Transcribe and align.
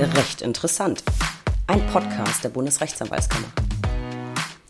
Recht 0.00 0.40
interessant. 0.40 1.04
Ein 1.66 1.86
Podcast 1.88 2.42
der 2.42 2.48
Bundesrechtsanwaltskammer. 2.48 3.48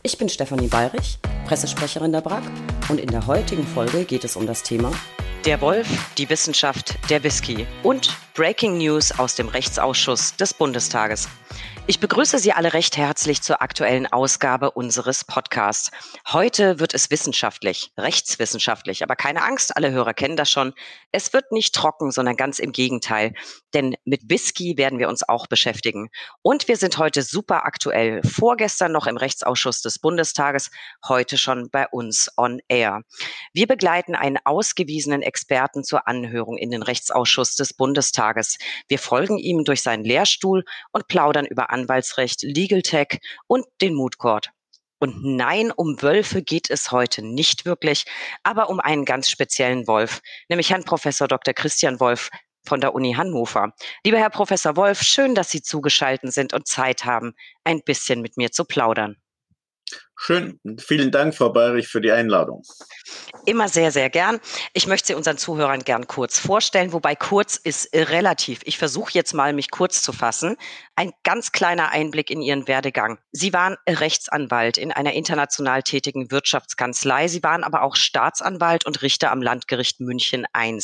Ich 0.02 0.18
bin 0.18 0.28
Stefanie 0.28 0.66
Bayrich, 0.66 1.20
Pressesprecherin 1.46 2.10
der 2.10 2.20
BRAG 2.20 2.42
und 2.88 2.98
in 2.98 3.08
der 3.08 3.28
heutigen 3.28 3.64
Folge 3.64 4.04
geht 4.04 4.24
es 4.24 4.34
um 4.34 4.48
das 4.48 4.64
Thema 4.64 4.90
Der 5.44 5.60
Wolf, 5.60 5.86
die 6.18 6.28
Wissenschaft, 6.28 6.98
der 7.10 7.22
Whisky 7.22 7.64
und 7.84 8.10
Breaking 8.34 8.78
News 8.78 9.16
aus 9.20 9.36
dem 9.36 9.46
Rechtsausschuss 9.46 10.34
des 10.34 10.52
Bundestages. 10.52 11.28
Ich 11.90 11.98
begrüße 11.98 12.38
Sie 12.38 12.52
alle 12.52 12.72
recht 12.72 12.96
herzlich 12.96 13.42
zur 13.42 13.62
aktuellen 13.62 14.06
Ausgabe 14.06 14.70
unseres 14.70 15.24
Podcasts. 15.24 15.90
Heute 16.28 16.78
wird 16.78 16.94
es 16.94 17.10
wissenschaftlich, 17.10 17.90
rechtswissenschaftlich, 17.98 19.02
aber 19.02 19.16
keine 19.16 19.42
Angst, 19.42 19.76
alle 19.76 19.90
Hörer 19.90 20.14
kennen 20.14 20.36
das 20.36 20.48
schon. 20.52 20.72
Es 21.10 21.32
wird 21.32 21.50
nicht 21.50 21.74
trocken, 21.74 22.12
sondern 22.12 22.36
ganz 22.36 22.60
im 22.60 22.70
Gegenteil, 22.70 23.34
denn 23.74 23.96
mit 24.04 24.30
Whisky 24.30 24.76
werden 24.76 25.00
wir 25.00 25.08
uns 25.08 25.28
auch 25.28 25.48
beschäftigen. 25.48 26.10
Und 26.42 26.68
wir 26.68 26.76
sind 26.76 26.96
heute 26.98 27.22
super 27.22 27.64
aktuell. 27.64 28.22
Vorgestern 28.22 28.92
noch 28.92 29.08
im 29.08 29.16
Rechtsausschuss 29.16 29.82
des 29.82 29.98
Bundestages, 29.98 30.70
heute 31.08 31.38
schon 31.38 31.70
bei 31.70 31.88
uns 31.88 32.30
on 32.36 32.60
air. 32.68 33.02
Wir 33.52 33.66
begleiten 33.66 34.14
einen 34.14 34.38
ausgewiesenen 34.44 35.22
Experten 35.22 35.82
zur 35.82 36.06
Anhörung 36.06 36.56
in 36.56 36.70
den 36.70 36.84
Rechtsausschuss 36.84 37.56
des 37.56 37.74
Bundestages. 37.74 38.58
Wir 38.86 39.00
folgen 39.00 39.38
ihm 39.38 39.64
durch 39.64 39.82
seinen 39.82 40.04
Lehrstuhl 40.04 40.64
und 40.92 41.08
plaudern 41.08 41.46
über 41.46 41.70
Anwaltsrecht, 41.80 42.42
Legal 42.42 42.82
Tech 42.82 43.18
und 43.46 43.64
den 43.80 43.94
Mood 43.94 44.18
Court. 44.18 44.50
Und 44.98 45.24
nein, 45.24 45.70
um 45.70 46.02
Wölfe 46.02 46.42
geht 46.42 46.68
es 46.68 46.92
heute 46.92 47.22
nicht 47.22 47.64
wirklich, 47.64 48.04
aber 48.42 48.68
um 48.68 48.80
einen 48.80 49.06
ganz 49.06 49.30
speziellen 49.30 49.86
Wolf, 49.86 50.20
nämlich 50.48 50.70
Herrn 50.70 50.84
Professor 50.84 51.26
Dr. 51.26 51.54
Christian 51.54 52.00
Wolf 52.00 52.28
von 52.66 52.82
der 52.82 52.94
Uni 52.94 53.14
Hannover. 53.14 53.72
Lieber 54.04 54.18
Herr 54.18 54.28
Professor 54.28 54.76
Wolf, 54.76 55.00
schön, 55.02 55.34
dass 55.34 55.50
Sie 55.50 55.62
zugeschaltet 55.62 56.32
sind 56.34 56.52
und 56.52 56.68
Zeit 56.68 57.06
haben, 57.06 57.32
ein 57.64 57.80
bisschen 57.82 58.20
mit 58.20 58.36
mir 58.36 58.52
zu 58.52 58.64
plaudern. 58.64 59.16
Schön. 60.16 60.60
Vielen 60.78 61.10
Dank, 61.10 61.34
Frau 61.34 61.50
Bayrich, 61.50 61.88
für 61.88 62.02
die 62.02 62.12
Einladung. 62.12 62.62
Immer 63.46 63.68
sehr, 63.68 63.90
sehr 63.90 64.10
gern. 64.10 64.38
Ich 64.74 64.86
möchte 64.86 65.08
Sie 65.08 65.14
unseren 65.14 65.38
Zuhörern 65.38 65.80
gern 65.82 66.06
kurz 66.06 66.38
vorstellen, 66.38 66.92
wobei 66.92 67.16
kurz 67.16 67.56
ist 67.56 67.88
relativ. 67.94 68.60
Ich 68.64 68.76
versuche 68.76 69.12
jetzt 69.14 69.32
mal, 69.32 69.54
mich 69.54 69.70
kurz 69.70 70.02
zu 70.02 70.12
fassen. 70.12 70.56
Ein 70.94 71.12
ganz 71.24 71.52
kleiner 71.52 71.90
Einblick 71.90 72.28
in 72.30 72.42
Ihren 72.42 72.68
Werdegang. 72.68 73.18
Sie 73.32 73.54
waren 73.54 73.76
Rechtsanwalt 73.88 74.76
in 74.76 74.92
einer 74.92 75.14
international 75.14 75.82
tätigen 75.82 76.30
Wirtschaftskanzlei. 76.30 77.28
Sie 77.28 77.42
waren 77.42 77.64
aber 77.64 77.82
auch 77.82 77.96
Staatsanwalt 77.96 78.84
und 78.84 79.00
Richter 79.00 79.30
am 79.32 79.40
Landgericht 79.40 80.00
München 80.00 80.46
I. 80.54 80.78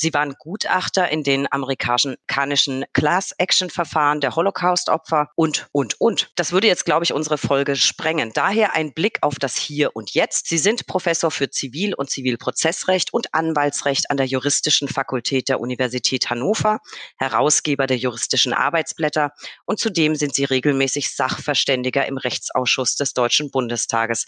Sie 0.00 0.14
waren 0.14 0.36
Gutachter 0.38 1.08
in 1.08 1.24
den 1.24 1.50
amerikanischen 1.50 2.84
Class-Action-Verfahren 2.92 4.20
der 4.20 4.36
Holocaust-Opfer 4.36 5.30
und, 5.34 5.66
und, 5.72 6.00
und. 6.00 6.30
Das 6.36 6.52
würde 6.52 6.68
jetzt, 6.68 6.84
glaube 6.84 7.02
ich, 7.02 7.12
unsere 7.12 7.36
Folge 7.36 7.74
sprengen. 7.74 8.30
Daher 8.32 8.74
ein 8.74 8.92
Blick 8.94 9.18
auf 9.22 9.40
das 9.40 9.56
Hier 9.56 9.96
und 9.96 10.14
Jetzt. 10.14 10.48
Sie 10.48 10.58
sind 10.58 10.86
Professor 10.86 11.32
für 11.32 11.50
Zivil- 11.50 11.96
und 11.96 12.10
Zivilprozessrecht 12.10 13.12
und 13.12 13.34
Anwaltsrecht 13.34 14.08
an 14.08 14.18
der 14.18 14.26
Juristischen 14.26 14.86
Fakultät 14.86 15.48
der 15.48 15.58
Universität 15.58 16.30
Hannover, 16.30 16.78
Herausgeber 17.16 17.88
der 17.88 17.96
juristischen 17.96 18.52
Arbeitsblätter 18.52 19.32
und 19.64 19.80
zudem 19.80 20.14
sind 20.14 20.32
Sie 20.32 20.44
regelmäßig 20.44 21.12
Sachverständiger 21.12 22.06
im 22.06 22.18
Rechtsausschuss 22.18 22.94
des 22.94 23.14
Deutschen 23.14 23.50
Bundestages. 23.50 24.26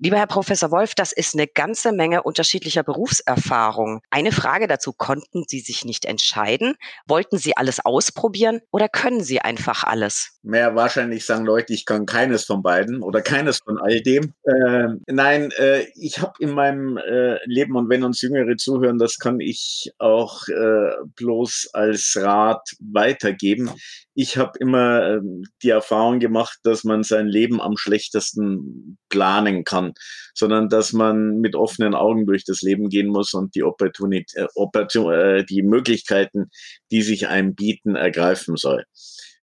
Lieber 0.00 0.16
Herr 0.16 0.26
Professor 0.26 0.72
Wolf, 0.72 0.96
das 0.96 1.12
ist 1.12 1.34
eine 1.34 1.46
ganze 1.46 1.92
Menge 1.92 2.24
unterschiedlicher 2.24 2.82
Berufserfahrung. 2.82 4.00
Eine 4.10 4.32
Frage 4.32 4.66
dazu, 4.66 4.92
konnten 4.92 5.44
Sie 5.46 5.60
sich 5.60 5.84
nicht 5.84 6.04
entscheiden? 6.04 6.74
Wollten 7.06 7.38
Sie 7.38 7.56
alles 7.56 7.78
ausprobieren 7.78 8.60
oder 8.72 8.88
können 8.88 9.22
Sie 9.22 9.40
einfach 9.40 9.84
alles? 9.84 10.36
Mehr 10.42 10.74
wahrscheinlich 10.74 11.24
sagen 11.24 11.44
Leute, 11.44 11.72
ich 11.72 11.86
kann 11.86 12.06
keines 12.06 12.44
von 12.44 12.60
beiden 12.60 13.02
oder 13.04 13.22
keines 13.22 13.58
von 13.58 13.78
all 13.78 14.00
dem. 14.02 14.34
Äh, 14.42 14.88
nein, 15.06 15.52
äh, 15.58 15.86
ich 15.94 16.20
habe 16.20 16.32
in 16.40 16.50
meinem 16.50 16.96
äh, 16.96 17.38
Leben, 17.46 17.76
und 17.76 17.88
wenn 17.88 18.02
uns 18.02 18.20
Jüngere 18.20 18.56
zuhören, 18.56 18.98
das 18.98 19.18
kann 19.20 19.38
ich 19.38 19.92
auch 19.98 20.48
äh, 20.48 20.90
bloß 21.14 21.70
als 21.72 22.18
Rat 22.20 22.68
weitergeben. 22.80 23.70
Ich 24.14 24.36
habe 24.36 24.58
immer 24.60 25.16
ähm, 25.16 25.44
die 25.62 25.70
Erfahrung 25.70 26.20
gemacht, 26.20 26.58
dass 26.62 26.84
man 26.84 27.02
sein 27.02 27.26
Leben 27.26 27.60
am 27.60 27.76
schlechtesten 27.76 28.96
planen 29.08 29.64
kann, 29.64 29.92
sondern 30.34 30.68
dass 30.68 30.92
man 30.92 31.40
mit 31.40 31.56
offenen 31.56 31.94
Augen 31.94 32.26
durch 32.26 32.44
das 32.44 32.62
Leben 32.62 32.88
gehen 32.88 33.08
muss 33.08 33.34
und 33.34 33.54
die 33.56 33.64
Opportunität, 33.64 34.36
äh, 34.36 34.46
Opportun 34.54 35.12
äh, 35.12 35.44
die 35.44 35.62
Möglichkeiten, 35.62 36.50
die 36.92 37.02
sich 37.02 37.26
einem 37.28 37.54
bieten, 37.54 37.96
ergreifen 37.96 38.56
soll. 38.56 38.84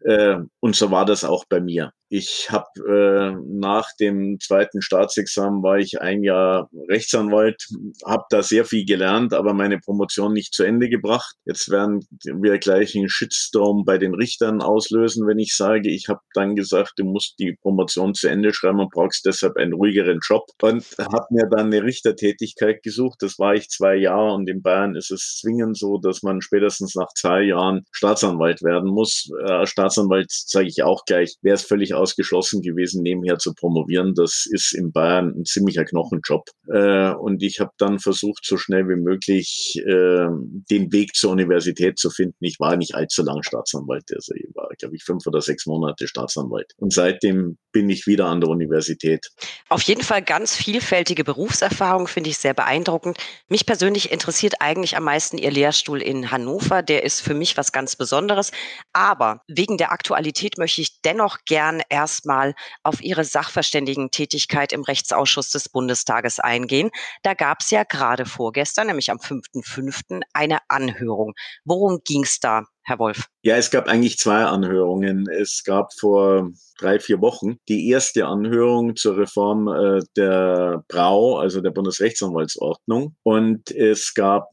Äh, 0.01 0.37
und 0.61 0.77
so 0.77 0.91
war 0.91 1.06
das 1.06 1.25
auch 1.25 1.45
bei 1.49 1.61
mir. 1.61 1.93
Ich 2.10 2.48
habe 2.50 2.66
äh, 2.88 3.36
nach 3.46 3.94
dem 4.00 4.38
zweiten 4.41 4.80
Staatsexamen 4.80 5.62
war 5.62 5.78
ich 5.78 6.00
ein 6.00 6.22
Jahr 6.22 6.70
Rechtsanwalt, 6.88 7.69
habe 8.06 8.24
da 8.30 8.42
sehr 8.42 8.64
viel 8.64 8.86
gelernt, 8.86 9.34
aber 9.34 9.52
meine 9.52 9.78
Promotion 9.78 10.32
nicht 10.32 10.54
zu 10.54 10.64
Ende 10.64 10.88
gebracht. 10.88 11.36
Jetzt 11.44 11.70
werden 11.70 12.06
wir 12.24 12.58
gleich 12.58 12.96
einen 12.96 13.10
Shitstorm 13.10 13.84
bei 13.84 13.98
den 13.98 14.14
Richtern 14.14 14.62
auslösen, 14.62 15.26
wenn 15.26 15.38
ich 15.38 15.54
sage, 15.54 15.91
ich 15.91 16.08
habe 16.08 16.20
dann 16.32 16.56
gesagt, 16.56 16.94
du 16.96 17.04
musst 17.04 17.38
die 17.38 17.56
Promotion 17.60 18.14
zu 18.14 18.28
Ende 18.28 18.54
schreiben 18.54 18.80
und 18.80 18.90
brauchst 18.90 19.26
deshalb 19.26 19.56
einen 19.56 19.75
ruhigeren 19.75 20.20
Job 20.26 20.46
und 20.62 20.86
habe 20.98 21.26
mir 21.30 21.46
dann 21.50 21.66
eine 21.66 21.82
Richtertätigkeit 21.82 22.82
gesucht. 22.82 23.19
Das 23.20 23.38
war 23.38 23.54
ich 23.54 23.69
zwei 23.69 23.96
Jahre 23.96 24.32
und 24.32 24.48
in 24.48 24.62
Bayern 24.62 24.96
ist 24.96 25.10
es 25.10 25.38
zwingend 25.42 25.76
so, 25.76 25.98
dass 25.98 26.22
man 26.22 26.40
spätestens 26.40 26.94
nach 26.94 27.12
zwei 27.14 27.42
Jahren 27.42 27.84
Staatsanwalt 27.92 28.62
werden 28.62 28.88
muss. 28.88 29.28
Äh, 29.46 29.66
Staatsanwalt 29.66 30.30
sage 30.30 30.69
ich 30.69 30.82
auch 30.82 31.04
gleich, 31.04 31.36
wäre 31.42 31.56
es 31.56 31.64
völlig 31.64 31.97
ausgeschlossen 31.98 32.62
gewesen, 32.62 33.03
nebenher 33.03 33.38
zu 33.38 33.54
promovieren. 33.54 34.14
Das 34.14 34.47
ist 34.50 34.75
in 34.75 34.92
Bayern 34.92 35.34
ein 35.36 35.44
ziemlicher 35.44 35.84
Knochenjob. 35.84 36.44
Äh, 36.72 37.12
und 37.12 37.42
ich 37.42 37.60
habe 37.60 37.72
dann 37.78 37.98
versucht, 37.98 38.44
so 38.44 38.56
schnell 38.56 38.88
wie 38.88 38.97
möglich 38.97 39.75
äh, 39.86 40.28
den 40.70 40.92
Weg 40.92 41.14
zur 41.14 41.32
Universität 41.32 41.98
zu 41.98 42.10
finden. 42.10 42.37
Ich 42.41 42.58
war 42.60 42.76
nicht 42.76 42.94
allzu 42.94 43.22
lang 43.22 43.42
Staatsanwalt. 43.42 44.04
Also 44.14 44.34
ich 44.34 44.48
war, 44.54 44.69
glaube 44.78 44.97
ich, 44.97 45.04
fünf 45.04 45.26
oder 45.26 45.41
sechs 45.41 45.66
Monate 45.66 46.08
Staatsanwalt. 46.08 46.72
Und 46.76 46.92
seitdem 46.92 47.58
bin 47.72 47.88
ich 47.91 48.06
wieder 48.06 48.26
an 48.26 48.41
der 48.41 48.50
Universität. 48.50 49.26
Auf 49.69 49.82
jeden 49.82 50.03
Fall 50.03 50.22
ganz 50.22 50.56
vielfältige 50.56 51.25
Berufserfahrung, 51.25 52.08
finde 52.08 52.31
ich 52.31 52.38
sehr 52.38 52.54
beeindruckend. 52.54 53.19
Mich 53.48 53.66
persönlich 53.66 54.10
interessiert 54.10 54.60
eigentlich 54.60 54.97
am 54.97 55.04
meisten 55.04 55.38
Ihr 55.38 55.50
Lehrstuhl 55.50 56.03
in 56.03 56.31
Hannover. 56.31 56.82
Der 56.82 57.04
ist 57.04 57.20
für 57.20 57.34
mich 57.34 57.56
was 57.56 57.72
ganz 57.72 57.97
Besonderes. 57.97 58.53
Aber 58.92 59.42
wegen 59.48 59.76
der 59.76 59.92
Aktualität 59.92 60.58
möchte 60.58 60.81
ich 60.81 61.00
dennoch 61.03 61.38
gern 61.47 61.82
erstmal 61.88 62.54
auf 62.82 63.00
Ihre 63.00 63.25
Sachverständigen-Tätigkeit 63.25 64.72
im 64.72 64.82
Rechtsausschuss 64.82 65.50
des 65.50 65.69
Bundestages 65.69 66.41
eingehen. 66.41 66.91
Da 67.22 67.34
gab 67.34 67.60
es 67.60 67.71
ja 67.71 67.84
gerade 67.84 68.26
vorgestern, 68.26 68.87
nämlich 68.88 69.10
am 69.10 69.19
5.5., 69.19 70.22
eine 70.32 70.59
Anhörung. 70.69 71.34
Worum 71.65 72.00
ging 72.04 72.25
es 72.25 72.41
da, 72.41 72.65
Herr 72.88 72.99
Wolf? 72.99 73.26
Ja, 73.43 73.56
es 73.56 73.71
gab 73.71 73.87
eigentlich 73.87 74.16
zwei 74.16 74.44
Anhörungen. 74.44 75.26
Es 75.28 75.62
gab 75.62 75.93
vor 75.93 76.50
drei, 76.78 76.99
vier 76.99 77.21
Wochen 77.21 77.56
die 77.69 77.88
erste 77.88 78.26
Anhörung 78.26 78.97
zur 78.97 79.16
Reform 79.16 79.69
äh, 79.69 80.00
der 80.16 80.84
Brau, 80.88 81.37
also 81.38 81.60
der 81.60 81.71
Bundesrechtsanwaltsordnung. 81.71 83.15
Und 83.22 83.71
es 83.71 84.15
gab, 84.15 84.49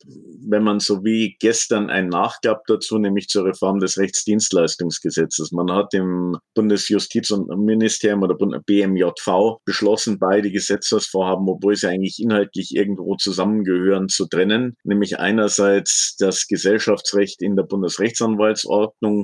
wenn 0.47 0.63
man 0.63 0.79
so 0.79 1.03
wie 1.03 1.38
gestern 1.40 1.90
ein 1.90 2.09
Nachgab 2.09 2.66
dazu, 2.68 2.97
nämlich 2.97 3.28
zur 3.28 3.46
Reform 3.46 3.79
des 3.79 3.97
Rechtsdienstleistungsgesetzes. 3.97 5.52
Man 5.52 5.72
hat 5.72 5.94
im 5.94 6.38
Bundesjustiz- 6.56 7.31
und 7.31 7.47
Ministerium 7.63 8.23
oder 8.23 8.35
BMJV 8.35 9.59
beschlossen, 9.63 10.19
beide 10.19 10.52
Gesetzesvorhaben, 10.52 11.47
obwohl 11.47 11.75
sie 11.75 11.88
eigentlich 11.88 12.19
inhaltlich 12.22 12.75
irgendwo 12.75 13.16
zusammengehören, 13.16 14.09
zu 14.09 14.28
trennen. 14.28 14.75
Nämlich 14.84 15.19
einerseits 15.19 16.16
das 16.17 16.47
Gesellschaftsrecht 16.47 17.41
in 17.41 17.56
der 17.56 17.63
Bundesrechtsanwaltsordnung 17.63 18.25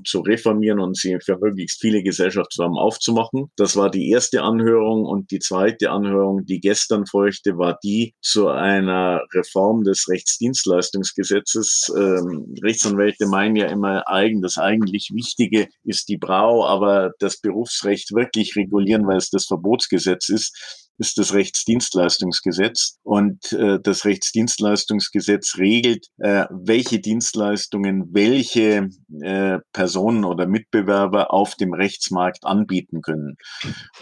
zu 0.06 0.22
reformieren 0.22 0.79
und 0.79 0.97
sie 0.97 1.17
für 1.23 1.37
möglichst 1.37 1.81
viele 1.81 2.03
Gesellschaftsformen 2.03 2.78
aufzumachen. 2.78 3.52
Das 3.58 3.75
war 3.75 3.90
die 3.90 4.09
erste 4.09 4.43
Anhörung 4.43 5.05
und 5.05 5.31
die 5.31 5.40
zweite 5.40 5.91
Anhörung, 5.91 6.46
die 6.46 6.59
gestern 6.59 7.05
folgte, 7.05 7.58
war 7.58 7.78
die 7.84 8.14
zu 8.22 8.47
einer 8.47 9.23
Reform 9.34 9.84
des 9.84 10.08
Rechtsdienstleistungsgesetzes. 10.08 11.91
Ähm, 11.97 12.53
Rechtsanwälte 12.64 13.28
meinen 13.28 13.55
ja 13.55 13.67
immer, 13.67 14.08
das 14.41 14.58
eigentlich 14.58 15.09
Wichtige 15.14 15.67
ist 15.84 16.09
die 16.09 16.17
Brau, 16.17 16.66
aber 16.66 17.11
das 17.20 17.40
Berufsrecht 17.40 18.14
wirklich 18.14 18.55
regulieren, 18.55 19.08
weil 19.08 19.17
es 19.17 19.29
das 19.29 19.46
Verbotsgesetz 19.46 20.29
ist 20.29 20.91
ist 21.01 21.17
das 21.17 21.33
Rechtsdienstleistungsgesetz. 21.33 22.99
Und 23.03 23.51
äh, 23.53 23.79
das 23.81 24.05
Rechtsdienstleistungsgesetz 24.05 25.57
regelt, 25.57 26.07
äh, 26.19 26.45
welche 26.51 26.99
Dienstleistungen 26.99 28.09
welche 28.13 28.89
äh, 29.21 29.59
Personen 29.73 30.23
oder 30.23 30.47
Mitbewerber 30.47 31.33
auf 31.33 31.55
dem 31.55 31.73
Rechtsmarkt 31.73 32.45
anbieten 32.45 33.01
können. 33.01 33.35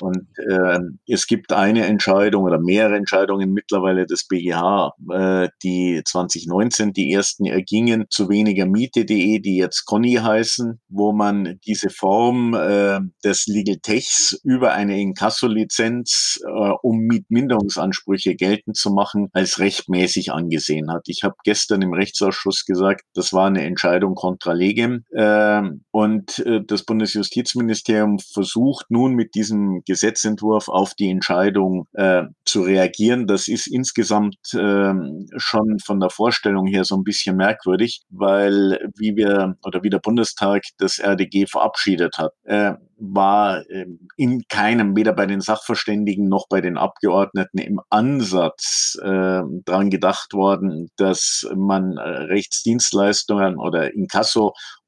Und 0.01 0.27
äh, 0.49 0.79
es 1.07 1.25
gibt 1.25 1.53
eine 1.53 1.85
Entscheidung 1.85 2.43
oder 2.43 2.59
mehrere 2.59 2.97
Entscheidungen 2.97 3.53
mittlerweile 3.53 4.05
des 4.05 4.27
BGH, 4.27 4.93
äh, 5.11 5.49
die 5.63 6.01
2019 6.05 6.91
die 6.91 7.13
ersten 7.13 7.45
ergingen 7.45 8.05
zu 8.09 8.29
weniger 8.29 8.65
Miete.de, 8.65 9.39
die 9.39 9.55
jetzt 9.55 9.85
Conny 9.85 10.15
heißen, 10.15 10.81
wo 10.89 11.13
man 11.13 11.59
diese 11.65 11.89
Form 11.89 12.53
äh, 12.53 12.99
des 13.23 13.45
Legal 13.47 13.77
Techs 13.81 14.39
über 14.43 14.73
eine 14.73 14.99
Inkasso-Lizenz, 14.99 16.39
äh, 16.45 16.71
um 16.89 17.01
Mietminderungsansprüche 17.01 18.35
geltend 18.35 18.75
zu 18.75 18.89
machen, 18.89 19.29
als 19.31 19.59
rechtmäßig 19.59 20.31
angesehen 20.31 20.91
hat. 20.91 21.03
Ich 21.05 21.21
habe 21.23 21.35
gestern 21.43 21.83
im 21.83 21.93
Rechtsausschuss 21.93 22.65
gesagt, 22.65 23.03
das 23.13 23.31
war 23.31 23.45
eine 23.45 23.63
Entscheidung 23.63 24.15
contra 24.15 24.53
legem. 24.53 25.03
Äh, 25.11 25.61
und 25.91 26.39
äh, 26.39 26.61
das 26.65 26.83
Bundesjustizministerium 26.83 28.17
versucht 28.17 28.87
nun 28.89 29.13
mit 29.13 29.35
diesem 29.35 29.83
Gesetzentwurf 29.85 30.67
auf 30.67 30.95
die 30.95 31.11
Entscheidung 31.11 31.87
äh, 31.93 32.23
zu 32.43 32.63
reagieren. 32.63 33.27
Das 33.27 33.47
ist 33.47 33.67
insgesamt 33.67 34.37
äh, 34.53 34.93
schon 35.37 35.77
von 35.85 35.99
der 35.99 36.09
Vorstellung 36.09 36.65
her 36.65 36.85
so 36.85 36.95
ein 36.95 37.03
bisschen 37.03 37.35
merkwürdig, 37.35 38.01
weil 38.09 38.91
wie 38.97 39.15
wir 39.15 39.57
oder 39.63 39.83
wie 39.83 39.91
der 39.91 39.99
Bundestag 39.99 40.63
das 40.79 40.97
RDG 40.97 41.45
verabschiedet 41.45 42.17
hat, 42.17 42.33
äh, 42.45 42.73
war 42.99 43.63
ähm, 43.69 44.07
in 44.17 44.43
keinem, 44.49 44.95
weder 44.95 45.13
bei 45.13 45.25
den 45.25 45.41
Sachverständigen 45.41 46.27
noch 46.27 46.47
bei 46.49 46.61
den 46.61 46.77
Abgeordneten 46.77 47.57
im 47.57 47.79
Ansatz 47.89 48.97
äh, 49.01 49.41
daran 49.65 49.89
gedacht 49.89 50.33
worden, 50.33 50.89
dass 50.97 51.49
man 51.55 51.97
äh, 51.97 52.01
Rechtsdienstleistungen 52.01 53.57
oder 53.57 53.93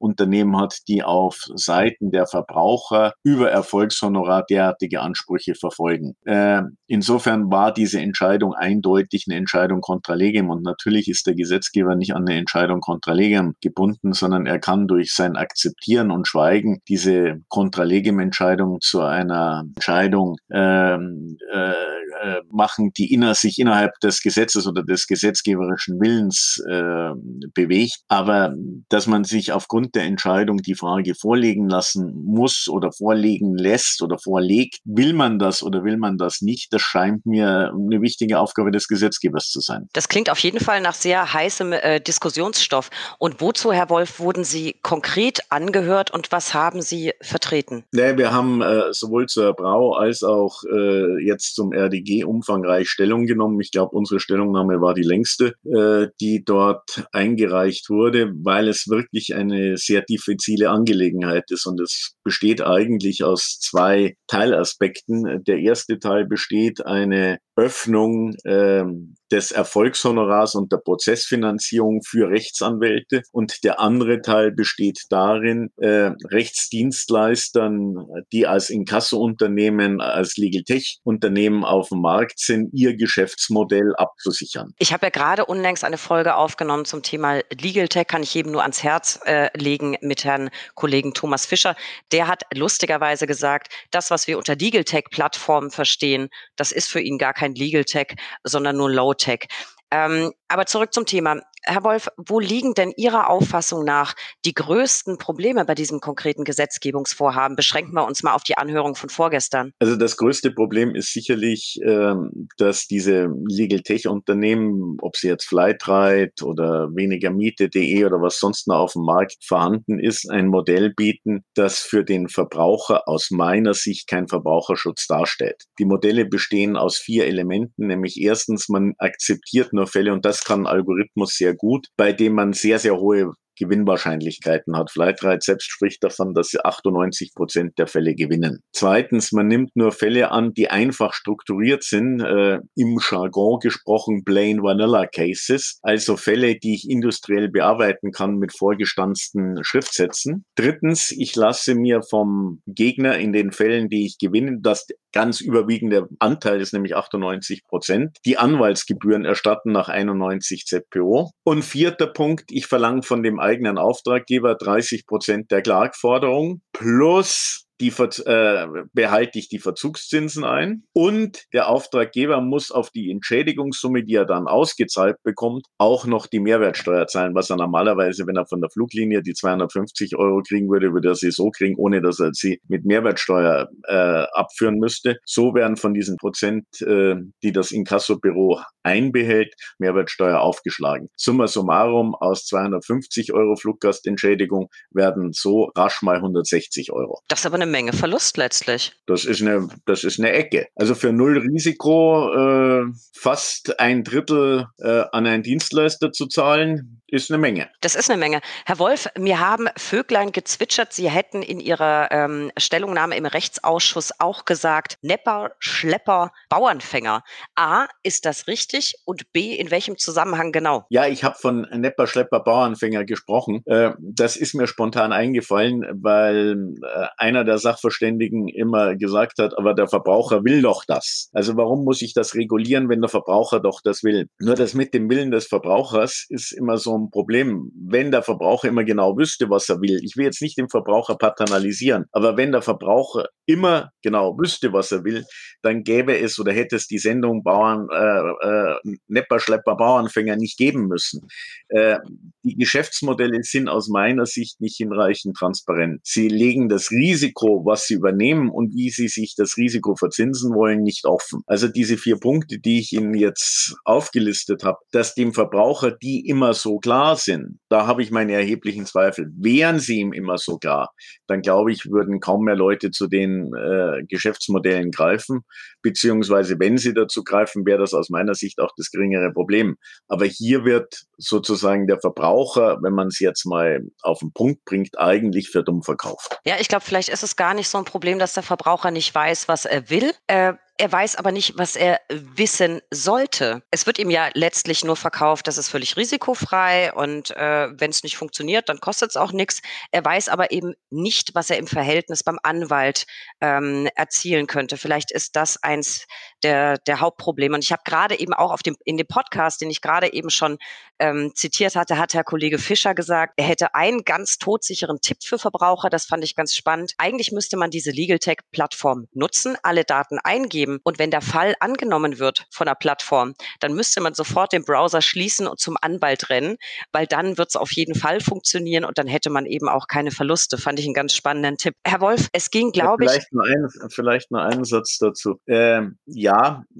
Inkasso-Unternehmen 0.02 0.56
hat, 0.58 0.78
die 0.88 1.02
auf 1.02 1.44
Seiten 1.54 2.10
der 2.10 2.26
Verbraucher 2.26 3.14
über 3.22 3.50
Erfolgshonorar 3.50 4.44
derartige 4.48 5.00
Ansprüche 5.00 5.54
verfolgen. 5.54 6.14
Äh, 6.24 6.62
insofern 6.86 7.50
war 7.50 7.72
diese 7.72 8.00
Entscheidung 8.00 8.54
eindeutig 8.54 9.24
eine 9.28 9.38
Entscheidung 9.38 9.80
contra 9.80 10.14
legem 10.14 10.50
und 10.50 10.62
natürlich 10.62 11.08
ist 11.08 11.26
der 11.26 11.34
Gesetzgeber 11.34 11.96
nicht 11.96 12.14
an 12.14 12.26
eine 12.26 12.38
Entscheidung 12.38 12.80
contra 12.80 13.12
legem 13.12 13.54
gebunden, 13.62 14.12
sondern 14.12 14.46
er 14.46 14.58
kann 14.58 14.86
durch 14.86 15.12
sein 15.14 15.36
Akzeptieren 15.36 16.10
und 16.10 16.28
Schweigen 16.28 16.80
diese 16.88 17.40
contra 17.48 17.84
legem 17.84 18.02
Kollegium-Entscheidung 18.02 18.80
zu 18.80 19.00
einer 19.00 19.64
Entscheidung 19.74 20.36
ähm, 20.50 21.36
äh, 21.52 21.70
äh, 21.70 22.40
machen, 22.50 22.92
die 22.96 23.12
inner, 23.12 23.34
sich 23.34 23.58
innerhalb 23.58 23.98
des 24.00 24.22
Gesetzes 24.22 24.66
oder 24.66 24.82
des 24.82 25.06
gesetzgeberischen 25.06 26.00
Willens 26.00 26.62
äh, 26.68 27.10
bewegt. 27.54 27.98
Aber 28.08 28.54
dass 28.88 29.06
man 29.06 29.24
sich 29.24 29.52
aufgrund 29.52 29.91
der 29.94 30.04
Entscheidung 30.04 30.58
die 30.58 30.74
Frage 30.74 31.14
vorlegen 31.14 31.68
lassen 31.68 32.12
muss 32.24 32.68
oder 32.68 32.92
vorlegen 32.92 33.56
lässt 33.56 34.02
oder 34.02 34.18
vorlegt, 34.18 34.78
will 34.84 35.12
man 35.12 35.38
das 35.38 35.62
oder 35.62 35.84
will 35.84 35.96
man 35.96 36.16
das 36.16 36.40
nicht, 36.40 36.72
das 36.72 36.82
scheint 36.82 37.26
mir 37.26 37.72
eine 37.72 38.00
wichtige 38.00 38.38
Aufgabe 38.38 38.70
des 38.70 38.88
Gesetzgebers 38.88 39.48
zu 39.48 39.60
sein. 39.60 39.88
Das 39.92 40.08
klingt 40.08 40.30
auf 40.30 40.38
jeden 40.38 40.60
Fall 40.60 40.80
nach 40.80 40.94
sehr 40.94 41.32
heißem 41.32 41.72
äh, 41.72 42.00
Diskussionsstoff. 42.00 42.90
Und 43.18 43.40
wozu, 43.40 43.72
Herr 43.72 43.90
Wolf, 43.90 44.20
wurden 44.20 44.44
Sie 44.44 44.76
konkret 44.82 45.40
angehört 45.50 46.10
und 46.10 46.32
was 46.32 46.54
haben 46.54 46.82
Sie 46.82 47.12
vertreten? 47.20 47.84
Nee, 47.92 48.16
wir 48.16 48.32
haben 48.32 48.62
äh, 48.62 48.92
sowohl 48.92 49.26
zur 49.26 49.52
Brau 49.54 49.94
als 49.94 50.22
auch 50.22 50.62
äh, 50.64 51.24
jetzt 51.24 51.54
zum 51.54 51.72
RDG 51.72 52.24
umfangreich 52.24 52.88
Stellung 52.88 53.26
genommen. 53.26 53.60
Ich 53.60 53.70
glaube, 53.70 53.96
unsere 53.96 54.20
Stellungnahme 54.20 54.80
war 54.80 54.94
die 54.94 55.02
längste, 55.02 55.54
äh, 55.64 56.08
die 56.20 56.44
dort 56.44 57.06
eingereicht 57.12 57.90
wurde, 57.90 58.32
weil 58.42 58.68
es 58.68 58.88
wirklich 58.88 59.34
eine 59.34 59.76
sehr 59.84 60.02
diffizile 60.02 60.70
Angelegenheit 60.70 61.50
ist. 61.50 61.66
Und 61.66 61.80
es 61.80 62.14
besteht 62.22 62.62
eigentlich 62.62 63.24
aus 63.24 63.58
zwei 63.60 64.16
Teilaspekten. 64.26 65.42
Der 65.44 65.58
erste 65.58 65.98
Teil 65.98 66.26
besteht 66.26 66.84
eine 66.86 67.38
Öffnung 67.56 68.34
ähm, 68.46 69.14
des 69.30 69.50
Erfolgshonorars 69.50 70.54
und 70.54 70.72
der 70.72 70.78
Prozessfinanzierung 70.78 72.02
für 72.02 72.28
Rechtsanwälte. 72.28 73.22
Und 73.32 73.64
der 73.64 73.80
andere 73.80 74.20
Teil 74.22 74.52
besteht 74.52 75.00
darin, 75.10 75.70
äh, 75.76 76.12
Rechtsdienstleistern, 76.30 78.06
die 78.32 78.46
als 78.46 78.70
Inkasso-Unternehmen, 78.70 80.00
als 80.00 80.36
Legal 80.36 80.62
Tech-Unternehmen 80.62 81.64
auf 81.64 81.88
dem 81.88 82.00
Markt 82.00 82.38
sind, 82.38 82.70
ihr 82.72 82.96
Geschäftsmodell 82.96 83.94
abzusichern. 83.96 84.72
Ich 84.78 84.92
habe 84.92 85.06
ja 85.06 85.10
gerade 85.10 85.44
unlängst 85.46 85.84
eine 85.84 85.98
Folge 85.98 86.36
aufgenommen 86.36 86.84
zum 86.84 87.02
Thema 87.02 87.40
Legal 87.60 87.88
Tech, 87.88 88.06
kann 88.06 88.22
ich 88.22 88.34
jedem 88.34 88.52
nur 88.52 88.62
ans 88.62 88.82
Herz 88.82 89.20
äh, 89.24 89.48
legen 89.58 89.96
mit 90.00 90.24
Herrn 90.24 90.50
Kollegen 90.74 91.14
Thomas 91.14 91.46
Fischer. 91.46 91.76
Der 92.12 92.28
hat 92.28 92.42
lustigerweise 92.54 93.26
gesagt, 93.26 93.72
das, 93.90 94.10
was 94.10 94.26
wir 94.26 94.38
unter 94.38 94.54
Legal 94.54 94.84
Tech-Plattformen 94.84 95.70
verstehen, 95.70 96.28
das 96.56 96.70
ist 96.70 96.90
für 96.90 97.00
ihn 97.00 97.18
gar 97.18 97.32
kein 97.32 97.54
Legal 97.54 97.84
Tech, 97.84 98.14
sondern 98.44 98.76
nur 98.76 98.90
Low 98.90 99.14
Tech. 99.14 99.46
Ähm, 99.90 100.32
aber 100.48 100.66
zurück 100.66 100.92
zum 100.92 101.06
Thema. 101.06 101.40
Herr 101.64 101.84
Wolf, 101.84 102.08
wo 102.16 102.40
liegen 102.40 102.74
denn 102.74 102.92
Ihrer 102.96 103.30
Auffassung 103.30 103.84
nach 103.84 104.14
die 104.44 104.54
größten 104.54 105.18
Probleme 105.18 105.64
bei 105.64 105.74
diesem 105.74 106.00
konkreten 106.00 106.44
Gesetzgebungsvorhaben? 106.44 107.56
Beschränken 107.56 107.94
wir 107.94 108.04
uns 108.04 108.22
mal 108.22 108.34
auf 108.34 108.42
die 108.42 108.56
Anhörung 108.56 108.96
von 108.96 109.10
vorgestern. 109.10 109.72
Also 109.78 109.96
das 109.96 110.16
größte 110.16 110.50
Problem 110.50 110.94
ist 110.94 111.12
sicherlich, 111.12 111.78
ähm, 111.84 112.48
dass 112.56 112.86
diese 112.86 113.28
Legal 113.46 113.80
Tech 113.80 114.08
Unternehmen, 114.08 114.96
ob 115.00 115.16
sie 115.16 115.28
jetzt 115.28 115.44
Flightride 115.44 116.32
oder 116.42 116.88
weniger 116.94 117.30
Miete.de 117.30 118.04
oder 118.04 118.20
was 118.20 118.38
sonst 118.38 118.66
noch 118.66 118.80
auf 118.80 118.92
dem 118.94 119.04
Markt 119.04 119.36
vorhanden 119.44 120.00
ist, 120.00 120.28
ein 120.30 120.48
Modell 120.48 120.92
bieten, 120.92 121.44
das 121.54 121.78
für 121.78 122.04
den 122.04 122.28
Verbraucher 122.28 123.08
aus 123.08 123.30
meiner 123.30 123.74
Sicht 123.74 124.08
kein 124.08 124.26
Verbraucherschutz 124.26 125.06
darstellt. 125.06 125.62
Die 125.78 125.84
Modelle 125.84 126.24
bestehen 126.24 126.76
aus 126.76 126.98
vier 126.98 127.26
Elementen, 127.26 127.86
nämlich 127.86 128.20
erstens, 128.20 128.68
man 128.68 128.94
akzeptiert 128.98 129.72
nur 129.72 129.86
Fälle 129.86 130.12
und 130.12 130.24
das 130.24 130.44
kann 130.44 130.66
Algorithmus 130.66 131.36
sehr 131.36 131.51
gut, 131.54 131.88
bei 131.96 132.12
dem 132.12 132.34
man 132.34 132.52
sehr, 132.52 132.78
sehr 132.78 132.96
hohe 132.96 133.32
Gewinnwahrscheinlichkeiten 133.58 134.76
hat. 134.76 134.90
Flightride 134.90 135.40
selbst 135.40 135.70
spricht 135.70 136.02
davon, 136.02 136.34
dass 136.34 136.48
sie 136.48 136.64
98 136.64 137.34
Prozent 137.34 137.78
der 137.78 137.86
Fälle 137.86 138.14
gewinnen. 138.14 138.62
Zweitens, 138.72 139.32
man 139.32 139.46
nimmt 139.48 139.70
nur 139.74 139.92
Fälle 139.92 140.30
an, 140.30 140.52
die 140.52 140.68
einfach 140.68 141.12
strukturiert 141.12 141.82
sind, 141.82 142.20
äh, 142.20 142.58
im 142.74 142.98
Jargon 142.98 143.60
gesprochen 143.60 144.24
Plain 144.24 144.62
Vanilla 144.62 145.06
Cases, 145.06 145.78
also 145.82 146.16
Fälle, 146.16 146.58
die 146.58 146.74
ich 146.74 146.88
industriell 146.88 147.50
bearbeiten 147.50 148.10
kann 148.10 148.36
mit 148.36 148.56
vorgestanzten 148.56 149.62
Schriftsätzen. 149.62 150.44
Drittens, 150.56 151.12
ich 151.12 151.36
lasse 151.36 151.74
mir 151.74 152.02
vom 152.02 152.62
Gegner 152.66 153.18
in 153.18 153.32
den 153.32 153.52
Fällen, 153.52 153.88
die 153.88 154.06
ich 154.06 154.18
gewinne, 154.18 154.58
das 154.60 154.86
ganz 155.12 155.40
überwiegende 155.40 156.08
Anteil 156.18 156.60
ist 156.60 156.72
nämlich 156.72 156.96
98 156.96 157.64
Prozent, 157.64 158.18
die 158.24 158.38
Anwaltsgebühren 158.38 159.24
erstatten 159.24 159.72
nach 159.72 159.88
91 159.88 160.66
ZPO. 160.66 161.30
Und 161.44 161.62
vierter 161.62 162.06
Punkt, 162.06 162.50
ich 162.50 162.66
verlange 162.66 163.02
von 163.02 163.22
dem 163.22 163.38
eigenen 163.38 163.78
Auftraggeber 163.78 164.54
30 164.54 165.06
Prozent 165.06 165.50
der 165.50 165.62
Klagforderung 165.62 166.62
plus 166.72 167.66
die 167.82 167.92
äh, 168.26 168.66
behalte 168.92 169.40
ich 169.40 169.48
die 169.48 169.58
Verzugszinsen 169.58 170.44
ein 170.44 170.84
und 170.92 171.42
der 171.52 171.68
Auftraggeber 171.68 172.40
muss 172.40 172.70
auf 172.70 172.90
die 172.90 173.10
Entschädigungssumme, 173.10 174.04
die 174.04 174.14
er 174.14 174.24
dann 174.24 174.46
ausgezahlt 174.46 175.16
bekommt, 175.24 175.66
auch 175.78 176.06
noch 176.06 176.28
die 176.28 176.38
Mehrwertsteuer 176.38 177.08
zahlen, 177.08 177.34
was 177.34 177.50
er 177.50 177.56
normalerweise, 177.56 178.24
wenn 178.28 178.36
er 178.36 178.46
von 178.46 178.60
der 178.60 178.70
Fluglinie 178.70 179.22
die 179.22 179.34
250 179.34 180.16
Euro 180.16 180.42
kriegen 180.42 180.70
würde, 180.70 180.92
würde 180.92 181.08
er 181.08 181.14
sie 181.16 181.32
so 181.32 181.50
kriegen, 181.50 181.74
ohne 181.76 182.00
dass 182.00 182.20
er 182.20 182.30
sie 182.32 182.60
mit 182.68 182.84
Mehrwertsteuer 182.84 183.68
äh, 183.88 184.26
abführen 184.32 184.78
müsste. 184.78 185.18
So 185.24 185.54
werden 185.54 185.76
von 185.76 185.92
diesen 185.92 186.16
Prozent, 186.18 186.64
äh, 186.82 187.16
die 187.42 187.50
das 187.50 187.72
Inkassobüro 187.72 188.60
einbehält, 188.82 189.54
Mehrwertsteuer 189.78 190.40
aufgeschlagen. 190.40 191.08
Summa 191.16 191.46
summarum 191.46 192.14
aus 192.14 192.44
250 192.46 193.32
Euro 193.32 193.56
Fluggastentschädigung 193.56 194.68
werden 194.90 195.32
so 195.32 195.70
rasch 195.76 196.02
mal 196.02 196.16
160 196.16 196.92
Euro. 196.92 197.20
Das 197.28 197.40
ist 197.40 197.46
aber 197.46 197.56
eine 197.56 197.66
Menge 197.66 197.92
Verlust 197.92 198.36
letztlich. 198.36 198.92
Das 199.06 199.24
ist 199.24 199.42
eine, 199.42 199.68
das 199.86 200.04
ist 200.04 200.18
eine 200.18 200.32
Ecke. 200.32 200.66
Also 200.74 200.94
für 200.94 201.12
null 201.12 201.38
Risiko 201.38 202.32
äh, 202.34 202.84
fast 203.14 203.78
ein 203.80 204.04
Drittel 204.04 204.66
äh, 204.78 205.04
an 205.12 205.26
einen 205.26 205.42
Dienstleister 205.42 206.12
zu 206.12 206.26
zahlen, 206.26 207.01
ist 207.12 207.30
eine 207.30 207.38
Menge. 207.38 207.68
Das 207.82 207.94
ist 207.94 208.10
eine 208.10 208.18
Menge. 208.18 208.40
Herr 208.64 208.78
Wolf, 208.78 209.06
mir 209.18 209.38
haben 209.38 209.68
Vöglein 209.76 210.32
gezwitschert, 210.32 210.94
Sie 210.94 211.10
hätten 211.10 211.42
in 211.42 211.60
Ihrer 211.60 212.10
ähm, 212.10 212.50
Stellungnahme 212.56 213.16
im 213.16 213.26
Rechtsausschuss 213.26 214.12
auch 214.18 214.46
gesagt, 214.46 214.96
Nepper, 215.02 215.52
Schlepper, 215.58 216.32
Bauernfänger. 216.48 217.22
A, 217.54 217.86
ist 218.02 218.24
das 218.24 218.46
richtig? 218.46 218.94
Und 219.04 219.30
B, 219.32 219.54
in 219.54 219.70
welchem 219.70 219.98
Zusammenhang 219.98 220.52
genau? 220.52 220.86
Ja, 220.88 221.06
ich 221.06 221.22
habe 221.22 221.36
von 221.38 221.68
Nepper, 221.70 222.06
Schlepper, 222.06 222.40
Bauernfänger 222.40 223.04
gesprochen. 223.04 223.62
Äh, 223.66 223.90
das 224.00 224.36
ist 224.36 224.54
mir 224.54 224.66
spontan 224.66 225.12
eingefallen, 225.12 225.84
weil 226.02 226.74
äh, 226.82 227.06
einer 227.18 227.44
der 227.44 227.58
Sachverständigen 227.58 228.48
immer 228.48 228.96
gesagt 228.96 229.38
hat, 229.38 229.58
aber 229.58 229.74
der 229.74 229.86
Verbraucher 229.86 230.44
will 230.44 230.62
doch 230.62 230.86
das. 230.86 231.28
Also 231.34 231.58
warum 231.58 231.84
muss 231.84 232.00
ich 232.00 232.14
das 232.14 232.34
regulieren, 232.34 232.88
wenn 232.88 233.02
der 233.02 233.10
Verbraucher 233.10 233.60
doch 233.60 233.82
das 233.84 234.02
will? 234.02 234.28
Nur 234.38 234.54
das 234.54 234.72
mit 234.72 234.94
dem 234.94 235.10
Willen 235.10 235.30
des 235.30 235.46
Verbrauchers 235.46 236.24
ist 236.30 236.52
immer 236.52 236.78
so 236.78 237.01
ein 237.02 237.10
Problem. 237.10 237.70
Wenn 237.74 238.10
der 238.10 238.22
Verbraucher 238.22 238.68
immer 238.68 238.84
genau 238.84 239.16
wüsste, 239.16 239.50
was 239.50 239.68
er 239.68 239.80
will, 239.80 240.00
ich 240.02 240.16
will 240.16 240.24
jetzt 240.24 240.42
nicht 240.42 240.58
den 240.58 240.68
Verbraucher 240.68 241.16
paternalisieren, 241.16 242.06
aber 242.12 242.36
wenn 242.36 242.52
der 242.52 242.62
Verbraucher 242.62 243.28
immer 243.46 243.90
genau 244.02 244.38
wüsste, 244.38 244.72
was 244.72 244.92
er 244.92 245.04
will, 245.04 245.24
dann 245.62 245.82
gäbe 245.84 246.18
es 246.18 246.38
oder 246.38 246.52
hätte 246.52 246.76
es 246.76 246.86
die 246.86 246.98
Sendung 246.98 247.42
Bauern, 247.42 247.88
äh, 247.90 248.48
äh, 248.48 248.96
Nepper, 249.08 249.40
Schlepper, 249.40 249.76
Bauernfänger 249.76 250.36
nicht 250.36 250.58
geben 250.58 250.86
müssen. 250.86 251.26
Äh, 251.68 251.98
die 252.42 252.56
Geschäftsmodelle 252.56 253.42
sind 253.42 253.68
aus 253.68 253.88
meiner 253.88 254.26
Sicht 254.26 254.60
nicht 254.60 254.76
hinreichend 254.76 255.36
transparent. 255.36 256.00
Sie 256.04 256.28
legen 256.28 256.68
das 256.68 256.90
Risiko, 256.90 257.64
was 257.64 257.86
sie 257.86 257.94
übernehmen 257.94 258.50
und 258.50 258.74
wie 258.74 258.90
sie 258.90 259.08
sich 259.08 259.34
das 259.36 259.56
Risiko 259.56 259.94
verzinsen 259.96 260.54
wollen, 260.54 260.82
nicht 260.82 261.06
offen. 261.06 261.42
Also 261.46 261.68
diese 261.68 261.96
vier 261.96 262.16
Punkte, 262.18 262.58
die 262.58 262.80
ich 262.80 262.92
Ihnen 262.92 263.14
jetzt 263.14 263.76
aufgelistet 263.84 264.64
habe, 264.64 264.78
dass 264.90 265.14
dem 265.14 265.32
Verbraucher 265.32 265.90
die 265.90 266.26
immer 266.26 266.54
so 266.54 266.78
klar 266.78 266.91
sind, 267.16 267.58
da 267.68 267.86
habe 267.86 268.02
ich 268.02 268.10
meine 268.10 268.32
erheblichen 268.32 268.86
Zweifel. 268.86 269.30
Wären 269.36 269.78
sie 269.78 270.00
ihm 270.00 270.12
immer 270.12 270.38
so 270.38 270.58
klar, 270.58 270.90
dann 271.26 271.42
glaube 271.42 271.72
ich, 271.72 271.86
würden 271.86 272.20
kaum 272.20 272.44
mehr 272.44 272.56
Leute 272.56 272.90
zu 272.90 273.06
den 273.06 273.52
äh, 273.54 274.04
Geschäftsmodellen 274.08 274.90
greifen, 274.90 275.42
beziehungsweise 275.82 276.58
wenn 276.58 276.78
sie 276.78 276.94
dazu 276.94 277.24
greifen, 277.24 277.66
wäre 277.66 277.80
das 277.80 277.94
aus 277.94 278.10
meiner 278.10 278.34
Sicht 278.34 278.60
auch 278.60 278.70
das 278.76 278.90
geringere 278.90 279.32
Problem. 279.32 279.76
Aber 280.08 280.24
hier 280.24 280.64
wird 280.64 281.02
sozusagen 281.16 281.86
der 281.86 282.00
Verbraucher, 282.00 282.78
wenn 282.82 282.94
man 282.94 283.08
es 283.08 283.18
jetzt 283.20 283.46
mal 283.46 283.80
auf 284.02 284.20
den 284.20 284.32
Punkt 284.32 284.64
bringt, 284.64 284.98
eigentlich 284.98 285.50
für 285.50 285.62
dumm 285.62 285.82
verkauft. 285.82 286.38
Ja, 286.44 286.56
ich 286.60 286.68
glaube, 286.68 286.84
vielleicht 286.84 287.08
ist 287.08 287.22
es 287.22 287.36
gar 287.36 287.54
nicht 287.54 287.68
so 287.68 287.78
ein 287.78 287.84
Problem, 287.84 288.18
dass 288.18 288.34
der 288.34 288.42
Verbraucher 288.42 288.90
nicht 288.90 289.14
weiß, 289.14 289.48
was 289.48 289.64
er 289.64 289.90
will. 289.90 290.12
Äh, 290.26 290.54
er 290.78 290.90
weiß 290.90 291.16
aber 291.16 291.32
nicht, 291.32 291.58
was 291.58 291.76
er 291.76 292.00
wissen 292.08 292.80
sollte. 292.90 293.62
Es 293.70 293.86
wird 293.86 293.98
ihm 293.98 294.10
ja 294.10 294.30
letztlich 294.34 294.84
nur 294.84 294.96
verkauft, 294.96 295.46
das 295.46 295.58
ist 295.58 295.68
völlig 295.68 295.96
risikofrei 295.96 296.92
und 296.92 297.30
äh, 297.36 297.68
wenn 297.78 297.90
es 297.90 298.02
nicht 298.02 298.16
funktioniert, 298.16 298.68
dann 298.68 298.80
kostet 298.80 299.10
es 299.10 299.16
auch 299.16 299.32
nichts. 299.32 299.60
Er 299.90 300.04
weiß 300.04 300.28
aber 300.28 300.50
eben 300.50 300.74
nicht, 300.90 301.34
was 301.34 301.50
er 301.50 301.58
im 301.58 301.66
Verhältnis 301.66 302.24
beim 302.24 302.38
Anwalt 302.42 303.06
ähm, 303.40 303.88
erzielen 303.94 304.46
könnte. 304.46 304.76
Vielleicht 304.76 305.12
ist 305.12 305.36
das 305.36 305.62
eins 305.62 306.06
der, 306.42 306.78
der 306.78 307.00
Hauptprobleme. 307.00 307.54
Und 307.54 307.64
ich 307.64 307.72
habe 307.72 307.82
gerade 307.84 308.18
eben 308.18 308.32
auch 308.32 308.52
auf 308.52 308.62
dem, 308.62 308.76
in 308.84 308.96
dem 308.96 309.06
Podcast, 309.06 309.60
den 309.60 309.70
ich 309.70 309.80
gerade 309.80 310.12
eben 310.12 310.30
schon 310.30 310.58
ähm, 310.98 311.32
zitiert 311.34 311.74
hatte, 311.74 311.98
hat 311.98 312.14
Herr 312.14 312.24
Kollege 312.24 312.58
Fischer 312.58 312.94
gesagt, 312.94 313.34
er 313.36 313.44
hätte 313.44 313.74
einen 313.74 314.04
ganz 314.04 314.38
todsicheren 314.38 315.00
Tipp 315.00 315.18
für 315.24 315.38
Verbraucher. 315.38 315.90
Das 315.90 316.06
fand 316.06 316.22
ich 316.22 316.36
ganz 316.36 316.54
spannend. 316.54 316.92
Eigentlich 316.98 317.32
müsste 317.32 317.56
man 317.56 317.70
diese 317.70 317.90
Legal 317.90 318.18
Tech 318.18 318.38
Plattform 318.52 319.08
nutzen, 319.12 319.56
alle 319.62 319.84
Daten 319.84 320.18
eingeben. 320.22 320.78
Und 320.84 320.98
wenn 320.98 321.10
der 321.10 321.20
Fall 321.20 321.54
angenommen 321.60 322.18
wird 322.18 322.46
von 322.50 322.66
der 322.66 322.74
Plattform, 322.74 323.34
dann 323.60 323.74
müsste 323.74 324.00
man 324.00 324.14
sofort 324.14 324.52
den 324.52 324.64
Browser 324.64 325.02
schließen 325.02 325.48
und 325.48 325.58
zum 325.58 325.76
Anwalt 325.80 326.30
rennen, 326.30 326.56
weil 326.92 327.06
dann 327.06 327.36
wird 327.36 327.48
es 327.48 327.56
auf 327.56 327.72
jeden 327.72 327.94
Fall 327.94 328.20
funktionieren 328.20 328.84
und 328.84 328.98
dann 328.98 329.08
hätte 329.08 329.30
man 329.30 329.46
eben 329.46 329.68
auch 329.68 329.88
keine 329.88 330.12
Verluste. 330.12 330.56
Fand 330.56 330.78
ich 330.78 330.84
einen 330.84 330.94
ganz 330.94 331.14
spannenden 331.14 331.56
Tipp. 331.56 331.74
Herr 331.84 332.00
Wolf, 332.00 332.28
es 332.32 332.50
ging, 332.50 332.70
glaube 332.70 333.06
ja, 333.06 333.14
ich. 333.14 333.24
Nur 333.32 333.44
ein, 333.44 333.68
vielleicht 333.90 334.30
nur 334.30 334.42
einen 334.42 334.64
Satz 334.64 334.98
dazu. 334.98 335.40
Ähm, 335.48 335.98
ja, 336.06 336.31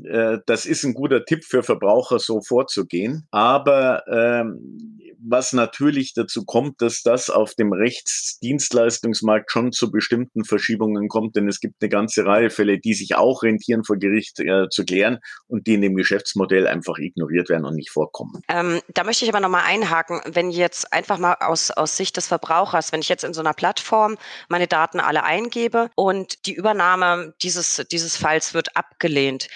äh, 0.04 0.38
das 0.46 0.66
ist 0.66 0.84
ein 0.84 0.94
guter 0.94 1.24
Tipp 1.24 1.44
für 1.44 1.62
Verbraucher, 1.62 2.18
so 2.18 2.40
vorzugehen. 2.40 3.26
Aber 3.30 4.04
ähm, 4.08 4.98
was 5.24 5.52
natürlich 5.52 6.14
dazu 6.14 6.44
kommt, 6.44 6.80
dass 6.82 7.02
das 7.02 7.30
auf 7.30 7.54
dem 7.54 7.72
Rechtsdienstleistungsmarkt 7.72 9.50
schon 9.50 9.72
zu 9.72 9.90
bestimmten 9.90 10.44
Verschiebungen 10.44 11.08
kommt, 11.08 11.36
denn 11.36 11.48
es 11.48 11.60
gibt 11.60 11.76
eine 11.80 11.88
ganze 11.88 12.24
Reihe 12.26 12.50
Fälle, 12.50 12.78
die 12.78 12.94
sich 12.94 13.14
auch 13.14 13.42
rentieren 13.42 13.84
vor 13.84 13.96
Gericht 13.96 14.40
äh, 14.40 14.68
zu 14.68 14.84
klären 14.84 15.18
und 15.46 15.66
die 15.66 15.74
in 15.74 15.82
dem 15.82 15.94
Geschäftsmodell 15.94 16.66
einfach 16.66 16.98
ignoriert 16.98 17.48
werden 17.48 17.64
und 17.64 17.74
nicht 17.74 17.90
vorkommen. 17.90 18.42
Ähm, 18.48 18.80
da 18.92 19.04
möchte 19.04 19.24
ich 19.24 19.30
aber 19.30 19.40
nochmal 19.40 19.64
einhaken, 19.66 20.20
wenn 20.26 20.50
jetzt 20.50 20.92
einfach 20.92 21.18
mal 21.18 21.36
aus, 21.40 21.70
aus 21.70 21.96
Sicht 21.96 22.16
des 22.16 22.26
Verbrauchers, 22.26 22.92
wenn 22.92 23.00
ich 23.00 23.08
jetzt 23.08 23.24
in 23.24 23.34
so 23.34 23.40
einer 23.40 23.54
Plattform 23.54 24.16
meine 24.48 24.66
Daten 24.66 25.00
alle 25.00 25.24
eingebe 25.24 25.90
und 25.94 26.46
die 26.46 26.54
Übernahme 26.54 27.34
dieses, 27.42 27.84
dieses 27.90 28.16
Falls 28.16 28.54
wird 28.54 28.76
abgelehnt, 28.76 29.48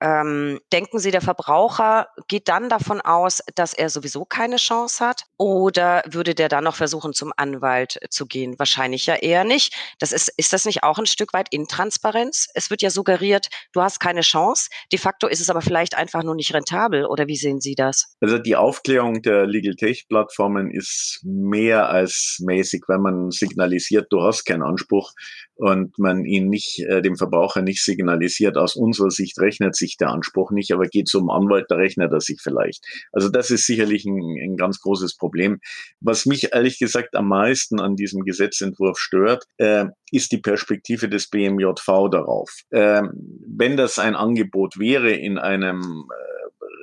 ähm, 0.00 0.60
denken 0.72 0.98
Sie, 0.98 1.10
der 1.10 1.20
Verbraucher 1.20 2.08
geht 2.28 2.48
dann 2.48 2.68
davon 2.68 3.00
aus, 3.00 3.42
dass 3.54 3.74
er 3.74 3.88
sowieso 3.88 4.24
keine 4.24 4.56
Chance 4.56 5.04
hat? 5.04 5.22
Oder 5.36 6.02
würde 6.10 6.34
der 6.34 6.48
dann 6.48 6.64
noch 6.64 6.74
versuchen, 6.74 7.12
zum 7.12 7.32
Anwalt 7.36 7.98
zu 8.10 8.26
gehen? 8.26 8.58
Wahrscheinlich 8.58 9.06
ja 9.06 9.14
eher 9.14 9.44
nicht. 9.44 9.74
Das 9.98 10.12
ist, 10.12 10.32
ist 10.36 10.52
das 10.52 10.64
nicht 10.64 10.82
auch 10.82 10.98
ein 10.98 11.06
Stück 11.06 11.32
weit 11.32 11.48
Intransparenz? 11.52 12.48
Es 12.54 12.70
wird 12.70 12.82
ja 12.82 12.90
suggeriert, 12.90 13.48
du 13.72 13.82
hast 13.82 14.00
keine 14.00 14.22
Chance. 14.22 14.68
De 14.92 14.98
facto 14.98 15.26
ist 15.26 15.40
es 15.40 15.48
aber 15.48 15.62
vielleicht 15.62 15.96
einfach 15.96 16.22
nur 16.22 16.34
nicht 16.34 16.52
rentabel. 16.52 17.06
Oder 17.06 17.26
wie 17.28 17.36
sehen 17.36 17.60
Sie 17.60 17.74
das? 17.74 18.16
Also 18.20 18.38
die 18.38 18.56
Aufklärung 18.56 19.22
der 19.22 19.46
Legal 19.46 19.74
Tech 19.76 20.06
Plattformen 20.08 20.70
ist 20.70 21.20
mehr 21.22 21.88
als 21.88 22.38
mäßig, 22.44 22.82
wenn 22.88 23.00
man 23.00 23.30
signalisiert, 23.30 24.08
du 24.10 24.22
hast 24.22 24.44
keinen 24.44 24.62
Anspruch 24.62 25.12
und 25.56 25.98
man 25.98 26.24
ihn 26.24 26.48
nicht, 26.48 26.80
äh, 26.80 27.00
dem 27.00 27.16
Verbraucher 27.16 27.62
nicht 27.62 27.82
signalisiert. 27.82 28.56
Aus 28.56 28.74
unserer 28.74 29.10
Sicht 29.10 29.38
rechnet 29.38 29.76
sich 29.76 29.83
der 29.96 30.08
Anspruch 30.08 30.50
nicht, 30.50 30.72
aber 30.72 30.86
geht 30.86 31.08
zum 31.08 31.30
Anwalt, 31.30 31.66
da 31.68 31.76
rechnet 31.76 32.12
er 32.12 32.20
sich 32.20 32.40
vielleicht. 32.42 32.84
Also 33.12 33.28
das 33.28 33.50
ist 33.50 33.66
sicherlich 33.66 34.04
ein, 34.04 34.18
ein 34.42 34.56
ganz 34.56 34.80
großes 34.80 35.16
Problem. 35.16 35.60
Was 36.00 36.26
mich 36.26 36.52
ehrlich 36.52 36.78
gesagt 36.78 37.14
am 37.14 37.28
meisten 37.28 37.80
an 37.80 37.96
diesem 37.96 38.24
Gesetzentwurf 38.24 38.98
stört, 38.98 39.44
äh, 39.58 39.86
ist 40.10 40.32
die 40.32 40.38
Perspektive 40.38 41.08
des 41.08 41.28
BMJV 41.28 42.08
darauf. 42.10 42.50
Äh, 42.70 43.02
wenn 43.46 43.76
das 43.76 43.98
ein 43.98 44.14
Angebot 44.14 44.78
wäre 44.78 45.10
in 45.10 45.38
einem 45.38 46.04
äh, 46.10 46.33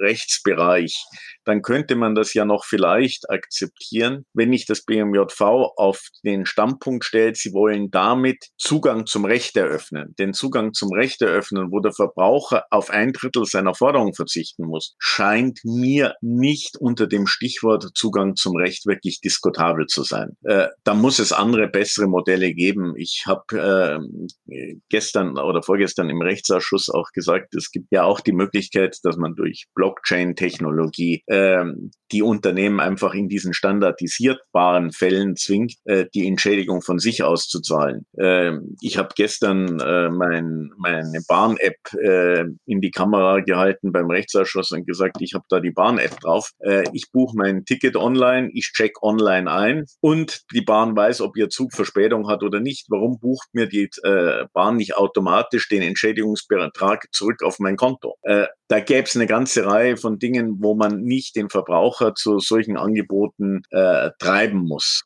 Rechtsbereich, 0.01 1.05
dann 1.45 1.61
könnte 1.61 1.95
man 1.95 2.15
das 2.15 2.33
ja 2.33 2.45
noch 2.45 2.65
vielleicht 2.65 3.29
akzeptieren, 3.29 4.25
wenn 4.33 4.49
nicht 4.49 4.69
das 4.69 4.83
BMJV 4.83 5.41
auf 5.75 6.07
den 6.23 6.45
Standpunkt 6.45 7.05
stellt, 7.05 7.37
sie 7.37 7.53
wollen 7.53 7.89
damit 7.91 8.47
Zugang 8.57 9.05
zum 9.05 9.25
Recht 9.25 9.55
eröffnen. 9.57 10.13
Den 10.19 10.33
Zugang 10.33 10.73
zum 10.73 10.91
Recht 10.91 11.21
eröffnen, 11.21 11.71
wo 11.71 11.79
der 11.79 11.93
Verbraucher 11.93 12.65
auf 12.69 12.89
ein 12.89 13.13
Drittel 13.13 13.45
seiner 13.45 13.73
Forderung 13.73 14.13
verzichten 14.13 14.65
muss, 14.65 14.95
scheint 14.99 15.59
mir 15.63 16.15
nicht 16.21 16.77
unter 16.77 17.07
dem 17.07 17.27
Stichwort 17.27 17.89
Zugang 17.95 18.35
zum 18.35 18.55
Recht 18.55 18.85
wirklich 18.85 19.21
diskutabel 19.21 19.87
zu 19.87 20.03
sein. 20.03 20.37
Äh, 20.43 20.67
da 20.83 20.93
muss 20.93 21.19
es 21.19 21.31
andere, 21.31 21.67
bessere 21.67 22.07
Modelle 22.07 22.53
geben. 22.53 22.93
Ich 22.97 23.23
habe 23.25 24.01
äh, 24.47 24.79
gestern 24.89 25.37
oder 25.37 25.63
vorgestern 25.63 26.09
im 26.09 26.21
Rechtsausschuss 26.21 26.89
auch 26.89 27.11
gesagt, 27.13 27.55
es 27.55 27.71
gibt 27.71 27.87
ja 27.91 28.03
auch 28.03 28.19
die 28.19 28.33
Möglichkeit, 28.33 28.97
dass 29.03 29.17
man 29.17 29.35
durch 29.35 29.67
Blockchain-Technologie 29.91 31.23
ähm, 31.27 31.91
die 32.11 32.21
Unternehmen 32.21 32.79
einfach 32.79 33.13
in 33.13 33.29
diesen 33.29 33.53
standardisierbaren 33.53 34.91
Fällen 34.91 35.35
zwingt, 35.35 35.75
äh, 35.85 36.05
die 36.13 36.27
Entschädigung 36.27 36.81
von 36.81 36.99
sich 36.99 37.23
auszuzahlen. 37.23 38.05
Ähm, 38.19 38.75
ich 38.81 38.97
habe 38.97 39.09
gestern 39.15 39.79
äh, 39.79 40.09
mein, 40.09 40.71
meine 40.77 41.21
Bahn-App 41.27 41.77
äh, 41.93 42.43
in 42.65 42.81
die 42.81 42.91
Kamera 42.91 43.39
gehalten 43.39 43.91
beim 43.91 44.09
Rechtsausschuss 44.09 44.71
und 44.71 44.85
gesagt, 44.85 45.17
ich 45.21 45.33
habe 45.33 45.45
da 45.49 45.59
die 45.59 45.71
Bahn-App 45.71 46.19
drauf. 46.19 46.51
Äh, 46.59 46.83
ich 46.93 47.11
buche 47.11 47.37
mein 47.37 47.65
Ticket 47.65 47.95
online, 47.95 48.49
ich 48.53 48.71
check 48.73 49.01
online 49.01 49.49
ein 49.49 49.85
und 50.01 50.41
die 50.53 50.61
Bahn 50.61 50.95
weiß, 50.95 51.21
ob 51.21 51.37
ihr 51.37 51.49
Zug 51.49 51.73
Verspätung 51.73 52.27
hat 52.27 52.43
oder 52.43 52.59
nicht. 52.59 52.87
Warum 52.89 53.19
bucht 53.19 53.47
mir 53.53 53.67
die 53.67 53.89
äh, 54.03 54.45
Bahn 54.53 54.75
nicht 54.75 54.97
automatisch 54.97 55.69
den 55.69 55.81
Entschädigungsbetrag 55.81 57.07
zurück 57.13 57.41
auf 57.43 57.59
mein 57.59 57.77
Konto? 57.77 58.15
Äh, 58.23 58.47
da 58.71 58.79
gäbe 58.79 59.03
es 59.03 59.17
eine 59.17 59.27
ganze 59.27 59.65
Reihe 59.65 59.97
von 59.97 60.17
Dingen, 60.17 60.63
wo 60.63 60.75
man 60.75 61.01
nicht 61.01 61.35
den 61.35 61.49
Verbraucher 61.49 62.15
zu 62.15 62.39
solchen 62.39 62.77
Angeboten 62.77 63.63
äh, 63.69 64.11
treiben 64.17 64.59
muss. 64.59 65.03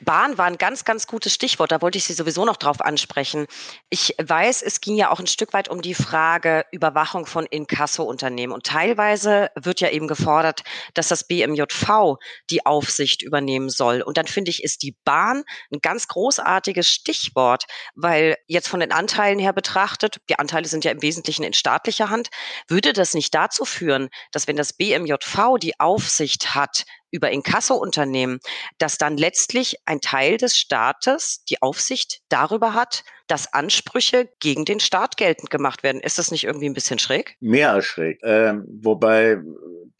Bahn 0.00 0.38
war 0.38 0.46
ein 0.46 0.58
ganz, 0.58 0.84
ganz 0.84 1.06
gutes 1.06 1.34
Stichwort. 1.34 1.72
Da 1.72 1.82
wollte 1.82 1.98
ich 1.98 2.04
Sie 2.04 2.12
sowieso 2.12 2.44
noch 2.44 2.56
drauf 2.56 2.80
ansprechen. 2.80 3.46
Ich 3.90 4.14
weiß, 4.22 4.62
es 4.62 4.80
ging 4.80 4.96
ja 4.96 5.10
auch 5.10 5.18
ein 5.18 5.26
Stück 5.26 5.52
weit 5.52 5.68
um 5.68 5.82
die 5.82 5.94
Frage 5.94 6.64
Überwachung 6.70 7.26
von 7.26 7.46
Inkasso-Unternehmen. 7.46 8.52
Und 8.52 8.64
teilweise 8.64 9.50
wird 9.56 9.80
ja 9.80 9.90
eben 9.90 10.08
gefordert, 10.08 10.62
dass 10.94 11.08
das 11.08 11.24
BMJV 11.24 12.16
die 12.50 12.64
Aufsicht 12.64 13.22
übernehmen 13.22 13.70
soll. 13.70 14.02
Und 14.02 14.16
dann 14.16 14.26
finde 14.26 14.50
ich, 14.50 14.62
ist 14.62 14.82
die 14.82 14.96
Bahn 15.04 15.44
ein 15.72 15.80
ganz 15.80 16.08
großartiges 16.08 16.88
Stichwort, 16.88 17.64
weil 17.94 18.36
jetzt 18.46 18.68
von 18.68 18.80
den 18.80 18.92
Anteilen 18.92 19.38
her 19.38 19.52
betrachtet, 19.52 20.20
die 20.28 20.38
Anteile 20.38 20.68
sind 20.68 20.84
ja 20.84 20.92
im 20.92 21.02
Wesentlichen 21.02 21.42
in 21.42 21.52
staatlicher 21.52 22.10
Hand, 22.10 22.28
würde 22.68 22.92
das 22.92 23.14
nicht 23.14 23.34
dazu 23.34 23.64
führen, 23.64 24.08
dass 24.32 24.46
wenn 24.46 24.56
das 24.56 24.72
BMJV 24.72 25.58
die 25.60 25.78
Aufsicht 25.80 26.54
hat 26.54 26.84
über 27.10 27.30
Inkasso-Unternehmen, 27.30 28.40
dass 28.78 28.98
dann 28.98 29.16
letztlich 29.16 29.76
ein 29.84 30.00
Teil 30.00 30.36
des 30.36 30.56
Staates 30.56 31.44
die 31.44 31.62
Aufsicht 31.62 32.20
darüber 32.28 32.74
hat, 32.74 33.04
dass 33.26 33.52
Ansprüche 33.52 34.28
gegen 34.40 34.64
den 34.64 34.80
Staat 34.80 35.16
geltend 35.16 35.50
gemacht 35.50 35.82
werden. 35.82 36.00
Ist 36.00 36.18
das 36.18 36.30
nicht 36.30 36.44
irgendwie 36.44 36.68
ein 36.68 36.74
bisschen 36.74 36.98
schräg? 36.98 37.36
Mehr 37.40 37.72
als 37.72 37.86
schräg. 37.86 38.20
Ähm, 38.22 38.64
wobei 38.68 39.38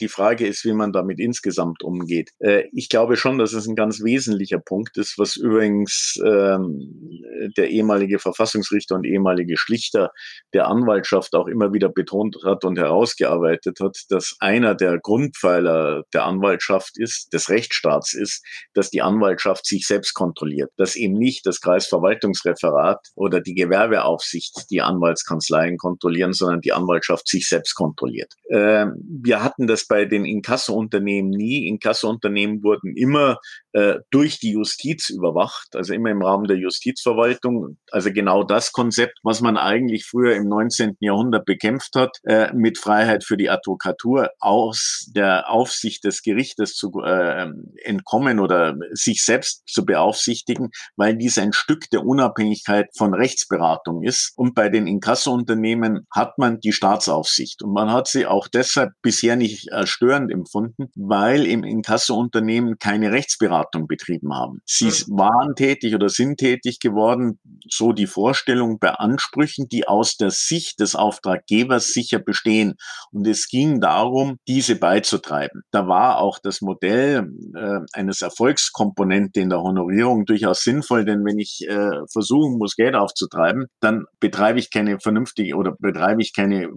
die 0.01 0.09
Frage 0.09 0.47
ist, 0.47 0.65
wie 0.65 0.73
man 0.73 0.93
damit 0.93 1.19
insgesamt 1.19 1.83
umgeht. 1.83 2.31
Äh, 2.39 2.65
ich 2.73 2.89
glaube 2.89 3.17
schon, 3.17 3.39
dass 3.39 3.53
es 3.53 3.67
ein 3.67 3.77
ganz 3.77 4.03
wesentlicher 4.03 4.59
Punkt 4.59 4.97
ist, 4.97 5.19
was 5.19 5.37
übrigens 5.37 6.21
ähm, 6.25 7.23
der 7.57 7.71
ehemalige 7.71 8.19
Verfassungsrichter 8.19 8.95
und 8.95 9.05
ehemalige 9.05 9.57
Schlichter 9.57 10.11
der 10.53 10.69
Anwaltschaft 10.69 11.35
auch 11.35 11.47
immer 11.47 11.73
wieder 11.73 11.89
betont 11.89 12.37
hat 12.45 12.65
und 12.65 12.79
herausgearbeitet 12.79 13.79
hat, 13.81 13.97
dass 14.11 14.37
einer 14.41 14.75
der 14.75 14.99
Grundpfeiler 14.99 16.05
der 16.13 16.25
Anwaltschaft 16.25 16.99
ist, 16.99 17.33
des 17.33 17.49
Rechtsstaats 17.49 18.15
ist, 18.15 18.45
dass 18.75 18.91
die 18.91 19.03
Anwaltschaft 19.03 19.67
sich 19.67 19.87
selbst 19.87 20.15
kontrolliert, 20.15 20.71
dass 20.77 20.97
eben 20.97 21.15
nicht 21.15 21.47
das 21.47 21.61
Kreisverwaltungsreferat 21.61 23.01
oder 23.15 23.41
die 23.41 23.55
Gewerbeaufsicht 23.55 24.71
die 24.71 24.83
Anwaltskanzleien 24.83 25.79
kontrollieren, 25.79 26.33
sondern 26.33 26.61
die 26.61 26.73
Anwaltschaft 26.73 27.29
sich 27.29 27.49
selbst 27.49 27.75
kontrolliert. 27.75 28.35
Ähm, 28.51 28.95
wir 29.23 29.43
hatten 29.43 29.67
das 29.67 29.86
bei 29.89 30.05
den 30.05 30.25
Inkasso-Unternehmen 30.25 31.31
nie. 31.31 31.67
Inkasso-Unternehmen 31.69 32.63
wurden 32.63 32.97
immer 32.97 33.39
äh, 33.73 33.97
durch 34.11 34.39
die 34.41 34.53
Justiz 34.53 35.11
überwacht, 35.11 35.77
also 35.77 35.93
immer 35.93 36.11
im 36.11 36.23
Rahmen 36.23 36.47
der 36.47 36.57
Justizverwaltung. 36.57 37.77
Also 37.91 38.11
genau 38.11 38.43
das 38.43 38.73
Konzept, 38.73 39.19
was 39.23 39.43
man 39.43 39.57
eigentlich 39.57 40.07
früher 40.07 40.35
im 40.35 40.49
19. 40.49 40.97
Jahrhundert 41.01 41.45
bekämpft 41.45 41.95
hat, 41.95 42.19
äh, 42.25 42.53
mit 42.55 42.79
Freiheit 42.79 43.23
für 43.23 43.37
die 43.37 43.51
Advokatur 43.51 44.31
aus 44.41 45.11
der 45.15 45.51
Aufsicht 45.51 46.05
des 46.05 46.23
Gerichtes 46.23 46.75
zu 46.75 46.91
äh, 47.05 47.49
entkommen 47.85 48.41
oder 48.41 48.77
sich 48.93 49.23
selbst 49.23 49.63
zu 49.67 49.85
beaufsichtigen, 49.85 50.71
weil 50.97 51.17
dies 51.17 51.37
ein 51.37 51.53
Stück 51.53 51.91
der 51.91 52.05
Unabhängigkeit 52.05 52.87
von 52.97 53.13
Rechtsberatung 53.13 54.03
ist. 54.03 54.33
Und 54.37 54.55
bei 54.55 54.71
den 54.71 54.87
Inkasso-Unternehmen 54.87 56.07
hat 56.11 56.39
man 56.39 56.61
die 56.61 56.73
Staatsaufsicht. 56.73 57.63
Und 57.63 57.75
man 57.75 57.93
hat 57.93 58.09
sie 58.09 58.27
auch 58.27 58.49
deshalb 58.49 58.93
bisher 59.03 59.37
nicht 59.37 59.73
als 59.77 59.91
störend 59.91 60.33
empfunden, 60.33 60.89
weil 60.95 61.47
im 61.47 61.65
Inkasso-Unternehmen 61.65 62.79
keine 62.79 63.13
Rechtsberatung 63.13 63.87
betrieben 63.87 64.35
haben. 64.35 64.61
Sie 64.65 64.89
waren 65.09 65.55
tätig 65.55 65.95
oder 65.95 66.09
sind 66.09 66.39
tätig 66.39 66.81
geworden, 66.81 67.39
so 67.69 67.93
die 67.93 68.07
Vorstellung 68.07 68.79
bei 68.79 68.91
Ansprüchen, 68.91 69.69
die 69.69 69.87
aus 69.87 70.17
der 70.17 70.31
Sicht 70.31 70.81
des 70.81 70.95
Auftraggebers 70.95 71.93
sicher 71.93 72.19
bestehen. 72.19 72.75
Und 73.13 73.27
es 73.27 73.49
ging 73.49 73.81
darum, 73.81 74.39
diese 74.49 74.77
beizutreiben. 74.77 75.63
Da 75.71 75.89
war 75.89 76.19
auch 76.19 76.39
das 76.43 76.61
Modell 76.61 77.31
äh, 77.55 77.81
eines 77.93 78.23
Erfolgskomponente 78.23 79.41
in 79.41 79.51
der 79.51 79.63
Honorierung 79.63 80.25
durchaus 80.25 80.63
sinnvoll, 80.63 81.05
denn 81.05 81.25
wenn 81.25 81.39
ich 81.39 81.67
äh, 81.69 81.91
versuchen 82.11 82.59
muss, 82.59 82.77
Geld 82.77 82.95
aufzutreiben, 82.95 83.67
dann 83.81 84.05
betreibe 84.21 84.59
ich 84.59 84.71
keine 84.71 84.99
vernünftige 85.01 85.57
oder 85.57 85.75
betreibe 85.79 86.23
ich 86.23 86.35
keine, 86.35 86.69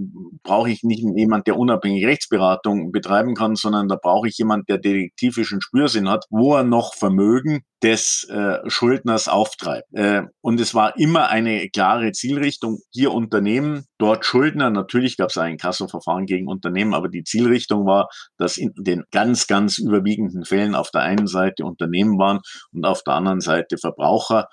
brauche 0.43 0.69
ich 0.69 0.83
nicht 0.83 1.03
jemand, 1.15 1.47
der 1.47 1.57
unabhängig 1.57 2.05
Rechtsberatung 2.05 2.88
betreiben 2.91 3.35
kann, 3.35 3.55
sondern 3.55 3.87
da 3.87 3.95
brauche 3.95 4.27
ich 4.27 4.37
jemand, 4.37 4.69
der 4.69 4.77
detektivischen 4.77 5.61
Spürsinn 5.61 6.09
hat, 6.09 6.25
wo 6.29 6.55
er 6.55 6.63
noch 6.63 6.93
Vermögen 6.93 7.61
des 7.81 8.27
äh, 8.29 8.57
Schuldners 8.67 9.27
auftreibt. 9.27 9.87
Äh, 9.93 10.23
und 10.41 10.59
es 10.59 10.75
war 10.75 10.97
immer 10.97 11.29
eine 11.29 11.69
klare 11.69 12.11
Zielrichtung, 12.11 12.79
hier 12.91 13.13
Unternehmen, 13.13 13.85
dort 13.97 14.25
Schuldner. 14.25 14.69
Natürlich 14.69 15.15
gab 15.17 15.29
es 15.29 15.37
ein 15.37 15.57
Kassoverfahren 15.57 16.25
gegen 16.25 16.47
Unternehmen, 16.47 16.93
aber 16.93 17.07
die 17.07 17.23
Zielrichtung 17.23 17.85
war, 17.85 18.09
dass 18.37 18.57
in 18.57 18.73
den 18.77 19.03
ganz, 19.11 19.47
ganz 19.47 19.77
überwiegenden 19.77 20.43
Fällen 20.43 20.75
auf 20.75 20.91
der 20.91 21.01
einen 21.01 21.27
Seite 21.27 21.63
Unternehmen 21.63 22.17
waren 22.19 22.39
und 22.73 22.85
auf 22.85 23.03
der 23.03 23.13
anderen 23.13 23.41
Seite 23.41 23.77
Verbraucher, 23.77 24.47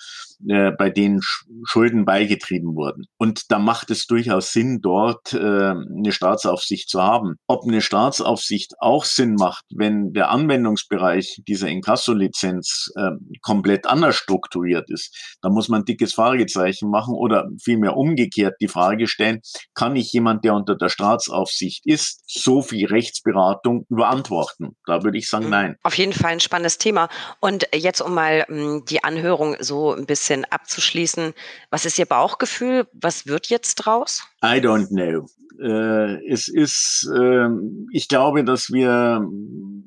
äh, 0.49 0.71
bei 0.73 0.91
denen 0.91 1.21
Schulden 1.65 2.05
beigetrieben 2.05 2.75
wurden. 2.75 3.07
Und 3.19 3.51
da 3.51 3.59
macht 3.59 3.91
es 3.91 4.07
durchaus 4.07 4.53
Sinn, 4.53 4.81
dort 4.83 5.33
äh, 5.33 5.39
eine 5.39 6.13
Staatsaufsicht 6.13 6.89
zu 6.89 7.03
haben. 7.03 7.37
Ob 7.47 7.65
eine 7.65 7.81
Staatsaufsicht 7.81 8.75
auch 8.79 9.05
Sinn 9.05 9.35
macht, 9.35 9.65
wenn 9.75 10.13
der 10.13 10.31
Anwendungsbereich 10.31 11.43
dieser 11.47 11.69
Inkasso-Lizenz 11.69 12.93
äh, 12.97 13.11
komplett 13.43 13.87
anders 13.87 14.17
strukturiert 14.17 14.91
ist. 14.91 15.37
Da 15.43 15.49
muss 15.49 15.69
man 15.69 15.83
ein 15.83 15.85
dickes 15.85 16.15
Fragezeichen 16.15 16.91
machen 16.91 17.15
oder 17.15 17.49
vielmehr 17.63 17.97
umgekehrt 17.97 18.55
die 18.61 18.69
Frage 18.69 19.07
stellen, 19.07 19.41
kann 19.75 19.97
ich 19.97 20.13
jemand, 20.13 20.45
der 20.45 20.55
unter 20.55 20.77
der 20.77 20.89
Staatsaufsicht 20.89 21.87
ist, 21.87 22.23
so 22.27 22.63
viel 22.63 22.87
Rechtsberatung 22.87 23.87
überantworten? 23.89 24.77
Da 24.87 25.03
würde 25.03 25.19
ich 25.19 25.29
sagen, 25.29 25.47
mhm. 25.47 25.51
nein. 25.51 25.77
Auf 25.83 25.95
jeden 25.95 26.13
Fall 26.13 26.33
ein 26.33 26.41
spannendes 26.41 26.79
Thema. 26.79 27.09
Und 27.41 27.69
jetzt, 27.75 28.01
um 28.01 28.15
mal 28.15 28.45
hm, 28.49 28.85
die 28.89 29.03
Anhörung 29.05 29.57
so 29.61 29.95
ein 29.95 30.07
bisschen 30.07 30.26
abzuschließen, 30.45 31.35
was 31.71 31.85
ist 31.85 31.99
Ihr 31.99 32.07
Bauchgefühl? 32.07 32.89
Was 32.93 33.27
wird 33.27 33.49
jetzt 33.49 33.77
draus? 33.77 34.25
I 34.47 34.61
don't 34.61 34.91
know. 34.91 35.27
Äh, 35.61 36.27
es 36.29 36.49
ist, 36.49 37.11
äh, 37.15 37.49
ich 37.93 38.09
glaube, 38.09 38.45
dass 38.45 38.71
wir, 38.71 39.27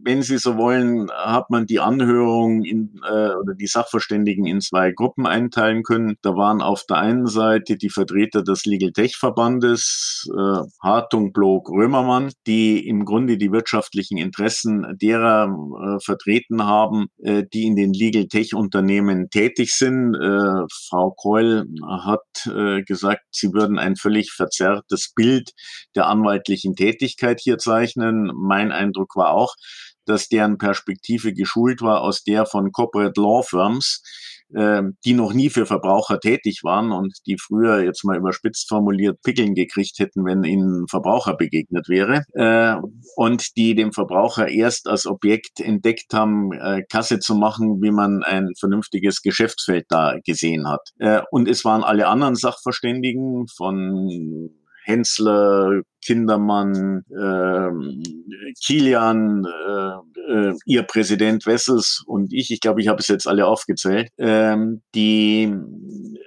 wenn 0.03 0.21
Sie 0.21 0.37
so 0.37 0.57
wollen, 0.57 1.09
hat 1.11 1.49
man 1.49 1.65
die 1.65 1.79
Anhörung 1.79 2.63
in, 2.63 2.99
äh, 3.07 3.33
oder 3.33 3.53
die 3.53 3.67
Sachverständigen 3.67 4.45
in 4.45 4.61
zwei 4.61 4.91
Gruppen 4.91 5.27
einteilen 5.27 5.83
können. 5.83 6.15
Da 6.21 6.35
waren 6.35 6.61
auf 6.61 6.85
der 6.89 6.97
einen 6.97 7.27
Seite 7.27 7.77
die 7.77 7.89
Vertreter 7.89 8.41
des 8.43 8.65
Legal 8.65 8.91
Tech 8.91 9.15
Verbandes, 9.17 10.27
äh, 10.35 10.61
Hartung, 10.81 11.33
Blog, 11.33 11.69
Römermann, 11.69 12.31
die 12.47 12.87
im 12.87 13.05
Grunde 13.05 13.37
die 13.37 13.51
wirtschaftlichen 13.51 14.17
Interessen 14.17 14.85
derer 14.99 15.45
äh, 15.45 16.03
vertreten 16.03 16.63
haben, 16.63 17.07
äh, 17.21 17.43
die 17.53 17.65
in 17.65 17.75
den 17.75 17.93
Legal 17.93 18.27
Tech 18.27 18.55
Unternehmen 18.55 19.29
tätig 19.29 19.73
sind. 19.75 20.15
Frau 20.89 21.11
Keul 21.11 21.65
hat 21.85 22.85
gesagt, 22.85 23.21
sie 23.31 23.53
würden 23.53 23.77
ein 23.77 23.95
völlig 23.95 24.31
verzerrtes 24.49 25.13
Bild 25.15 25.51
der 25.95 26.07
anwaltlichen 26.07 26.75
Tätigkeit 26.75 27.39
hier 27.39 27.57
zeichnen. 27.57 28.31
Mein 28.35 28.71
Eindruck 28.71 29.15
war 29.15 29.31
auch, 29.31 29.55
dass 30.05 30.27
deren 30.27 30.57
Perspektive 30.57 31.33
geschult 31.33 31.81
war 31.81 32.01
aus 32.01 32.23
der 32.23 32.45
von 32.45 32.71
Corporate 32.71 33.19
Law 33.19 33.43
Firms, 33.43 34.01
die 34.51 35.13
noch 35.13 35.33
nie 35.33 35.49
für 35.49 35.65
Verbraucher 35.65 36.19
tätig 36.19 36.61
waren 36.63 36.91
und 36.91 37.17
die 37.27 37.37
früher 37.39 37.83
jetzt 37.83 38.03
mal 38.03 38.17
überspitzt 38.17 38.67
formuliert 38.67 39.21
Pickeln 39.23 39.53
gekriegt 39.53 39.99
hätten, 39.99 40.25
wenn 40.25 40.43
ihnen 40.43 40.87
Verbraucher 40.87 41.35
begegnet 41.35 41.87
wäre 41.87 42.23
äh, 42.33 42.75
und 43.15 43.55
die 43.57 43.75
dem 43.75 43.91
Verbraucher 43.93 44.47
erst 44.47 44.87
als 44.87 45.05
Objekt 45.05 45.59
entdeckt 45.59 46.13
haben, 46.13 46.51
äh, 46.53 46.83
Kasse 46.89 47.19
zu 47.19 47.35
machen, 47.35 47.81
wie 47.81 47.91
man 47.91 48.23
ein 48.23 48.49
vernünftiges 48.59 49.21
Geschäftsfeld 49.21 49.85
da 49.89 50.15
gesehen 50.25 50.67
hat. 50.67 50.81
Äh, 50.99 51.21
und 51.31 51.47
es 51.47 51.65
waren 51.65 51.83
alle 51.83 52.07
anderen 52.07 52.35
Sachverständigen 52.35 53.47
von 53.55 54.49
Hensler, 54.85 55.81
Kindermann, 56.03 57.03
äh, 57.09 58.53
Kilian, 58.63 59.45
äh, 59.45 60.29
äh, 60.31 60.53
ihr 60.65 60.83
Präsident 60.83 61.45
Wessels 61.45 62.03
und 62.05 62.33
ich, 62.33 62.51
ich 62.51 62.59
glaube, 62.59 62.81
ich 62.81 62.87
habe 62.87 62.99
es 62.99 63.07
jetzt 63.07 63.27
alle 63.27 63.47
aufgezählt, 63.47 64.09
ähm, 64.17 64.81
die 64.95 65.53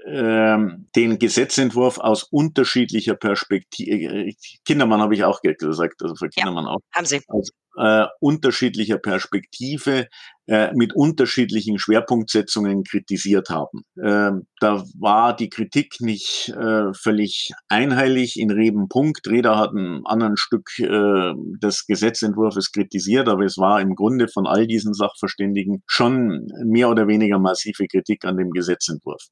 ähm, 0.07 0.89
den 0.97 1.19
Gesetzentwurf 1.19 1.99
aus 1.99 2.25
unterschiedlicher 2.25 3.15
Perspektive, 3.15 4.31
Kindermann 4.65 5.01
habe 5.01 5.15
ich 5.15 5.25
auch 5.25 5.41
gesagt, 5.41 6.03
also 6.03 6.15
für 6.17 6.29
Kindermann 6.29 6.65
ja, 6.65 6.71
auch. 6.73 6.81
Haben 6.95 7.07
Sie. 7.07 7.21
Aus 7.29 7.51
äh, 7.77 8.07
unterschiedlicher 8.21 8.99
Perspektive 8.99 10.09
äh, 10.47 10.73
mit 10.75 10.95
unterschiedlichen 10.95 11.79
Schwerpunktsetzungen 11.79 12.85
kritisiert 12.85 13.49
haben. 13.49 13.85
Ähm, 14.03 14.47
da 14.61 14.85
war 14.99 15.35
die 15.35 15.49
Kritik 15.49 16.01
nicht 16.01 16.51
äh, 16.51 16.93
völlig 16.93 17.53
einheilig 17.69 18.39
in 18.39 18.51
Rebenpunkt. 18.51 19.27
Reda 19.29 19.59
hat 19.63 19.73
ein 19.73 20.03
anderen 20.05 20.37
Stück 20.37 20.69
äh, 20.79 21.33
des 21.63 21.87
Gesetzentwurfs 21.87 22.73
kritisiert, 22.73 23.29
aber 23.29 23.45
es 23.45 23.57
war 23.57 23.81
im 23.81 23.95
Grunde 23.95 24.29
von 24.29 24.47
all 24.47 24.67
diesen 24.67 24.93
Sachverständigen 24.93 25.83
schon 25.87 26.47
mehr 26.65 26.91
oder 26.91 27.09
weniger 27.09 27.39
massive 27.39 27.87
Kritik 27.87 28.25
an 28.25 28.37
dem 28.37 28.51
Gesetzentwurf 28.51 29.23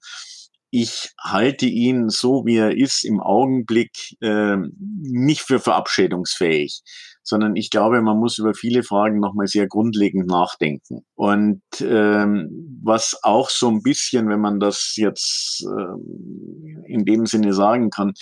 ich 0.73 1.11
halte 1.21 1.67
ihn 1.67 2.11
so, 2.11 2.45
wie 2.47 2.59
er 2.59 2.77
ist, 2.77 3.05
im 3.05 3.19
Augenblick 3.19 3.91
äh, 4.21 4.57
nicht 5.01 5.41
für 5.41 5.59
verabschiedungsfähig 5.59 6.83
sondern 7.31 7.57
ich 7.57 7.71
glaube, 7.71 8.03
man 8.03 8.19
muss 8.19 8.39
über 8.39 8.55
viele 8.55 8.83
Fragen 8.83 9.21
nochmal 9.21 9.47
sehr 9.47 9.67
grundlegend 9.67 10.27
nachdenken. 10.27 11.07
Und 11.15 11.63
ähm, 11.81 12.81
was 12.83 13.19
auch 13.23 13.51
so 13.51 13.69
ein 13.69 13.83
bisschen, 13.83 14.29
wenn 14.29 14.41
man 14.41 14.59
das 14.59 14.95
jetzt 14.97 15.65
äh, 15.65 16.93
in 16.93 17.05
dem 17.05 17.27
Sinne 17.27 17.53
sagen 17.53 17.91
kann, 17.91 18.13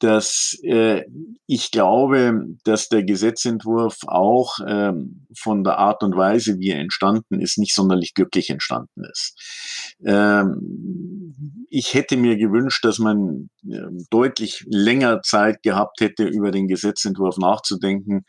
dass 0.00 0.58
äh, 0.62 1.04
ich 1.46 1.70
glaube, 1.70 2.46
dass 2.64 2.88
der 2.88 3.04
Gesetzentwurf 3.04 3.98
auch 4.06 4.58
ähm, 4.66 5.26
von 5.36 5.62
der 5.62 5.78
Art 5.78 6.02
und 6.02 6.16
Weise, 6.16 6.58
wie 6.58 6.70
er 6.70 6.80
entstanden 6.80 7.40
ist, 7.40 7.58
nicht 7.58 7.74
sonderlich 7.74 8.14
glücklich 8.14 8.50
entstanden 8.50 9.04
ist. 9.10 9.96
Ähm, 10.04 11.66
ich 11.70 11.94
hätte 11.94 12.16
mir 12.16 12.36
gewünscht, 12.36 12.84
dass 12.84 12.98
man 12.98 13.50
äh, 13.68 13.78
deutlich 14.10 14.64
länger 14.66 15.22
Zeit 15.22 15.62
gehabt 15.62 16.00
hätte, 16.00 16.24
über 16.24 16.50
den 16.50 16.66
Gesetzentwurf 16.66 17.36
nachzudenken 17.36 18.24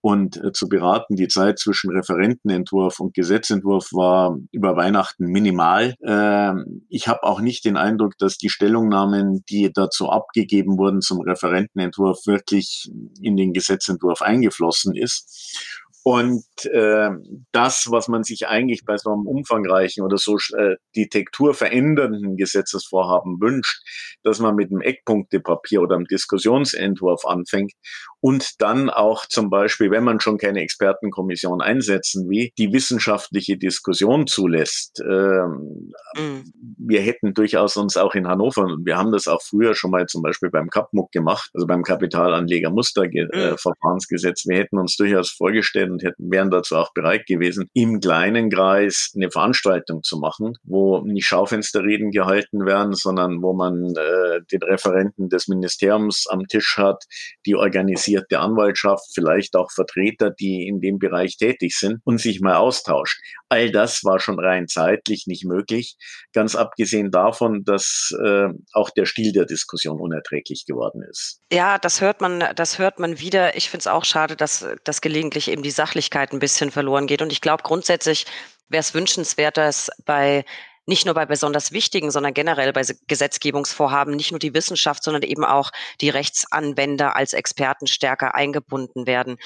und 0.00 0.36
äh, 0.36 0.52
zu 0.52 0.68
beraten. 0.68 1.16
Die 1.16 1.28
Zeit 1.28 1.58
zwischen 1.58 1.90
Referentenentwurf 1.90 3.00
und 3.00 3.14
Gesetzentwurf 3.14 3.92
war 3.92 4.38
über 4.52 4.76
Weihnachten 4.76 5.26
minimal. 5.26 5.94
Ähm, 6.04 6.86
ich 6.88 7.08
habe 7.08 7.24
auch 7.24 7.40
nicht 7.40 7.64
den 7.64 7.76
Eindruck, 7.76 8.16
dass 8.18 8.38
die 8.38 8.48
Stellungnahmen, 8.48 9.44
die 9.48 9.72
dazu 9.72 10.08
abgegeben 10.10 10.78
wurden 10.78 11.00
zum 11.00 11.20
Referentenentwurf, 11.20 12.26
wirklich 12.26 12.90
in 13.20 13.36
den 13.36 13.52
Gesetzentwurf 13.52 14.22
eingeflossen 14.22 14.94
ist. 14.94 15.58
Und 16.08 16.44
äh, 16.66 17.10
das, 17.50 17.88
was 17.90 18.06
man 18.06 18.22
sich 18.22 18.46
eigentlich 18.46 18.84
bei 18.84 18.96
so 18.96 19.10
einem 19.10 19.26
umfangreichen 19.26 20.04
oder 20.04 20.18
so 20.18 20.36
äh, 20.56 20.76
die 20.94 21.08
Tektur 21.08 21.52
verändernden 21.52 22.36
Gesetzesvorhaben 22.36 23.40
wünscht, 23.40 23.82
dass 24.22 24.38
man 24.38 24.54
mit 24.54 24.70
einem 24.70 24.82
Eckpunktepapier 24.82 25.82
oder 25.82 25.96
einem 25.96 26.04
Diskussionsentwurf 26.04 27.26
anfängt 27.26 27.72
und 28.20 28.60
dann 28.60 28.88
auch 28.88 29.26
zum 29.26 29.50
Beispiel, 29.50 29.90
wenn 29.90 30.04
man 30.04 30.20
schon 30.20 30.38
keine 30.38 30.60
Expertenkommission 30.60 31.60
einsetzen 31.60 32.30
will, 32.30 32.50
die 32.56 32.72
wissenschaftliche 32.72 33.58
Diskussion 33.58 34.28
zulässt. 34.28 35.00
Ähm, 35.00 35.90
mhm. 36.16 36.44
Wir 36.78 37.00
hätten 37.00 37.34
durchaus 37.34 37.76
uns 37.76 37.96
auch 37.96 38.14
in 38.14 38.28
Hannover, 38.28 38.62
und 38.62 38.86
wir 38.86 38.96
haben 38.96 39.10
das 39.10 39.26
auch 39.26 39.42
früher 39.42 39.74
schon 39.74 39.90
mal 39.90 40.06
zum 40.06 40.22
Beispiel 40.22 40.50
beim 40.50 40.70
KAPMUG 40.70 41.10
gemacht, 41.10 41.50
also 41.52 41.66
beim 41.66 41.82
Kapitalanlegermusterverfahrensgesetz, 41.82 44.44
mhm. 44.44 44.50
wir 44.50 44.58
hätten 44.58 44.78
uns 44.78 44.96
durchaus 44.96 45.32
vorgestellt, 45.32 45.95
und 45.96 46.02
hätten, 46.02 46.30
wären 46.30 46.50
dazu 46.50 46.76
auch 46.76 46.92
bereit 46.92 47.26
gewesen, 47.26 47.70
im 47.72 48.00
kleinen 48.00 48.50
Kreis 48.50 49.12
eine 49.14 49.30
Veranstaltung 49.30 50.02
zu 50.02 50.18
machen, 50.18 50.54
wo 50.62 51.00
nicht 51.00 51.26
Schaufensterreden 51.26 52.10
gehalten 52.10 52.66
werden, 52.66 52.94
sondern 52.94 53.42
wo 53.42 53.54
man 53.54 53.94
äh, 53.96 54.40
den 54.52 54.62
Referenten 54.62 55.30
des 55.30 55.48
Ministeriums 55.48 56.26
am 56.28 56.46
Tisch 56.46 56.76
hat, 56.76 57.04
die 57.46 57.56
organisierte 57.56 58.40
Anwaltschaft, 58.40 59.06
vielleicht 59.14 59.56
auch 59.56 59.70
Vertreter, 59.70 60.30
die 60.30 60.66
in 60.68 60.80
dem 60.80 60.98
Bereich 60.98 61.36
tätig 61.38 61.76
sind 61.76 62.00
und 62.04 62.20
sich 62.20 62.40
mal 62.40 62.56
austauscht. 62.56 63.18
All 63.48 63.70
das 63.70 64.04
war 64.04 64.18
schon 64.18 64.38
rein 64.38 64.68
zeitlich 64.68 65.26
nicht 65.26 65.46
möglich, 65.46 65.96
ganz 66.32 66.56
abgesehen 66.56 67.10
davon, 67.10 67.64
dass 67.64 68.12
äh, 68.22 68.48
auch 68.72 68.90
der 68.90 69.06
Stil 69.06 69.32
der 69.32 69.46
Diskussion 69.46 70.00
unerträglich 70.00 70.64
geworden 70.66 71.02
ist. 71.08 71.40
Ja, 71.52 71.78
das 71.78 72.00
hört 72.00 72.20
man, 72.20 72.44
das 72.56 72.78
hört 72.78 72.98
man 72.98 73.20
wieder. 73.20 73.56
Ich 73.56 73.70
finde 73.70 73.82
es 73.82 73.86
auch 73.86 74.04
schade, 74.04 74.36
dass, 74.36 74.66
dass 74.84 75.00
gelegentlich 75.00 75.48
eben 75.48 75.62
die 75.62 75.70
Sache 75.70 75.85
Sachlichkeit 75.86 76.32
ein 76.32 76.40
bisschen 76.40 76.70
verloren 76.72 77.06
geht. 77.06 77.22
Und 77.22 77.32
ich 77.32 77.40
glaube, 77.40 77.62
grundsätzlich 77.62 78.26
wäre 78.68 78.80
es 78.80 78.92
wünschenswert, 78.92 79.56
dass 79.56 79.88
bei 80.04 80.44
nicht 80.84 81.04
nur 81.04 81.14
bei 81.14 81.26
besonders 81.26 81.72
wichtigen, 81.72 82.10
sondern 82.10 82.34
generell 82.34 82.72
bei 82.72 82.82
Gesetzgebungsvorhaben 83.06 84.14
nicht 84.14 84.30
nur 84.30 84.38
die 84.38 84.54
Wissenschaft, 84.54 85.02
sondern 85.02 85.22
eben 85.22 85.44
auch 85.44 85.70
die 86.00 86.10
Rechtsanwender 86.10 87.16
als 87.16 87.32
Experten 87.32 87.86
stärker 87.86 88.34
eingebunden 88.34 89.06
werden. 89.06 89.36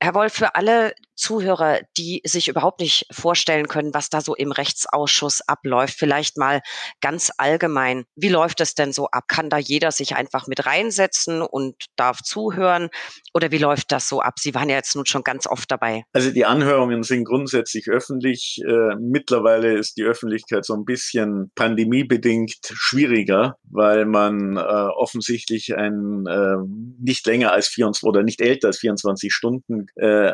Herr 0.00 0.14
Wolf, 0.14 0.32
für 0.32 0.56
alle 0.56 0.94
Zuhörer, 1.14 1.80
die 1.96 2.20
sich 2.24 2.48
überhaupt 2.48 2.80
nicht 2.80 3.06
vorstellen 3.10 3.68
können, 3.68 3.94
was 3.94 4.08
da 4.08 4.20
so 4.20 4.34
im 4.34 4.52
Rechtsausschuss 4.52 5.40
abläuft, 5.46 5.94
vielleicht 5.98 6.36
mal 6.36 6.60
ganz 7.00 7.30
allgemein. 7.36 8.04
Wie 8.16 8.28
läuft 8.28 8.60
es 8.60 8.74
denn 8.74 8.92
so 8.92 9.08
ab? 9.08 9.24
Kann 9.28 9.50
da 9.50 9.58
jeder 9.58 9.92
sich 9.92 10.16
einfach 10.16 10.46
mit 10.46 10.66
reinsetzen 10.66 11.42
und 11.42 11.76
darf 11.96 12.22
zuhören? 12.22 12.88
Oder 13.34 13.50
wie 13.50 13.58
läuft 13.58 13.92
das 13.92 14.08
so 14.08 14.20
ab? 14.20 14.38
Sie 14.38 14.54
waren 14.54 14.68
ja 14.68 14.76
jetzt 14.76 14.96
nun 14.96 15.06
schon 15.06 15.22
ganz 15.22 15.46
oft 15.46 15.70
dabei. 15.70 16.04
Also 16.12 16.30
die 16.30 16.44
Anhörungen 16.44 17.02
sind 17.02 17.24
grundsätzlich 17.24 17.88
öffentlich. 17.88 18.60
Äh, 18.66 18.96
mittlerweile 19.00 19.74
ist 19.74 19.96
die 19.96 20.04
Öffentlichkeit 20.04 20.64
so 20.64 20.74
ein 20.74 20.84
bisschen 20.84 21.50
pandemiebedingt 21.54 22.60
schwieriger, 22.72 23.56
weil 23.70 24.06
man 24.06 24.56
äh, 24.56 24.60
offensichtlich 24.60 25.74
ein 25.76 26.26
äh, 26.26 26.56
nicht 27.00 27.26
länger 27.26 27.52
als 27.52 27.68
24 27.68 28.02
oder 28.06 28.22
nicht 28.22 28.40
älter 28.40 28.68
als 28.68 28.78
24 28.78 29.32
Stunden 29.32 29.86
äh, 29.96 30.32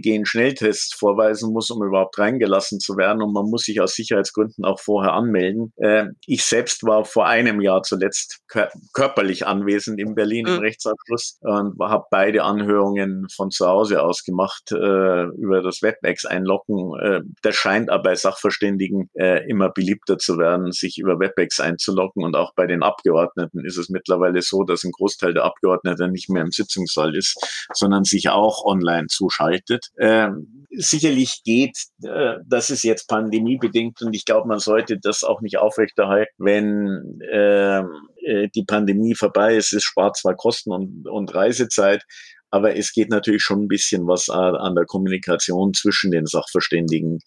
Antigen-Schnelltest 0.00 0.94
vorweisen 0.98 1.52
muss, 1.52 1.70
um 1.70 1.84
überhaupt 1.84 2.18
reingelassen 2.18 2.80
zu 2.80 2.96
werden. 2.96 3.22
Und 3.22 3.32
man 3.32 3.46
muss 3.46 3.62
sich 3.62 3.80
aus 3.80 3.94
Sicherheitsgründen 3.94 4.64
auch 4.64 4.80
vorher 4.80 5.12
anmelden. 5.12 5.72
Äh, 5.76 6.06
ich 6.26 6.44
selbst 6.44 6.82
war 6.84 7.04
vor 7.04 7.26
einem 7.26 7.60
Jahr 7.60 7.82
zuletzt 7.82 8.40
kör 8.48 8.70
körperlich 8.92 9.46
anwesend 9.46 10.00
in 10.00 10.14
Berlin 10.14 10.46
mhm. 10.46 10.54
im 10.54 10.60
Rechtsabschluss 10.60 11.38
und 11.40 11.74
habe 11.80 12.04
beide 12.10 12.42
Anhörungen 12.44 13.26
von 13.34 13.50
zu 13.50 13.66
Hause 13.66 14.02
aus 14.02 14.24
gemacht 14.24 14.72
äh, 14.72 15.24
über 15.36 15.62
das 15.62 15.82
WebEx 15.82 16.24
einloggen. 16.24 16.92
Äh, 17.00 17.20
das 17.42 17.54
scheint 17.56 17.90
aber 17.90 18.02
bei 18.02 18.14
Sachverständigen 18.14 19.10
äh, 19.14 19.48
immer 19.48 19.70
beliebter 19.70 20.18
zu 20.18 20.38
werden, 20.38 20.72
sich 20.72 20.98
über 20.98 21.18
WebEx 21.18 21.60
einzuloggen. 21.60 22.24
Und 22.24 22.36
auch 22.36 22.54
bei 22.54 22.66
den 22.66 22.82
Abgeordneten 22.82 23.64
ist 23.64 23.76
es 23.76 23.88
mittlerweile 23.88 24.42
so, 24.42 24.64
dass 24.64 24.84
ein 24.84 24.92
Großteil 24.92 25.34
der 25.34 25.44
Abgeordneten 25.44 26.10
nicht 26.12 26.30
mehr 26.30 26.42
im 26.42 26.50
Sitzungssaal 26.50 27.14
ist, 27.14 27.36
sondern 27.74 28.04
sich 28.04 28.28
auch 28.30 28.64
online 28.64 29.06
zuschaltet. 29.08 29.89
Ähm, 29.98 30.66
sicherlich 30.70 31.42
geht, 31.44 31.76
äh, 32.04 32.36
das 32.46 32.70
ist 32.70 32.84
jetzt 32.84 33.08
pandemiebedingt 33.08 34.00
und 34.02 34.14
ich 34.14 34.24
glaube, 34.24 34.48
man 34.48 34.60
sollte 34.60 34.98
das 34.98 35.24
auch 35.24 35.40
nicht 35.40 35.58
aufrechterhalten, 35.58 36.32
wenn 36.38 37.20
ähm, 37.30 37.88
äh, 38.24 38.48
die 38.54 38.64
Pandemie 38.64 39.14
vorbei 39.14 39.56
ist. 39.56 39.72
Es 39.72 39.82
spart 39.82 40.16
zwar 40.16 40.36
Kosten 40.36 40.72
und, 40.72 41.08
und 41.08 41.34
Reisezeit, 41.34 42.04
aber 42.50 42.76
es 42.76 42.92
geht 42.92 43.10
natürlich 43.10 43.42
schon 43.42 43.64
ein 43.64 43.68
bisschen 43.68 44.06
was 44.06 44.28
an 44.28 44.74
der 44.74 44.84
Kommunikation 44.84 45.72
zwischen 45.72 46.10
den 46.10 46.26
Sachverständigen 46.26 47.20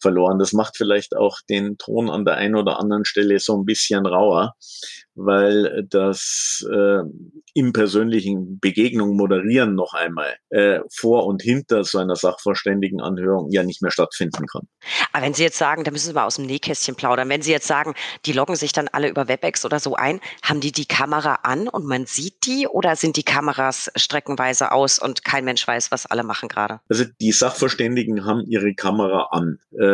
verloren. 0.00 0.38
Das 0.38 0.52
macht 0.52 0.76
vielleicht 0.76 1.16
auch 1.16 1.38
den 1.48 1.78
Ton 1.78 2.10
an 2.10 2.24
der 2.24 2.36
einen 2.36 2.56
oder 2.56 2.78
anderen 2.78 3.04
Stelle 3.04 3.38
so 3.38 3.56
ein 3.56 3.64
bisschen 3.64 4.06
rauer, 4.06 4.54
weil 5.14 5.86
das 5.88 6.66
äh, 6.70 7.00
im 7.54 7.72
persönlichen 7.72 8.58
Begegnung 8.60 9.16
moderieren 9.16 9.74
noch 9.74 9.94
einmal 9.94 10.36
äh, 10.50 10.80
vor 10.90 11.26
und 11.26 11.42
hinter 11.42 11.84
so 11.84 11.98
einer 11.98 12.16
Sachverständigenanhörung 12.16 13.50
ja 13.50 13.62
nicht 13.62 13.82
mehr 13.82 13.90
stattfinden 13.90 14.46
kann. 14.46 14.62
Aber 15.12 15.24
wenn 15.24 15.34
Sie 15.34 15.42
jetzt 15.42 15.58
sagen, 15.58 15.84
da 15.84 15.90
müssen 15.90 16.08
Sie 16.08 16.14
mal 16.14 16.26
aus 16.26 16.36
dem 16.36 16.46
Nähkästchen 16.46 16.94
plaudern, 16.94 17.28
wenn 17.28 17.42
Sie 17.42 17.50
jetzt 17.50 17.66
sagen, 17.66 17.94
die 18.24 18.32
loggen 18.32 18.56
sich 18.56 18.72
dann 18.72 18.88
alle 18.88 19.08
über 19.08 19.28
WebEx 19.28 19.64
oder 19.64 19.80
so 19.80 19.94
ein, 19.94 20.20
haben 20.42 20.60
die 20.60 20.72
die 20.72 20.86
Kamera 20.86 21.40
an 21.42 21.68
und 21.68 21.86
man 21.86 22.06
sieht 22.06 22.46
die 22.46 22.66
oder 22.66 22.96
sind 22.96 23.16
die 23.16 23.22
Kameras 23.22 23.90
streckenweise 23.96 24.72
aus 24.72 24.98
und 24.98 25.24
kein 25.24 25.44
Mensch 25.44 25.66
weiß, 25.66 25.90
was 25.90 26.06
alle 26.06 26.22
machen 26.22 26.48
gerade? 26.48 26.80
Also 26.88 27.04
die 27.20 27.32
Sachverständigen 27.32 28.24
haben 28.24 28.44
ihre 28.46 28.74
Kamera 28.74 29.28
an. 29.32 29.58
Äh, 29.72 29.89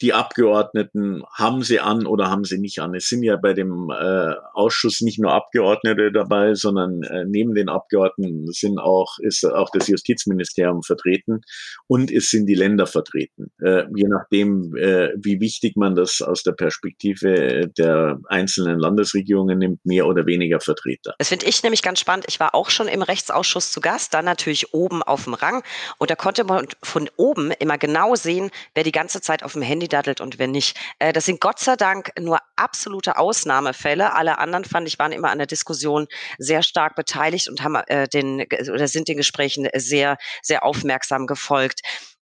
die 0.00 0.12
Abgeordneten 0.12 1.22
haben 1.32 1.62
sie 1.62 1.80
an 1.80 2.06
oder 2.06 2.30
haben 2.30 2.44
sie 2.44 2.58
nicht 2.58 2.80
an. 2.80 2.94
Es 2.94 3.08
sind 3.08 3.22
ja 3.22 3.36
bei 3.36 3.52
dem 3.52 3.90
äh, 3.90 4.34
Ausschuss 4.52 5.00
nicht 5.00 5.18
nur 5.18 5.32
Abgeordnete 5.32 6.12
dabei, 6.12 6.54
sondern 6.54 7.02
äh, 7.02 7.24
neben 7.26 7.54
den 7.54 7.68
Abgeordneten 7.68 8.46
sind 8.52 8.78
auch, 8.78 9.18
ist 9.20 9.44
auch 9.44 9.70
das 9.72 9.88
Justizministerium 9.88 10.82
vertreten 10.82 11.40
und 11.86 12.10
es 12.10 12.30
sind 12.30 12.46
die 12.46 12.54
Länder 12.54 12.86
vertreten. 12.86 13.52
Äh, 13.62 13.84
je 13.94 14.08
nachdem, 14.08 14.74
äh, 14.76 15.10
wie 15.16 15.40
wichtig 15.40 15.76
man 15.76 15.94
das 15.94 16.20
aus 16.22 16.42
der 16.42 16.52
Perspektive 16.52 17.68
der 17.76 18.18
einzelnen 18.28 18.78
Landesregierungen 18.78 19.58
nimmt, 19.58 19.84
mehr 19.84 20.06
oder 20.06 20.26
weniger 20.26 20.60
Vertreter. 20.60 21.14
Das 21.18 21.28
finde 21.28 21.46
ich 21.46 21.62
nämlich 21.62 21.82
ganz 21.82 22.00
spannend. 22.00 22.26
Ich 22.28 22.40
war 22.40 22.54
auch 22.54 22.70
schon 22.70 22.88
im 22.88 23.02
Rechtsausschuss 23.02 23.72
zu 23.72 23.80
Gast, 23.80 24.14
dann 24.14 24.24
natürlich 24.24 24.72
oben 24.72 25.02
auf 25.02 25.24
dem 25.24 25.34
Rang 25.34 25.62
und 25.98 26.10
da 26.10 26.16
konnte 26.16 26.44
man 26.44 26.66
von 26.82 27.10
oben 27.16 27.50
immer 27.58 27.78
genau 27.78 28.14
sehen, 28.14 28.50
wer 28.74 28.84
die 28.84 28.92
ganze 28.92 29.20
Zeit 29.24 29.42
auf 29.42 29.52
dem 29.54 29.62
Handy 29.62 29.88
daddelt 29.88 30.20
und 30.20 30.38
wer 30.38 30.46
nicht. 30.46 30.78
Äh, 30.98 31.12
das 31.12 31.24
sind 31.24 31.40
Gott 31.40 31.58
sei 31.58 31.76
Dank 31.76 32.12
nur 32.20 32.38
absolute 32.56 33.18
Ausnahmefälle. 33.18 34.14
Alle 34.14 34.38
anderen 34.38 34.64
fand 34.64 34.86
ich 34.86 34.98
waren 34.98 35.12
immer 35.12 35.30
an 35.30 35.38
der 35.38 35.46
Diskussion 35.46 36.06
sehr 36.38 36.62
stark 36.62 36.94
beteiligt 36.94 37.48
und 37.48 37.62
haben 37.62 37.76
äh, 37.86 38.08
den 38.08 38.46
oder 38.72 38.88
sind 38.88 39.08
den 39.08 39.16
Gesprächen 39.16 39.68
sehr 39.74 40.16
sehr 40.42 40.64
aufmerksam 40.64 41.26
gefolgt. 41.26 41.80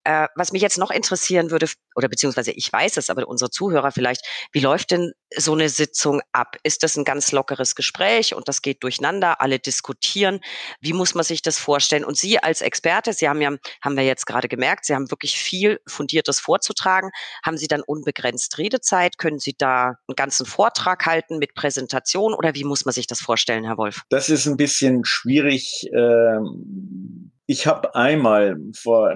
Äh, 0.06 0.28
was 0.36 0.52
mich 0.52 0.62
jetzt 0.62 0.78
noch 0.78 0.92
interessieren 0.92 1.50
würde, 1.50 1.68
oder 1.96 2.08
beziehungsweise 2.08 2.52
ich 2.52 2.72
weiß 2.72 2.98
es, 2.98 3.10
aber 3.10 3.28
unsere 3.28 3.50
Zuhörer 3.50 3.92
vielleicht, 3.92 4.22
wie 4.52 4.60
läuft 4.60 4.92
denn 4.92 5.14
so 5.36 5.54
eine 5.54 5.68
Sitzung 5.68 6.22
ab? 6.32 6.58
Ist 6.62 6.84
das 6.84 6.96
ein 6.96 7.06
ganz 7.06 7.32
lockeres 7.32 7.74
Gespräch 7.74 8.36
und 8.36 8.48
das 8.48 8.62
geht 8.62 8.84
durcheinander, 8.84 9.42
alle 9.42 9.58
diskutieren? 9.58 10.42
Wie 10.80 10.94
muss 10.94 11.16
man 11.16 11.24
sich 11.24 11.42
das 11.42 11.58
vorstellen? 11.58 12.06
Und 12.06 12.18
Sie 12.18 12.38
als 12.38 12.62
Experte, 12.62 13.14
Sie 13.14 13.28
haben 13.28 13.42
ja, 13.42 13.56
haben 13.82 13.98
wir 13.98 14.04
jetzt 14.04 14.28
gerade 14.28 14.48
gemerkt, 14.48 14.86
Sie 14.86 14.94
haben 14.94 15.10
wirklich 15.10 15.40
viel 15.40 15.80
Fundiertes 15.88 16.40
vorzutragen. 16.40 17.10
Haben 17.44 17.58
Sie 17.58 17.68
dann 17.68 17.82
unbegrenzt 17.82 18.60
Redezeit? 18.60 19.18
Können 19.18 19.40
Sie 19.40 19.56
da 19.58 19.96
einen 20.08 20.16
ganzen 20.16 20.46
Vortrag 20.46 21.08
halten 21.08 21.40
mit 21.40 21.56
Präsentation 21.56 22.36
oder 22.36 22.54
wie 22.54 22.64
muss 22.64 22.86
man 22.86 22.94
sich 22.94 23.08
das 23.08 23.22
vorstellen, 23.22 23.64
Herr 23.64 23.80
Wolf? 23.80 24.04
Das 24.10 24.30
ist 24.30 24.46
ein 24.46 24.58
bisschen 24.58 25.04
schwierig. 25.04 25.90
Ähm, 25.96 27.32
ich 27.48 27.66
habe 27.66 27.96
einmal 27.96 28.56
vor 28.76 29.16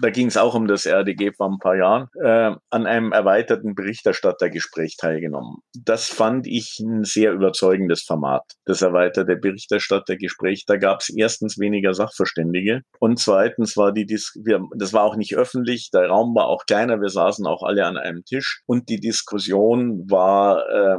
da 0.00 0.10
ging 0.10 0.28
es 0.28 0.36
auch 0.36 0.54
um 0.54 0.66
das 0.66 0.86
RDG 0.86 1.32
vor 1.32 1.48
ein 1.48 1.58
paar 1.58 1.76
Jahren, 1.76 2.08
äh, 2.22 2.54
an 2.70 2.86
einem 2.86 3.12
erweiterten 3.12 3.74
Berichterstattergespräch 3.74 4.96
teilgenommen. 4.96 5.56
Das 5.74 6.08
fand 6.08 6.46
ich 6.46 6.78
ein 6.80 7.04
sehr 7.04 7.32
überzeugendes 7.32 8.02
Format, 8.02 8.42
das 8.64 8.82
erweiterte 8.82 9.36
Berichterstattergespräch. 9.36 10.64
Da 10.66 10.76
gab 10.76 11.00
es 11.00 11.10
erstens 11.10 11.58
weniger 11.58 11.94
Sachverständige 11.94 12.82
und 12.98 13.18
zweitens 13.18 13.76
war 13.76 13.92
die, 13.92 14.06
Dis 14.06 14.32
wir, 14.44 14.62
das 14.76 14.92
war 14.92 15.02
auch 15.02 15.16
nicht 15.16 15.36
öffentlich, 15.36 15.90
der 15.92 16.08
Raum 16.08 16.34
war 16.34 16.46
auch 16.46 16.66
kleiner, 16.66 17.00
wir 17.00 17.08
saßen 17.08 17.46
auch 17.46 17.62
alle 17.62 17.86
an 17.86 17.96
einem 17.96 18.24
Tisch 18.24 18.62
und 18.66 18.88
die 18.88 19.00
Diskussion 19.00 20.08
war 20.08 20.64
äh, 20.68 20.96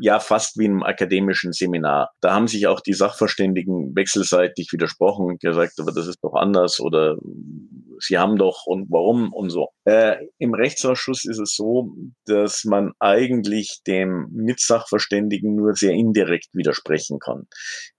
ja 0.00 0.20
fast 0.20 0.58
wie 0.58 0.66
im 0.66 0.82
akademischen 0.82 1.52
Seminar. 1.52 2.10
Da 2.20 2.34
haben 2.34 2.48
sich 2.48 2.66
auch 2.66 2.80
die 2.80 2.92
Sachverständigen 2.92 3.94
wechselseitig 3.94 4.72
widersprochen 4.72 5.26
und 5.26 5.40
gesagt, 5.40 5.74
aber 5.78 5.92
das 5.92 6.06
ist 6.06 6.18
doch 6.22 6.34
anders 6.34 6.80
oder 6.80 7.16
sie 8.00 8.18
haben 8.18 8.36
doch 8.36 8.66
und 8.66 8.86
warum 8.90 9.32
und 9.32 9.50
so. 9.50 9.68
Äh, 9.84 10.16
Im 10.38 10.54
Rechtsausschuss 10.54 11.24
ist 11.24 11.38
es 11.38 11.54
so, 11.54 11.92
dass 12.26 12.64
man 12.64 12.92
eigentlich 12.98 13.80
dem 13.86 14.28
Mitsachverständigen 14.32 15.54
nur 15.54 15.74
sehr 15.74 15.92
indirekt 15.92 16.48
widersprechen 16.52 17.18
kann. 17.18 17.46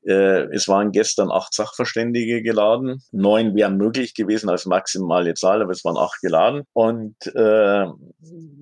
Äh, 0.06 0.46
es 0.54 0.68
waren 0.68 0.92
gestern 0.92 1.32
acht 1.32 1.54
Sachverständige 1.54 2.42
geladen. 2.42 3.02
Neun 3.12 3.56
wären 3.56 3.78
möglich 3.78 4.14
gewesen 4.14 4.50
als 4.50 4.66
maximale 4.66 5.34
Zahl, 5.34 5.62
aber 5.62 5.72
es 5.72 5.84
waren 5.84 5.98
acht 5.98 6.20
geladen. 6.22 6.64
Und 6.74 7.16
äh, 7.36 7.86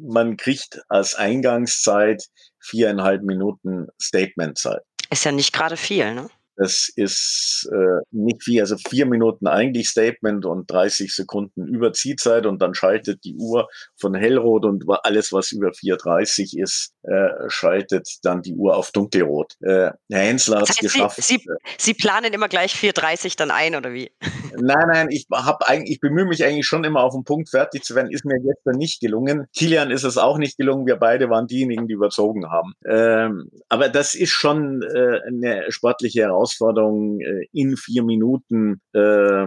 man 0.01 0.37
kriegt 0.37 0.81
als 0.89 1.15
Eingangszeit 1.15 2.23
viereinhalb 2.59 3.23
Minuten 3.23 3.87
Statementzeit. 3.99 4.81
Ist 5.11 5.25
ja 5.25 5.31
nicht 5.31 5.53
gerade 5.53 5.77
viel, 5.77 6.13
ne? 6.13 6.29
Das 6.55 6.89
ist 6.95 7.69
äh, 7.71 8.01
nicht 8.11 8.43
viel, 8.43 8.61
also 8.61 8.77
vier 8.77 9.05
Minuten 9.05 9.47
eigentlich 9.47 9.89
Statement 9.89 10.45
und 10.45 10.71
30 10.71 11.13
Sekunden 11.13 11.67
Überziehzeit 11.67 12.45
und 12.45 12.61
dann 12.61 12.73
schaltet 12.73 13.23
die 13.23 13.35
Uhr 13.35 13.67
von 13.99 14.13
hellrot 14.13 14.65
und 14.65 14.83
alles, 15.03 15.33
was 15.33 15.51
über 15.51 15.69
4.30 15.69 16.61
ist, 16.61 16.93
äh, 17.03 17.29
schaltet 17.49 18.07
dann 18.23 18.41
die 18.41 18.55
Uhr 18.55 18.75
auf 18.75 18.91
dunkelrot. 18.91 19.53
Äh, 19.61 19.91
Herr 20.09 20.21
Hensler 20.21 20.61
hat 20.61 20.69
es 20.69 20.77
geschafft. 20.77 21.21
Sie, 21.21 21.37
Sie, 21.37 21.47
Sie, 21.77 21.93
planen 21.93 22.33
immer 22.33 22.47
gleich 22.47 22.73
4.30 22.73 23.37
dann 23.37 23.51
ein 23.51 23.75
oder 23.75 23.93
wie? 23.93 24.11
Nein, 24.57 24.87
nein, 24.91 25.07
ich 25.09 25.27
habe 25.31 25.67
eigentlich, 25.67 25.95
ich 25.95 25.99
bemühe 25.99 26.25
mich 26.25 26.43
eigentlich 26.45 26.65
schon 26.65 26.83
immer 26.83 27.01
auf 27.01 27.13
den 27.13 27.23
Punkt 27.23 27.49
fertig 27.49 27.83
zu 27.83 27.95
werden. 27.95 28.11
Ist 28.11 28.25
mir 28.25 28.39
gestern 28.39 28.77
nicht 28.77 29.01
gelungen. 29.01 29.47
Kilian 29.55 29.91
ist 29.91 30.03
es 30.03 30.17
auch 30.17 30.37
nicht 30.37 30.57
gelungen. 30.57 30.85
Wir 30.85 30.95
beide 30.95 31.29
waren 31.29 31.47
diejenigen, 31.47 31.87
die 31.87 31.93
überzogen 31.93 32.49
haben. 32.49 32.73
Ähm, 32.87 33.49
aber 33.69 33.89
das 33.89 34.15
ist 34.15 34.31
schon 34.31 34.81
äh, 34.81 35.19
eine 35.27 35.71
sportliche 35.71 36.21
Herausforderung. 36.21 36.44
Herausforderung, 36.45 37.19
äh, 37.21 37.47
in 37.51 37.75
vier 37.77 38.03
Minuten 38.03 38.81
äh, 38.93 39.45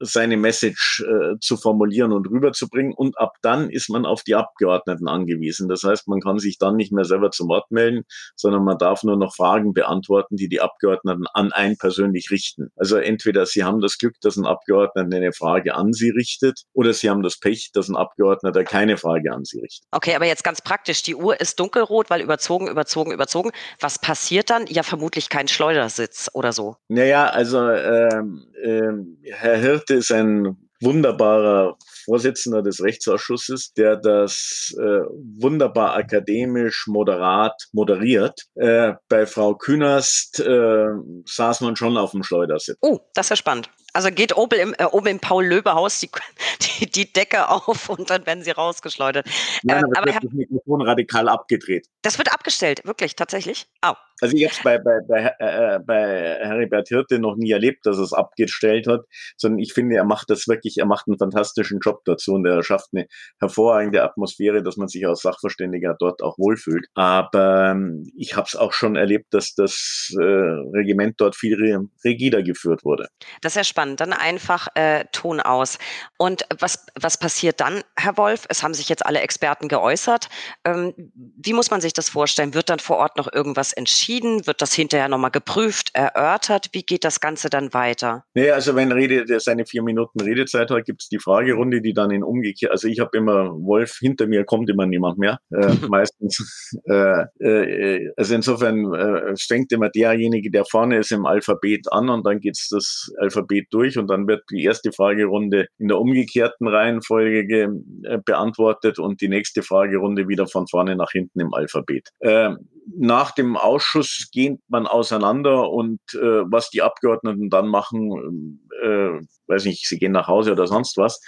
seine 0.00 0.36
Message 0.36 1.04
äh, 1.06 1.38
zu 1.40 1.56
formulieren 1.56 2.12
und 2.12 2.28
rüberzubringen. 2.28 2.92
Und 2.94 3.18
ab 3.18 3.34
dann 3.42 3.70
ist 3.70 3.90
man 3.90 4.06
auf 4.06 4.22
die 4.22 4.34
Abgeordneten 4.34 5.08
angewiesen. 5.08 5.68
Das 5.68 5.82
heißt, 5.82 6.08
man 6.08 6.20
kann 6.20 6.38
sich 6.38 6.58
dann 6.58 6.76
nicht 6.76 6.92
mehr 6.92 7.04
selber 7.04 7.30
zum 7.30 7.48
Wort 7.48 7.70
melden, 7.70 8.02
sondern 8.36 8.64
man 8.64 8.78
darf 8.78 9.02
nur 9.02 9.16
noch 9.16 9.34
Fragen 9.34 9.72
beantworten, 9.72 10.36
die 10.36 10.48
die 10.48 10.60
Abgeordneten 10.60 11.26
an 11.34 11.52
einen 11.52 11.76
persönlich 11.76 12.30
richten. 12.30 12.70
Also 12.76 12.96
entweder 12.96 13.46
sie 13.46 13.64
haben 13.64 13.80
das 13.80 13.98
Glück, 13.98 14.14
dass 14.20 14.36
ein 14.36 14.46
Abgeordneter 14.46 15.00
eine 15.00 15.32
Frage 15.32 15.74
an 15.74 15.92
sie 15.92 16.10
richtet, 16.10 16.62
oder 16.72 16.92
sie 16.92 17.10
haben 17.10 17.22
das 17.22 17.38
Pech, 17.38 17.70
dass 17.72 17.88
ein 17.88 17.96
Abgeordneter 17.96 18.64
keine 18.64 18.96
Frage 18.96 19.32
an 19.32 19.44
sie 19.44 19.60
richtet. 19.60 19.86
Okay, 19.90 20.14
aber 20.14 20.26
jetzt 20.26 20.44
ganz 20.44 20.62
praktisch. 20.62 21.02
Die 21.02 21.14
Uhr 21.14 21.40
ist 21.40 21.58
dunkelrot, 21.58 22.10
weil 22.10 22.20
überzogen, 22.20 22.68
überzogen, 22.68 23.12
überzogen. 23.12 23.50
Was 23.80 23.98
passiert 23.98 24.50
dann? 24.50 24.66
Ja, 24.66 24.82
vermutlich 24.82 25.28
kein 25.28 25.48
Schleudersitz 25.48 26.19
oder 26.34 26.52
so? 26.52 26.76
Naja, 26.88 27.26
also 27.26 27.68
ähm, 27.70 28.46
ähm, 28.62 29.18
Herr 29.24 29.56
Hirte 29.56 29.94
ist 29.94 30.12
ein 30.12 30.56
wunderbarer 30.80 31.76
Vorsitzender 32.04 32.62
des 32.62 32.82
Rechtsausschusses, 32.82 33.72
der 33.74 33.96
das 33.96 34.74
äh, 34.78 35.02
wunderbar 35.38 35.94
akademisch 35.94 36.86
moderat 36.86 37.68
moderiert. 37.72 38.46
Äh, 38.54 38.94
bei 39.08 39.26
Frau 39.26 39.54
Künast 39.54 40.40
äh, 40.40 40.86
saß 41.26 41.60
man 41.60 41.76
schon 41.76 41.96
auf 41.96 42.12
dem 42.12 42.22
Schleudersitz. 42.22 42.78
Oh, 42.80 42.98
das 43.14 43.26
ist 43.26 43.30
ja 43.30 43.36
spannend. 43.36 43.70
Also 43.92 44.10
geht 44.10 44.36
oben 44.36 44.58
im, 44.58 44.74
äh, 44.78 44.84
oben 44.84 45.06
im 45.06 45.20
Paul-Löbe-Haus 45.20 46.00
die, 46.00 46.10
die, 46.80 46.90
die, 46.90 47.12
Decke 47.12 47.48
auf 47.48 47.88
und 47.88 48.10
dann 48.10 48.26
werden 48.26 48.42
sie 48.42 48.50
rausgeschleudert. 48.50 49.26
Nein, 49.62 49.84
aber, 49.84 49.98
aber 49.98 50.20
das 50.20 50.32
Mikrofon 50.32 50.82
radikal 50.82 51.28
abgedreht. 51.28 51.86
Das 52.02 52.18
wird 52.18 52.32
abgestellt, 52.32 52.82
wirklich, 52.84 53.16
tatsächlich? 53.16 53.66
Au. 53.80 53.94
Also 54.22 54.36
ich 54.36 54.44
habe 54.44 54.54
es 54.54 54.62
bei, 54.62 54.78
bei, 54.78 55.00
bei, 55.08 55.34
äh, 55.38 55.78
bei 55.84 56.38
Heribert 56.42 56.88
Hirte 56.88 57.18
noch 57.18 57.36
nie 57.36 57.52
erlebt, 57.52 57.86
dass 57.86 57.96
er 57.96 58.04
es 58.04 58.12
abgestellt 58.12 58.86
hat, 58.86 59.00
sondern 59.36 59.60
ich 59.60 59.72
finde, 59.72 59.96
er 59.96 60.04
macht 60.04 60.28
das 60.28 60.46
wirklich, 60.46 60.76
er 60.78 60.86
macht 60.86 61.08
einen 61.08 61.18
fantastischen 61.18 61.80
Job 61.80 62.02
dazu 62.04 62.34
und 62.34 62.46
er 62.46 62.62
schafft 62.62 62.90
eine 62.92 63.06
hervorragende 63.38 64.02
Atmosphäre, 64.02 64.62
dass 64.62 64.76
man 64.76 64.88
sich 64.88 65.06
als 65.06 65.22
Sachverständiger 65.22 65.96
dort 65.98 66.22
auch 66.22 66.38
wohlfühlt. 66.38 66.86
Aber 66.94 67.70
ähm, 67.70 68.10
ich 68.14 68.36
habe 68.36 68.46
es 68.46 68.56
auch 68.56 68.72
schon 68.72 68.96
erlebt, 68.96 69.32
dass 69.32 69.54
das 69.54 70.14
äh, 70.18 70.22
Regiment 70.22 71.14
dort 71.18 71.34
viel 71.34 71.56
rigider 72.04 72.42
geführt 72.42 72.84
wurde. 72.84 73.08
Das 73.40 73.52
ist 73.52 73.56
ja 73.56 73.64
spannend. 73.64 73.79
Dann 73.96 74.12
einfach 74.12 74.68
äh, 74.74 75.04
Ton 75.12 75.40
aus. 75.40 75.78
Und 76.18 76.44
was, 76.58 76.86
was 77.00 77.18
passiert 77.18 77.60
dann, 77.60 77.82
Herr 77.96 78.16
Wolf? 78.16 78.46
Es 78.48 78.62
haben 78.62 78.74
sich 78.74 78.88
jetzt 78.88 79.04
alle 79.04 79.20
Experten 79.20 79.68
geäußert. 79.68 80.28
Ähm, 80.64 80.94
wie 81.14 81.52
muss 81.52 81.70
man 81.70 81.80
sich 81.80 81.92
das 81.92 82.10
vorstellen? 82.10 82.54
Wird 82.54 82.70
dann 82.70 82.78
vor 82.78 82.98
Ort 82.98 83.16
noch 83.16 83.32
irgendwas 83.32 83.72
entschieden? 83.72 84.46
Wird 84.46 84.62
das 84.62 84.74
hinterher 84.74 85.08
nochmal 85.08 85.30
geprüft, 85.30 85.90
erörtert? 85.94 86.68
Wie 86.72 86.82
geht 86.82 87.04
das 87.04 87.20
Ganze 87.20 87.48
dann 87.50 87.72
weiter? 87.72 88.24
Nee, 88.34 88.50
also 88.50 88.74
wenn 88.76 88.92
Rede, 88.92 89.24
der 89.24 89.40
seine 89.40 89.66
vier 89.66 89.82
Minuten 89.82 90.20
Redezeit 90.20 90.70
hat, 90.70 90.84
gibt 90.84 91.02
es 91.02 91.08
die 91.08 91.18
Fragerunde, 91.18 91.80
die 91.80 91.94
dann 91.94 92.10
in 92.10 92.22
umgekehrt, 92.22 92.72
also 92.72 92.88
ich 92.88 93.00
habe 93.00 93.16
immer 93.16 93.50
Wolf, 93.50 93.96
hinter 93.98 94.26
mir 94.26 94.44
kommt 94.44 94.68
immer 94.70 94.86
niemand 94.86 95.18
mehr, 95.18 95.38
äh, 95.50 95.74
meistens. 95.88 96.76
Äh, 96.88 97.24
äh, 97.40 98.12
also 98.16 98.34
insofern 98.34 98.92
äh, 98.94 99.34
fängt 99.36 99.72
immer 99.72 99.88
derjenige, 99.88 100.50
der 100.50 100.64
vorne 100.64 100.98
ist, 100.98 101.12
im 101.12 101.26
Alphabet 101.26 101.86
an 101.92 102.08
und 102.08 102.26
dann 102.26 102.40
geht's 102.40 102.68
das 102.68 103.10
Alphabet 103.18 103.66
durch 103.70 103.98
und 103.98 104.08
dann 104.08 104.26
wird 104.26 104.42
die 104.50 104.64
erste 104.64 104.92
Fragerunde 104.92 105.66
in 105.78 105.88
der 105.88 105.98
umgekehrten 105.98 106.68
Reihenfolge 106.68 107.72
äh, 108.04 108.18
beantwortet 108.24 108.98
und 108.98 109.20
die 109.20 109.28
nächste 109.28 109.62
Fragerunde 109.62 110.28
wieder 110.28 110.46
von 110.46 110.66
vorne 110.66 110.96
nach 110.96 111.10
hinten 111.12 111.40
im 111.40 111.54
Alphabet. 111.54 112.08
Äh, 112.20 112.50
nach 112.96 113.32
dem 113.32 113.56
Ausschuss 113.56 114.28
geht 114.32 114.58
man 114.68 114.86
auseinander 114.86 115.70
und 115.70 116.00
äh, 116.14 116.42
was 116.50 116.70
die 116.70 116.82
Abgeordneten 116.82 117.50
dann 117.50 117.68
machen, 117.68 118.68
äh, 118.82 119.10
weiß 119.46 119.64
nicht, 119.66 119.86
sie 119.86 119.98
gehen 119.98 120.12
nach 120.12 120.28
Hause 120.28 120.52
oder 120.52 120.66
sonst 120.66 120.96
was 120.96 121.20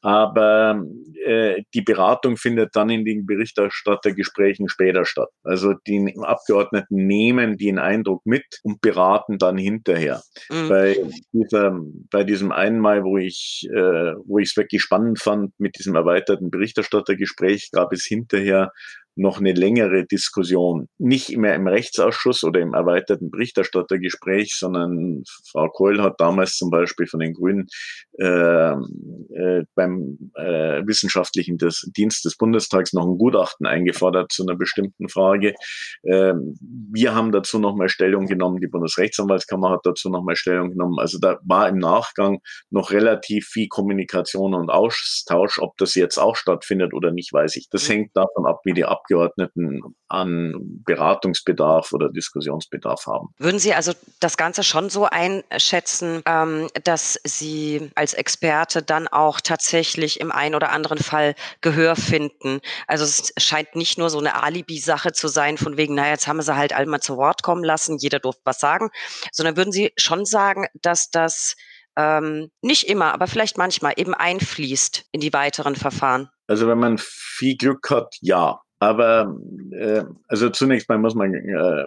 aber 0.00 0.82
äh, 1.24 1.62
die 1.74 1.82
Beratung 1.82 2.36
findet 2.36 2.76
dann 2.76 2.90
in 2.90 3.04
den 3.04 3.26
Berichterstattergesprächen 3.26 4.68
später 4.68 5.04
statt. 5.04 5.28
Also 5.42 5.74
die 5.86 6.14
Abgeordneten 6.20 7.06
nehmen 7.06 7.56
den 7.56 7.78
Eindruck 7.78 8.24
mit 8.24 8.44
und 8.62 8.80
beraten 8.80 9.38
dann 9.38 9.58
hinterher. 9.58 10.22
Mhm. 10.50 10.68
Bei, 10.68 10.96
dieser, 11.32 11.80
bei 12.10 12.24
diesem 12.24 12.52
einen 12.52 12.80
Mal, 12.80 13.02
wo 13.04 13.18
ich 13.18 13.68
äh, 13.70 14.14
wo 14.24 14.38
ich 14.38 14.50
es 14.50 14.56
wirklich 14.56 14.82
spannend 14.82 15.20
fand 15.20 15.52
mit 15.58 15.78
diesem 15.78 15.94
erweiterten 15.94 16.50
Berichterstattergespräch, 16.50 17.70
gab 17.72 17.92
es 17.92 18.04
hinterher 18.04 18.72
noch 19.18 19.38
eine 19.38 19.52
längere 19.52 20.06
Diskussion. 20.06 20.88
Nicht 20.98 21.30
immer 21.30 21.52
im 21.54 21.66
Rechtsausschuss 21.66 22.44
oder 22.44 22.60
im 22.60 22.72
erweiterten 22.72 23.30
Berichterstattergespräch, 23.30 24.54
sondern 24.56 25.24
Frau 25.50 25.68
Kohl 25.68 26.00
hat 26.00 26.20
damals 26.20 26.56
zum 26.56 26.70
Beispiel 26.70 27.06
von 27.08 27.20
den 27.20 27.34
Grünen 27.34 27.66
äh, 28.18 28.72
äh, 28.72 29.64
beim 29.74 30.30
äh, 30.34 30.86
wissenschaftlichen 30.86 31.58
des, 31.58 31.88
Dienst 31.96 32.24
des 32.24 32.36
Bundestags 32.36 32.92
noch 32.92 33.06
ein 33.06 33.18
Gutachten 33.18 33.66
eingefordert 33.66 34.30
zu 34.32 34.44
einer 34.44 34.56
bestimmten 34.56 35.08
Frage. 35.08 35.54
Äh, 36.02 36.34
wir 36.92 37.14
haben 37.14 37.32
dazu 37.32 37.58
nochmal 37.58 37.88
Stellung 37.88 38.26
genommen, 38.26 38.60
die 38.60 38.68
Bundesrechtsanwaltskammer 38.68 39.70
hat 39.70 39.80
dazu 39.84 40.10
nochmal 40.10 40.36
Stellung 40.36 40.70
genommen. 40.70 40.98
Also 40.98 41.18
da 41.18 41.38
war 41.44 41.68
im 41.68 41.78
Nachgang 41.78 42.40
noch 42.70 42.90
relativ 42.90 43.46
viel 43.46 43.68
Kommunikation 43.68 44.54
und 44.54 44.70
Austausch. 44.70 45.58
Ob 45.58 45.76
das 45.78 45.94
jetzt 45.94 46.18
auch 46.18 46.36
stattfindet 46.36 46.92
oder 46.94 47.10
nicht, 47.10 47.32
weiß 47.32 47.56
ich. 47.56 47.68
Das 47.70 47.88
hängt 47.88 48.16
davon 48.16 48.46
ab, 48.46 48.60
wie 48.64 48.74
die 48.74 48.84
Ab 48.84 48.98
Abgeordneten 48.98 49.82
an 50.08 50.54
Beratungsbedarf 50.84 51.92
oder 51.92 52.10
Diskussionsbedarf 52.10 53.06
haben. 53.06 53.28
Würden 53.38 53.58
Sie 53.58 53.74
also 53.74 53.92
das 54.20 54.36
Ganze 54.36 54.62
schon 54.62 54.90
so 54.90 55.04
einschätzen, 55.04 56.22
ähm, 56.26 56.68
dass 56.84 57.18
Sie 57.24 57.90
als 57.94 58.07
Experte 58.14 58.82
dann 58.82 59.08
auch 59.08 59.40
tatsächlich 59.40 60.20
im 60.20 60.32
einen 60.32 60.54
oder 60.54 60.70
anderen 60.70 60.98
Fall 60.98 61.34
Gehör 61.60 61.96
finden? 61.96 62.60
Also 62.86 63.04
es 63.04 63.32
scheint 63.38 63.74
nicht 63.74 63.98
nur 63.98 64.10
so 64.10 64.18
eine 64.18 64.42
Alibi-Sache 64.42 65.12
zu 65.12 65.28
sein, 65.28 65.58
von 65.58 65.76
wegen, 65.76 65.94
naja, 65.94 66.12
jetzt 66.12 66.26
haben 66.26 66.38
wir 66.38 66.42
sie 66.42 66.56
halt 66.56 66.72
alle 66.72 66.86
mal 66.86 67.00
zu 67.00 67.16
Wort 67.16 67.42
kommen 67.42 67.64
lassen, 67.64 67.98
jeder 67.98 68.18
durfte 68.18 68.42
was 68.44 68.60
sagen, 68.60 68.90
sondern 69.32 69.56
würden 69.56 69.72
Sie 69.72 69.92
schon 69.96 70.24
sagen, 70.24 70.66
dass 70.74 71.10
das 71.10 71.56
ähm, 71.96 72.50
nicht 72.62 72.88
immer, 72.88 73.12
aber 73.12 73.26
vielleicht 73.26 73.58
manchmal 73.58 73.94
eben 73.96 74.14
einfließt 74.14 75.06
in 75.12 75.20
die 75.20 75.32
weiteren 75.32 75.76
Verfahren? 75.76 76.30
Also 76.46 76.68
wenn 76.68 76.78
man 76.78 76.96
viel 76.98 77.56
Glück 77.56 77.90
hat, 77.90 78.16
ja. 78.20 78.60
Aber 78.80 79.36
äh, 79.72 80.04
also 80.28 80.50
zunächst 80.50 80.88
mal 80.88 80.98
muss 80.98 81.14
man 81.14 81.34
äh, 81.34 81.86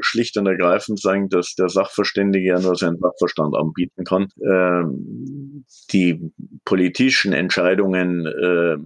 schlicht 0.00 0.36
und 0.36 0.46
ergreifend 0.46 1.00
sagen, 1.00 1.28
dass 1.28 1.54
der 1.54 1.68
Sachverständige 1.68 2.48
ja 2.48 2.60
nur 2.60 2.76
seinen 2.76 2.98
Sachverstand 2.98 3.56
anbieten 3.56 4.04
kann. 4.04 4.28
Äh, 4.40 4.84
die 5.92 6.30
politischen 6.64 7.32
Entscheidungen 7.32 8.26
äh, 8.26 8.76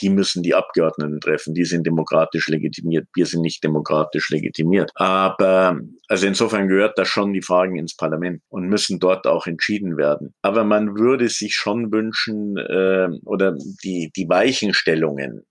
die 0.00 0.08
müssen 0.08 0.42
die 0.42 0.54
Abgeordneten 0.54 1.20
treffen. 1.20 1.54
Die 1.54 1.64
sind 1.64 1.86
demokratisch 1.86 2.48
legitimiert. 2.48 3.06
Wir 3.14 3.26
sind 3.26 3.42
nicht 3.42 3.62
demokratisch 3.62 4.30
legitimiert. 4.30 4.90
Aber 4.94 5.78
also 6.08 6.26
insofern 6.26 6.68
gehört 6.68 6.98
das 6.98 7.08
schon 7.08 7.32
die 7.32 7.42
Fragen 7.42 7.76
ins 7.76 7.96
Parlament 7.96 8.42
und 8.48 8.68
müssen 8.68 8.98
dort 8.98 9.26
auch 9.26 9.46
entschieden 9.46 9.96
werden. 9.96 10.34
Aber 10.42 10.64
man 10.64 10.96
würde 10.96 11.28
sich 11.28 11.54
schon 11.54 11.92
wünschen 11.92 12.56
äh, 12.56 13.08
oder 13.24 13.56
die 13.84 14.10
die 14.16 14.28
Weichenstellungen 14.28 15.44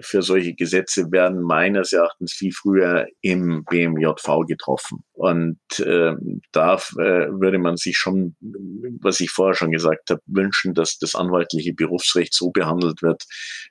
für 0.00 0.22
solche 0.22 0.54
Gesetze 0.54 1.10
werden 1.10 1.42
meines 1.42 1.92
Erachtens 1.92 2.32
viel 2.32 2.52
früher 2.52 3.06
im 3.20 3.64
BMJV 3.68 4.46
getroffen. 4.46 5.04
Und 5.12 5.58
äh, 5.78 6.12
da 6.52 6.74
äh, 6.74 7.28
würde 7.30 7.58
man 7.58 7.76
sich 7.76 7.96
schon, 7.96 8.36
was 9.00 9.20
ich 9.20 9.30
vorher 9.30 9.54
schon 9.54 9.70
gesagt 9.70 10.10
habe, 10.10 10.20
wünschen, 10.26 10.74
dass 10.74 10.98
das 10.98 11.14
anwaltliche 11.14 11.74
Berufsrecht 11.74 12.34
so 12.34 12.50
behandelt 12.50 13.02
wird, 13.02 13.24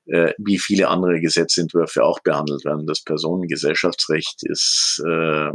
äh, 0.07 0.33
wie 0.37 0.59
viele 0.59 0.89
andere 0.89 1.21
Gesetzentwürfe 1.21 2.03
auch 2.03 2.19
behandelt 2.23 2.65
werden. 2.65 2.87
Das 2.87 3.03
Personengesellschaftsrecht 3.03 4.41
ist 4.43 5.01
äh, 5.07 5.51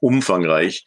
umfangreich 0.00 0.84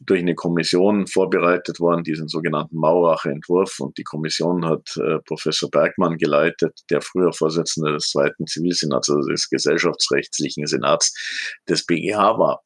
durch 0.00 0.20
eine 0.20 0.34
Kommission 0.34 1.06
vorbereitet 1.06 1.80
worden, 1.80 2.04
diesen 2.04 2.28
sogenannten 2.28 2.76
Mauracher 2.76 3.30
Entwurf. 3.30 3.80
Und 3.80 3.98
die 3.98 4.04
Kommission 4.04 4.64
hat 4.64 4.96
äh, 4.96 5.18
Professor 5.26 5.70
Bergmann 5.70 6.18
geleitet, 6.18 6.80
der 6.90 7.00
früher 7.00 7.32
Vorsitzender 7.32 7.92
des 7.92 8.10
zweiten 8.10 8.46
Zivilsenats, 8.46 9.08
also 9.10 9.28
des 9.28 9.48
gesellschaftsrechtlichen 9.48 10.66
Senats 10.66 11.12
des 11.68 11.84
BGH 11.84 12.38
war. 12.38 12.62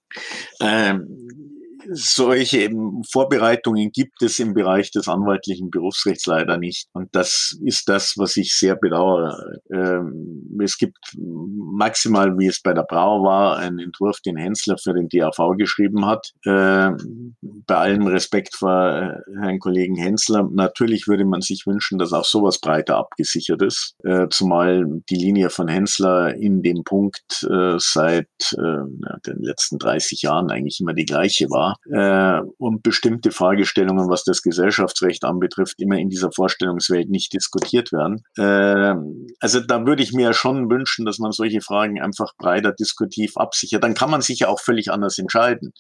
Ähm, 0.61 1.46
solche 1.93 2.71
Vorbereitungen 3.11 3.91
gibt 3.93 4.23
es 4.23 4.39
im 4.39 4.55
Bereich 4.55 4.91
des 4.91 5.09
anwaltlichen 5.09 5.71
Berufsrechts 5.71 6.27
leider 6.27 6.59
nicht. 6.59 6.89
Und 6.93 7.15
das 7.15 7.57
ist 7.65 7.89
das, 7.89 8.15
was 8.17 8.37
ich 8.37 8.55
sehr 8.55 8.77
bedauere. 8.77 9.61
Ähm, 9.73 10.59
es 10.63 10.79
gibt 10.79 10.99
maximal, 11.17 12.39
wie 12.39 12.47
es 12.47 12.61
bei 12.63 12.73
der 12.73 12.83
Brau 12.83 13.23
war, 13.23 13.57
einen 13.57 13.79
Entwurf, 13.79 14.21
den 14.21 14.37
Hensler 14.37 14.77
für 14.79 14.95
den 14.95 15.09
DAV 15.09 15.57
geschrieben 15.57 16.07
hat. 16.07 16.33
Ähm, 16.45 17.37
bei 17.67 17.77
allem 17.77 18.07
Respekt 18.07 18.55
vor 18.55 18.71
äh, 18.71 19.41
Herrn 19.41 19.59
Kollegen 19.59 19.97
Hensler. 19.97 20.49
Natürlich 20.53 21.09
würde 21.09 21.25
man 21.25 21.41
sich 21.41 21.67
wünschen, 21.67 21.99
dass 21.99 22.13
auch 22.13 22.25
sowas 22.25 22.61
breiter 22.61 22.97
abgesichert 22.97 23.63
ist. 23.63 23.95
Äh, 24.05 24.29
zumal 24.31 24.87
die 25.09 25.17
Linie 25.17 25.51
von 25.51 25.69
Hensler 25.69 26.35
in 26.35 26.63
dem 26.63 26.85
Punkt 26.85 27.47
äh, 27.51 27.77
seit 27.79 28.27
den 28.57 29.43
letzten 29.43 29.79
30 29.79 30.23
Jahren 30.23 30.51
eigentlich 30.51 30.81
immer 30.81 30.95
die 30.95 31.05
gleiche 31.05 31.51
war 31.51 31.76
äh, 31.91 32.41
und 32.59 32.83
bestimmte 32.83 33.31
Fragestellungen, 33.31 34.09
was 34.09 34.25
das 34.25 34.43
Gesellschaftsrecht 34.43 35.25
anbetrifft, 35.25 35.81
immer 35.81 35.97
in 35.97 36.09
dieser 36.09 36.31
Vorstellungswelt 36.33 37.09
nicht 37.09 37.33
diskutiert 37.33 37.93
werden. 37.93 38.23
Äh, 38.37 38.95
also 39.41 39.61
da 39.61 39.87
würde 39.87 40.03
ich 40.03 40.13
mir 40.13 40.33
schon 40.33 40.71
wünschen, 40.71 41.07
dass 41.07 41.19
man 41.19 41.33
solche 41.33 41.61
Fragen 41.61 42.01
einfach 42.01 42.33
breiter 42.39 42.73
diskutiv 42.73 43.37
absichert. 43.37 43.85
Dann 43.85 43.95
kann 43.95 44.11
man 44.11 44.21
sich 44.21 44.41
ja 44.41 44.49
auch 44.49 44.61
völlig 44.61 44.91
anders 44.91 45.19
entscheiden. 45.19 45.73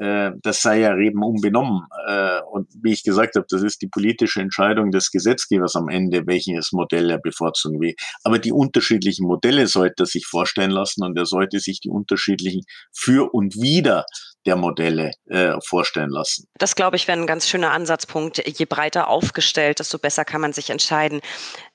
Äh, 0.00 0.32
das 0.42 0.60
sei 0.62 0.80
ja 0.80 0.96
eben 0.96 1.22
unbenommen. 1.22 1.86
Äh, 2.06 2.40
und 2.50 2.68
wie 2.82 2.92
ich 2.92 3.02
gesagt 3.02 3.36
habe, 3.36 3.46
das 3.48 3.62
ist 3.62 3.82
die 3.82 3.88
politische 3.88 4.40
Entscheidung 4.40 4.90
des 4.90 5.10
Gesetzgebers 5.10 5.76
am 5.76 5.88
Ende, 5.88 6.26
welches 6.26 6.72
Modell 6.72 7.10
er 7.10 7.18
bevorzugen 7.18 7.80
will. 7.80 7.94
Aber 8.24 8.38
die 8.38 8.52
unterschiedlichen 8.52 9.26
Modelle 9.26 9.66
sollte 9.66 10.04
er 10.04 10.06
sich 10.06 10.26
vorstellen 10.26 10.70
lassen 10.70 11.04
und 11.04 11.16
er 11.18 11.26
sollte 11.26 11.60
sich 11.60 11.80
die 11.80 11.90
unterschiedlichen 11.90 12.62
für 12.92 13.32
und 13.32 13.54
wieder 13.56 14.04
der 14.46 14.56
Modelle 14.56 15.10
äh, 15.26 15.54
vorstellen 15.66 16.10
lassen. 16.10 16.46
Das, 16.58 16.76
glaube 16.76 16.96
ich, 16.96 17.08
wäre 17.08 17.18
ein 17.18 17.26
ganz 17.26 17.48
schöner 17.48 17.72
Ansatzpunkt. 17.72 18.42
Je 18.46 18.64
breiter 18.64 19.08
aufgestellt, 19.08 19.80
desto 19.80 19.98
besser 19.98 20.24
kann 20.24 20.40
man 20.40 20.52
sich 20.52 20.70
entscheiden. 20.70 21.20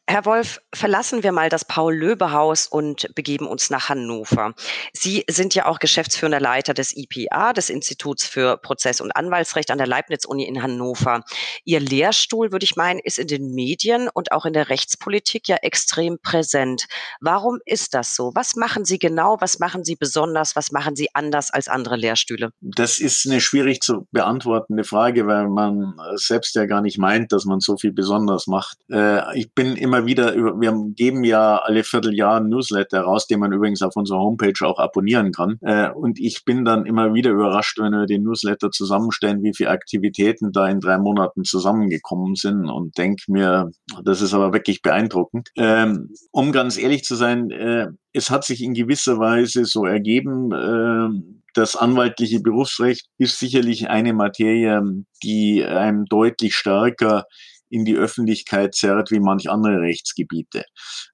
Herr 0.07 0.25
Wolf, 0.25 0.59
verlassen 0.73 1.23
wir 1.23 1.31
mal 1.31 1.47
das 1.47 1.63
Paul-Löbe-Haus 1.63 2.67
und 2.67 3.13
begeben 3.15 3.47
uns 3.47 3.69
nach 3.69 3.87
Hannover. 3.87 4.53
Sie 4.91 5.23
sind 5.29 5.55
ja 5.55 5.67
auch 5.67 5.79
geschäftsführender 5.79 6.41
Leiter 6.41 6.73
des 6.73 6.93
IPA, 6.97 7.53
des 7.53 7.69
Instituts 7.69 8.25
für 8.25 8.57
Prozess- 8.57 8.99
und 8.99 9.15
Anwaltsrecht 9.15 9.71
an 9.71 9.77
der 9.77 9.87
Leibniz-Uni 9.87 10.43
in 10.43 10.61
Hannover. 10.61 11.23
Ihr 11.63 11.79
Lehrstuhl, 11.79 12.51
würde 12.51 12.65
ich 12.65 12.75
meinen, 12.75 12.99
ist 12.99 13.19
in 13.19 13.27
den 13.27 13.53
Medien 13.53 14.09
und 14.13 14.33
auch 14.33 14.45
in 14.45 14.53
der 14.53 14.69
Rechtspolitik 14.69 15.47
ja 15.47 15.57
extrem 15.57 16.17
präsent. 16.21 16.87
Warum 17.21 17.59
ist 17.65 17.93
das 17.93 18.15
so? 18.15 18.31
Was 18.35 18.55
machen 18.55 18.83
Sie 18.83 18.99
genau? 18.99 19.37
Was 19.39 19.59
machen 19.59 19.85
Sie 19.85 19.95
besonders? 19.95 20.55
Was 20.55 20.71
machen 20.71 20.95
Sie 20.95 21.09
anders 21.13 21.51
als 21.51 21.69
andere 21.69 21.95
Lehrstühle? 21.95 22.49
Das 22.59 22.99
ist 22.99 23.25
eine 23.25 23.39
schwierig 23.39 23.81
zu 23.81 24.07
beantwortende 24.11 24.83
Frage, 24.83 25.27
weil 25.27 25.47
man 25.47 25.93
selbst 26.15 26.55
ja 26.55 26.65
gar 26.65 26.81
nicht 26.81 26.97
meint, 26.97 27.31
dass 27.31 27.45
man 27.45 27.61
so 27.61 27.77
viel 27.77 27.93
besonders 27.93 28.47
macht. 28.47 28.77
Äh, 28.89 29.37
ich 29.37 29.53
bin 29.53 29.77
immer 29.77 29.90
immer 29.91 30.05
wieder, 30.05 30.35
wir 30.35 30.73
geben 30.95 31.25
ja 31.25 31.57
alle 31.57 31.83
Vierteljahr 31.83 32.39
ein 32.39 32.47
Newsletter 32.47 33.01
raus, 33.01 33.27
den 33.27 33.41
man 33.41 33.51
übrigens 33.51 33.81
auf 33.81 33.97
unserer 33.97 34.19
Homepage 34.19 34.65
auch 34.65 34.79
abonnieren 34.79 35.33
kann. 35.33 35.57
Äh, 35.61 35.89
und 35.91 36.17
ich 36.17 36.45
bin 36.45 36.63
dann 36.63 36.85
immer 36.85 37.13
wieder 37.13 37.31
überrascht, 37.31 37.77
wenn 37.77 37.91
wir 37.91 38.05
den 38.05 38.23
Newsletter 38.23 38.71
zusammenstellen, 38.71 39.43
wie 39.43 39.53
viele 39.53 39.69
Aktivitäten 39.69 40.53
da 40.53 40.69
in 40.69 40.79
drei 40.79 40.97
Monaten 40.97 41.43
zusammengekommen 41.43 42.35
sind 42.35 42.69
und 42.69 42.97
denke 42.97 43.23
mir, 43.27 43.71
das 44.05 44.21
ist 44.21 44.33
aber 44.33 44.53
wirklich 44.53 44.81
beeindruckend. 44.81 45.49
Ähm, 45.57 46.13
um 46.31 46.53
ganz 46.53 46.77
ehrlich 46.77 47.03
zu 47.03 47.15
sein, 47.15 47.51
äh, 47.51 47.87
es 48.13 48.29
hat 48.29 48.45
sich 48.45 48.63
in 48.63 48.73
gewisser 48.73 49.19
Weise 49.19 49.65
so 49.65 49.85
ergeben, 49.85 50.53
äh, 50.53 51.41
das 51.53 51.75
anwaltliche 51.75 52.39
Berufsrecht 52.39 53.07
ist 53.17 53.37
sicherlich 53.37 53.89
eine 53.89 54.13
Materie, 54.13 54.81
die 55.21 55.65
einem 55.65 56.05
deutlich 56.05 56.55
stärker 56.55 57.25
in 57.71 57.85
die 57.85 57.95
Öffentlichkeit 57.95 58.75
zerrt 58.75 59.11
wie 59.11 59.19
manch 59.19 59.49
andere 59.49 59.79
Rechtsgebiete. 59.81 60.63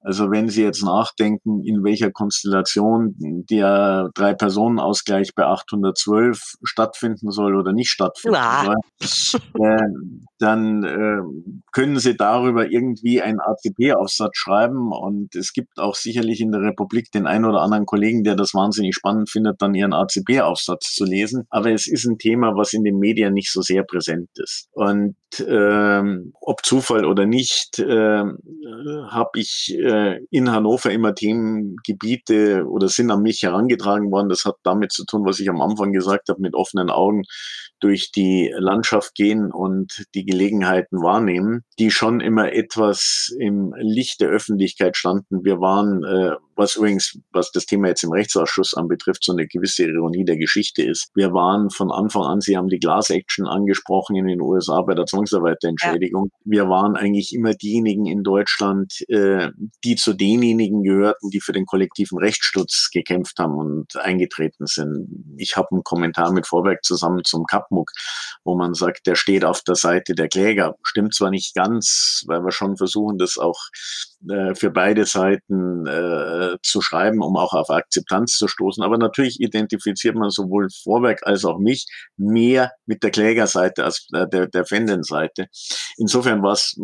Also 0.02 0.32
wenn 0.32 0.50
Sie 0.50 0.64
jetzt 0.64 0.84
nachdenken, 0.84 1.64
in 1.64 1.84
welcher 1.84 2.12
Konstellation 2.12 3.16
der 3.50 4.10
Drei-Personen-Ausgleich 4.16 5.36
bei 5.36 5.46
812 5.46 6.56
stattfinden 6.64 7.32
soll 7.32 7.56
oder 7.56 7.74
nicht 7.74 7.90
stattfinden 7.90 8.36
ja. 8.36 8.76
soll, 9.00 9.42
äh, 9.62 9.78
dann 10.40 10.84
äh, 10.84 11.22
können 11.72 12.00
Sie 12.00 12.16
darüber 12.16 12.70
irgendwie 12.70 13.22
einen 13.22 13.40
ACP-Aufsatz 13.40 14.38
schreiben 14.38 14.92
und 14.92 15.36
es 15.36 15.54
gibt 15.54 15.78
auch 15.80 15.96
sicherlich 15.96 16.42
in 16.42 16.52
der 16.52 16.62
Republik 16.62 17.12
den 17.12 17.28
einen 17.28 17.46
oder 17.46 17.62
anderen 17.62 17.86
Kollegen, 17.86 18.24
der 18.24 18.36
das 18.36 18.54
wahnsinnig 18.54 18.96
spannend 18.96 19.30
findet, 19.30 19.62
dann 19.62 19.76
ihren 19.76 19.94
ACP-Aufsatz 19.94 20.94
zu 20.94 21.06
lesen. 21.06 21.48
Aber 21.50 21.72
es 21.72 21.88
ist 21.88 22.06
ein 22.06 22.18
Thema, 22.18 22.56
was 22.56 22.74
in 22.74 22.84
den 22.84 23.00
Medien 23.00 23.34
nicht 23.34 23.52
so 23.52 23.62
sehr 23.62 23.84
präsent 23.84 24.30
ist. 24.36 24.68
Und 24.72 25.16
ähm, 25.46 26.34
ob 26.42 26.66
Zufall 26.66 27.06
oder 27.06 27.26
nicht, 27.26 27.80
äh, 27.80 28.24
habe 29.10 29.40
ich 29.40 29.76
äh, 29.78 30.20
in 30.30 30.52
Hannover 30.52 30.92
immer 30.92 31.16
Themengebiete 31.16 32.66
oder 32.66 32.88
sind 32.88 33.12
an 33.12 33.22
mich 33.22 33.44
herangetragen 33.44 34.12
worden. 34.12 34.30
Das 34.30 34.46
hat 34.46 34.56
damit 34.64 34.92
zu 34.92 35.06
tun, 35.06 35.26
was 35.26 35.40
ich 35.40 35.50
am 35.50 35.62
Anfang 35.62 35.92
gesagt 35.92 36.30
habe, 36.30 36.42
mit 36.42 36.54
offenen 36.54 36.90
Augen 36.90 37.24
durch 37.80 38.12
die 38.12 38.54
Landschaft 38.58 39.14
gehen 39.16 39.52
und 39.52 40.06
die 40.16 40.26
Gelegenheiten 40.28 41.02
wahrnehmen, 41.02 41.64
die 41.80 41.90
schon 41.90 42.20
immer 42.20 42.52
etwas 42.54 43.34
im 43.40 43.74
Licht 43.80 44.22
der 44.22 44.30
Öffentlichkeit 44.30 44.98
standen. 44.98 45.44
Wir 45.44 45.60
waren, 45.60 46.04
äh, 46.04 46.36
was 46.56 46.76
übrigens, 46.76 47.18
was 47.32 47.52
das 47.52 47.66
Thema 47.66 47.88
jetzt 47.88 48.04
im 48.04 48.12
Rechtsausschuss 48.12 48.74
anbetrifft, 48.74 49.24
so 49.24 49.32
eine 49.32 49.48
gewisse 49.48 49.86
Ironie 49.86 50.26
der 50.26 50.38
Geschichte 50.38 50.84
ist. 50.84 51.10
Wir 51.16 51.34
waren 51.34 51.70
von 51.70 51.92
Anfang 51.92 52.24
an, 52.24 52.42
Sie 52.42 52.58
haben 52.58 52.68
die 52.68 52.80
Glass 52.80 53.10
Action 53.10 53.48
angesprochen 53.48 54.16
in 54.16 54.28
den 54.28 54.42
USA 54.42 54.82
bei 54.82 54.94
der 54.94 55.06
Zwangsarbeiterentschädigung. 55.06 56.30
Ja. 56.32 56.40
Wir 56.46 56.70
waren 56.70 56.96
eigentlich 56.96 57.34
immer 57.34 57.54
diejenigen 57.54 58.06
in 58.06 58.24
Deutschland, 58.24 58.94
äh, 59.08 59.50
die 59.84 59.96
zu 59.96 60.14
denjenigen 60.14 60.84
gehörten, 60.84 61.30
die 61.30 61.40
für 61.40 61.54
den 61.54 61.66
kollektiven 61.66 62.18
Rechtsschutz 62.18 62.90
gekämpft 62.92 63.40
haben 63.40 63.58
und 63.58 63.96
eingetreten 63.98 64.66
sind. 64.66 65.36
Ich 65.38 65.56
habe 65.56 65.70
einen 65.72 65.84
Kommentar 65.84 66.34
mit 66.34 66.48
Vorwerk 66.48 66.84
zusammen 66.84 67.24
zum 67.24 67.46
Kapmuck, 67.46 67.92
wo 68.44 68.58
man 68.58 68.74
sagt, 68.74 69.08
der 69.08 69.16
steht 69.16 69.46
auf 69.46 69.62
der 69.62 69.76
Seite 69.76 70.17
der 70.18 70.28
Kläger. 70.30 70.76
Stimmt 70.84 71.14
zwar 71.14 71.30
nicht 71.30 71.56
ganz, 71.56 72.24
weil 72.28 72.42
wir 72.42 72.52
schon 72.52 72.78
versuchen, 72.78 73.18
das 73.18 73.38
auch 73.38 73.60
äh, 74.30 74.56
für 74.56 74.72
beide 74.72 75.06
Seiten 75.06 75.86
äh, 75.86 76.58
zu 76.64 76.82
schreiben, 76.82 77.22
um 77.22 77.38
auch 77.38 77.54
auf 77.54 77.70
Akzeptanz 77.70 78.38
zu 78.38 78.48
stoßen. 78.48 78.84
Aber 78.84 78.98
natürlich 78.98 79.40
identifiziert 79.40 80.16
man 80.16 80.30
sowohl 80.30 80.70
Vorwerk 80.84 81.26
als 81.26 81.46
auch 81.46 81.60
mich 81.60 81.86
mehr 82.18 82.72
mit 82.86 83.04
der 83.04 83.12
Klägerseite 83.12 83.84
als 83.86 84.08
äh, 84.14 84.28
der, 84.28 84.48
der 84.48 84.66
Fendenseite. 84.66 85.48
Insofern 85.98 86.42
war 86.42 86.54
es 86.54 86.76
äh, 86.78 86.84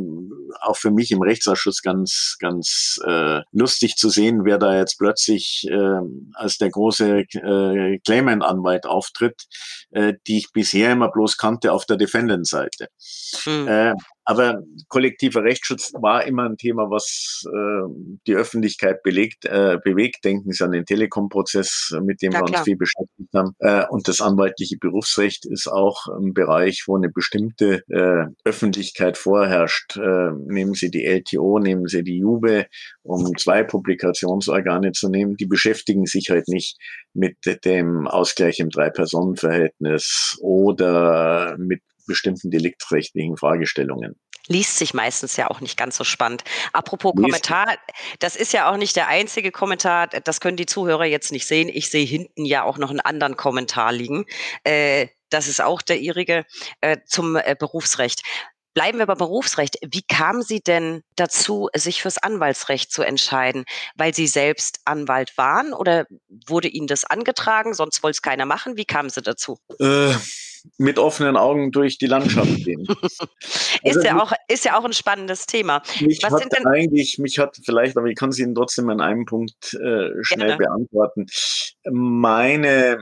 auch 0.62 0.78
für 0.78 0.92
mich 0.92 1.12
im 1.12 1.22
Rechtsausschuss 1.22 1.82
ganz, 1.82 2.38
ganz 2.40 3.00
äh, 3.06 3.42
lustig 3.52 3.96
zu 3.96 4.10
sehen, 4.10 4.46
wer 4.46 4.58
da 4.58 4.78
jetzt 4.78 4.98
plötzlich 4.98 5.66
äh, 5.70 6.00
als 6.34 6.58
der 6.58 6.70
große 6.70 7.26
äh, 7.34 8.00
Claimant-Anwalt 8.06 8.86
auftritt, 8.86 9.44
äh, 9.92 10.14
die 10.28 10.38
ich 10.38 10.52
bisher 10.54 10.92
immer 10.92 11.12
bloß 11.12 11.38
kannte 11.38 11.72
auf 11.74 11.86
der 11.86 11.98
Defendant-Seite. 11.98 12.90
Hm. 13.44 13.68
Äh, 13.68 13.94
aber 14.26 14.64
kollektiver 14.88 15.44
Rechtsschutz 15.44 15.92
war 15.94 16.26
immer 16.26 16.44
ein 16.44 16.58
Thema, 16.58 16.90
was 16.90 17.44
äh, 17.46 18.18
die 18.26 18.36
Öffentlichkeit 18.36 19.04
belegt, 19.04 19.46
äh, 19.46 19.78
bewegt. 19.84 20.24
Denken 20.24 20.52
Sie 20.52 20.64
an 20.64 20.72
den 20.72 20.86
Telekom-Prozess, 20.86 21.96
mit 22.02 22.22
dem 22.22 22.32
ja, 22.32 22.40
wir 22.40 22.44
uns 22.44 22.52
klar. 22.52 22.64
viel 22.64 22.78
beschäftigt 22.78 23.34
haben. 23.34 23.56
Äh, 23.60 23.86
und 23.90 24.08
das 24.08 24.22
anwaltliche 24.22 24.78
Berufsrecht 24.78 25.46
ist 25.46 25.68
auch 25.68 26.08
ein 26.08 26.34
Bereich, 26.34 26.84
wo 26.88 26.96
eine 26.96 27.10
bestimmte 27.10 27.84
äh, 27.90 28.26
Öffentlichkeit 28.46 29.18
vorherrscht. 29.18 29.98
Äh, 29.98 30.32
nehmen 30.48 30.74
Sie 30.74 30.90
die 30.90 31.06
LTO, 31.06 31.60
nehmen 31.60 31.88
Sie 31.88 32.04
die 32.04 32.20
JUBE, 32.20 32.68
um 33.04 33.36
zwei 33.38 33.64
Publikationsorgane 33.64 34.94
zu 34.94 35.10
nehmen. 35.10 35.36
Die 35.36 35.48
beschäftigen 35.48 36.06
sich 36.06 36.30
halt 36.30 36.48
nicht 36.48 36.78
mit 37.14 37.38
dem 37.66 38.08
Ausgleich 38.08 38.60
im 38.60 38.70
Drei-Personen-Verhältnis 38.70 40.38
oder 40.42 41.56
mit 41.58 41.82
bestimmten 42.08 42.52
deliktrechtlichen 42.52 43.38
Fragestellungen. 43.38 44.16
liest 44.48 44.78
sich 44.78 44.94
meistens 44.94 45.38
ja 45.38 45.50
auch 45.50 45.62
nicht 45.62 45.78
ganz 45.78 45.96
so 45.96 46.04
spannend. 46.04 46.44
Apropos 46.74 47.14
Lies 47.16 47.24
Kommentar, 47.24 47.78
das 48.20 48.36
ist 48.36 48.54
ja 48.54 48.70
auch 48.70 48.78
nicht 48.78 48.96
der 48.96 49.08
einzige 49.08 49.52
Kommentar, 49.52 50.08
das 50.08 50.42
können 50.42 50.58
die 50.58 50.66
Zuhörer 50.66 51.06
jetzt 51.06 51.32
nicht 51.32 51.48
sehen. 51.48 51.70
Ich 51.70 51.90
sehe 51.90 52.06
hinten 52.06 52.46
ja 52.46 52.64
auch 52.64 52.78
noch 52.78 52.90
einen 52.90 53.00
anderen 53.00 53.38
Kommentar 53.38 53.94
liegen. 53.94 54.26
Äh, 54.64 55.08
das 55.30 55.48
ist 55.48 55.62
auch 55.62 55.82
der 55.82 56.00
ihrige 56.00 56.46
äh, 56.82 56.98
zum 57.06 57.36
äh, 57.36 57.56
Berufsrecht. 57.58 58.22
Bleiben 58.74 58.98
wir 58.98 59.06
beim 59.06 59.18
Berufsrecht. 59.18 59.78
Wie 59.86 60.02
kamen 60.02 60.42
Sie 60.42 60.62
denn 60.62 61.04
dazu, 61.16 61.70
sich 61.76 62.02
fürs 62.02 62.18
Anwaltsrecht 62.18 62.92
zu 62.92 63.04
entscheiden? 63.04 63.66
Weil 63.96 64.14
Sie 64.14 64.28
selbst 64.28 64.80
Anwalt 64.86 65.38
waren 65.38 65.74
oder 65.74 66.06
wurde 66.48 66.68
Ihnen 66.68 66.88
das 66.88 67.06
angetragen, 67.06 67.74
sonst 67.74 68.04
wollte 68.04 68.16
es 68.16 68.22
keiner 68.22 68.46
machen? 68.46 68.78
Wie 68.78 68.86
kamen 68.86 69.10
Sie 69.10 69.22
dazu? 69.22 69.58
Äh, 69.80 70.14
mit 70.78 70.98
offenen 70.98 71.38
Augen 71.38 71.72
durch 71.72 71.98
die 71.98 72.08
Landschaft 72.08 72.64
gehen. 72.64 72.86
ist, 73.42 73.72
also, 73.84 74.02
ja 74.02 74.22
auch, 74.22 74.32
ist 74.48 74.66
ja 74.66 74.78
auch 74.78 74.86
ein 74.86 74.94
spannendes 74.94 75.46
Thema. 75.46 75.82
Mich 76.00 76.20
Was 76.24 76.34
hat 76.34 76.52
denn 76.58 76.66
eigentlich, 76.66 77.20
mich 77.20 77.38
hat 77.40 77.58
vielleicht, 77.64 77.98
aber 77.98 78.08
ich 78.08 78.16
kann 78.16 78.30
es 78.30 78.40
Ihnen 78.40 78.56
trotzdem 78.56 78.90
an 78.90 79.02
einem 79.02 79.26
Punkt 79.26 79.74
äh, 79.74 80.10
schnell 80.22 80.48
Gerne. 80.48 80.58
beantworten. 80.58 81.26
Meine 81.92 82.98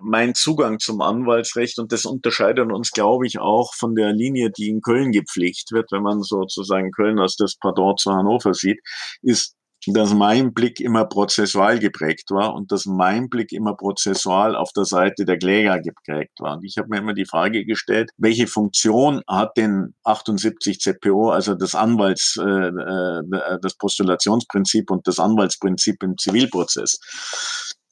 mein 0.00 0.34
Zugang 0.34 0.78
zum 0.78 1.00
Anwaltsrecht 1.00 1.78
und 1.78 1.92
das 1.92 2.04
unterscheidet 2.04 2.72
uns, 2.72 2.90
glaube 2.90 3.26
ich, 3.26 3.38
auch 3.38 3.74
von 3.74 3.94
der 3.94 4.12
Linie, 4.12 4.50
die 4.50 4.68
in 4.68 4.80
Köln 4.80 5.12
gepflegt 5.12 5.72
wird, 5.72 5.90
wenn 5.92 6.02
man 6.02 6.22
sozusagen 6.22 6.90
Köln 6.90 7.18
als 7.18 7.36
das 7.36 7.56
Pardon 7.56 7.96
zu 7.96 8.12
Hannover 8.12 8.54
sieht, 8.54 8.80
ist, 9.22 9.54
dass 9.86 10.12
mein 10.12 10.52
Blick 10.52 10.80
immer 10.80 11.06
prozessual 11.06 11.78
geprägt 11.78 12.30
war 12.30 12.54
und 12.54 12.70
dass 12.70 12.84
mein 12.86 13.28
Blick 13.28 13.52
immer 13.52 13.74
prozessual 13.74 14.54
auf 14.54 14.72
der 14.72 14.84
Seite 14.84 15.24
der 15.24 15.38
Kläger 15.38 15.80
geprägt 15.80 16.38
war. 16.38 16.56
Und 16.56 16.64
ich 16.64 16.76
habe 16.76 16.88
mir 16.90 16.98
immer 16.98 17.14
die 17.14 17.24
Frage 17.24 17.64
gestellt, 17.64 18.10
welche 18.18 18.46
Funktion 18.46 19.22
hat 19.26 19.56
denn 19.56 19.94
78 20.04 20.80
ZPO, 20.80 21.30
also 21.30 21.54
das 21.54 21.74
Anwalts, 21.74 22.36
äh, 22.36 22.42
äh, 22.42 23.58
das 23.62 23.76
Postulationsprinzip 23.78 24.90
und 24.90 25.06
das 25.06 25.18
Anwaltsprinzip 25.18 26.02
im 26.02 26.18
Zivilprozess? 26.18 26.98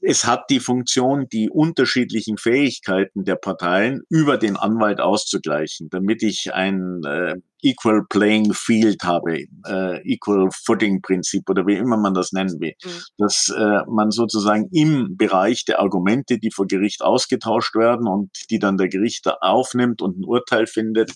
Es 0.08 0.24
hat 0.24 0.48
die 0.48 0.58
Funktion, 0.58 1.28
die 1.28 1.50
unterschiedlichen 1.50 2.38
Fähigkeiten 2.38 3.24
der 3.24 3.36
Parteien 3.36 4.00
über 4.08 4.38
den 4.38 4.56
Anwalt 4.56 5.00
auszugleichen, 5.00 5.90
damit 5.90 6.22
ich 6.22 6.54
ein 6.54 7.02
äh, 7.04 7.34
Equal 7.60 8.06
Playing 8.08 8.54
Field 8.54 9.02
habe, 9.02 9.44
äh, 9.66 10.00
Equal 10.10 10.48
Footing 10.50 11.02
Prinzip 11.02 11.50
oder 11.50 11.66
wie 11.66 11.76
immer 11.76 11.98
man 11.98 12.14
das 12.14 12.32
nennen 12.32 12.58
will, 12.58 12.72
mhm. 12.82 12.90
dass 13.18 13.50
äh, 13.54 13.80
man 13.86 14.10
sozusagen 14.10 14.70
im 14.72 15.18
Bereich 15.18 15.66
der 15.66 15.78
Argumente, 15.78 16.38
die 16.38 16.52
vor 16.52 16.66
Gericht 16.66 17.02
ausgetauscht 17.02 17.74
werden 17.74 18.08
und 18.08 18.30
die 18.48 18.58
dann 18.58 18.78
der 18.78 18.88
Gerichter 18.88 19.42
aufnimmt 19.42 20.00
und 20.00 20.20
ein 20.20 20.24
Urteil 20.24 20.66
findet, 20.66 21.12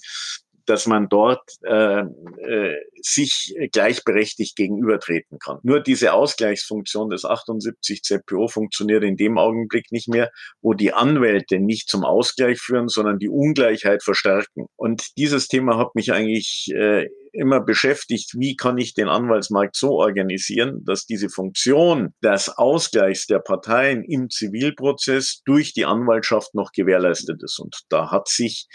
dass 0.67 0.87
man 0.87 1.09
dort 1.09 1.43
äh, 1.65 2.01
äh, 2.01 2.77
sich 3.01 3.55
gleichberechtigt 3.73 4.57
gegenübertreten 4.57 5.39
kann. 5.39 5.59
Nur 5.63 5.81
diese 5.81 6.13
Ausgleichsfunktion 6.13 7.11
des 7.11 7.25
78 7.25 8.03
ZPO 8.03 8.49
funktioniert 8.49 9.05
in 9.05 9.17
dem 9.17 9.39
Augenblick 9.39 9.93
nicht 9.93 10.09
mehr, 10.09 10.31
wo 10.61 10.75
die 10.75 10.93
Anwälte 10.93 11.59
nicht 11.59 11.89
zum 11.89 12.05
Ausgleich 12.05 12.59
führen, 12.61 12.89
sondern 12.89 13.19
die 13.19 13.29
Ungleichheit 13.29 14.03
verstärken. 14.03 14.67
Und 14.77 15.17
dieses 15.17 15.49
Thema 15.49 15.79
hat 15.79 15.95
mich 15.95 16.13
eigentlich 16.13 16.69
äh, 16.75 17.09
immer 17.33 17.61
beschäftigt, 17.61 18.35
wie 18.39 18.57
kann 18.57 18.79
ich 18.79 18.95
den 18.95 19.09
Anwaltsmarkt 19.09 19.77
so 19.77 19.93
organisieren, 19.93 20.85
dass 20.85 21.07
diese 21.07 21.29
Funktion 21.29 22.15
des 22.23 22.49
Ausgleichs 22.51 23.27
der 23.27 23.39
Parteien 23.39 24.05
im 24.05 24.29
Zivilprozess 24.29 25.43
durch 25.45 25.73
die 25.73 25.85
Anwaltschaft 25.85 26.55
noch 26.55 26.73
gewährleistet 26.73 27.43
ist. 27.43 27.59
Und 27.59 27.77
da 27.89 28.11
hat 28.11 28.29
sich 28.29 28.67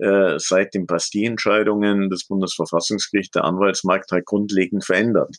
äh, 0.00 0.38
seit 0.38 0.74
den 0.74 0.86
Bastille-Entscheidungen 0.86 2.08
des 2.08 2.26
Bundesverfassungsgerichts 2.26 3.32
der 3.32 3.44
Anwaltsmarkt 3.44 4.12
halt 4.12 4.26
grundlegend 4.26 4.84
verändert. 4.84 5.36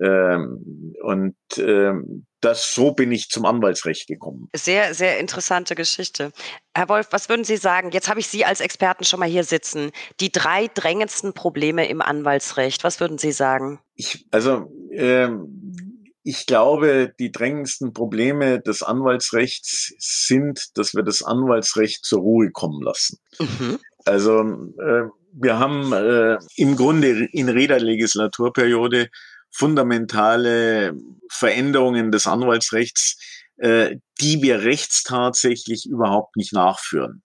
Ähm, 0.00 0.94
und 1.02 1.36
ähm, 1.58 2.26
das, 2.40 2.74
so 2.74 2.92
bin 2.92 3.12
ich 3.12 3.28
zum 3.28 3.44
Anwaltsrecht 3.44 4.06
gekommen. 4.06 4.48
Sehr, 4.54 4.94
sehr 4.94 5.18
interessante 5.18 5.74
Geschichte. 5.74 6.32
Herr 6.74 6.88
Wolf, 6.88 7.08
was 7.10 7.28
würden 7.28 7.44
Sie 7.44 7.56
sagen? 7.56 7.90
Jetzt 7.90 8.08
habe 8.08 8.20
ich 8.20 8.28
Sie 8.28 8.44
als 8.44 8.60
Experten 8.60 9.04
schon 9.04 9.20
mal 9.20 9.28
hier 9.28 9.44
sitzen. 9.44 9.90
Die 10.20 10.30
drei 10.30 10.68
drängendsten 10.72 11.32
Probleme 11.32 11.88
im 11.88 12.00
Anwaltsrecht. 12.00 12.84
Was 12.84 13.00
würden 13.00 13.18
Sie 13.18 13.32
sagen? 13.32 13.80
Ich, 13.94 14.26
also, 14.30 14.70
ähm, 14.92 15.74
ich 16.22 16.46
glaube, 16.46 17.12
die 17.18 17.32
drängendsten 17.32 17.92
Probleme 17.92 18.60
des 18.60 18.82
Anwaltsrechts 18.82 19.94
sind, 19.98 20.76
dass 20.76 20.94
wir 20.94 21.02
das 21.02 21.22
Anwaltsrecht 21.22 22.04
zur 22.04 22.20
Ruhe 22.20 22.50
kommen 22.50 22.82
lassen. 22.82 23.18
Mhm. 23.40 23.78
Also 24.04 24.40
äh, 24.40 25.08
wir 25.32 25.58
haben 25.58 25.92
äh, 25.92 26.38
im 26.56 26.76
Grunde 26.76 27.28
in 27.32 27.48
jeder 27.56 27.78
Legislaturperiode 27.80 29.08
fundamentale 29.50 30.94
Veränderungen 31.30 32.10
des 32.10 32.26
Anwaltsrechts, 32.26 33.16
äh, 33.58 33.96
die 34.20 34.40
wir 34.40 34.62
rechtstatsächlich 34.62 35.86
überhaupt 35.90 36.36
nicht 36.36 36.52
nachführen. 36.52 37.22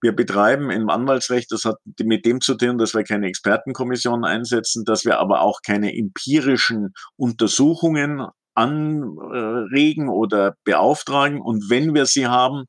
Wir 0.00 0.12
betreiben 0.12 0.70
im 0.70 0.88
Anwaltsrecht, 0.90 1.50
das 1.50 1.64
hat 1.64 1.76
mit 2.00 2.24
dem 2.24 2.40
zu 2.40 2.54
tun, 2.54 2.78
dass 2.78 2.94
wir 2.94 3.04
keine 3.04 3.26
Expertenkommissionen 3.26 4.24
einsetzen, 4.24 4.84
dass 4.84 5.04
wir 5.04 5.18
aber 5.18 5.42
auch 5.42 5.60
keine 5.64 5.96
empirischen 5.96 6.92
Untersuchungen 7.16 8.26
anregen 8.54 10.08
oder 10.08 10.56
beauftragen. 10.64 11.40
Und 11.40 11.70
wenn 11.70 11.94
wir 11.94 12.06
sie 12.06 12.26
haben, 12.26 12.64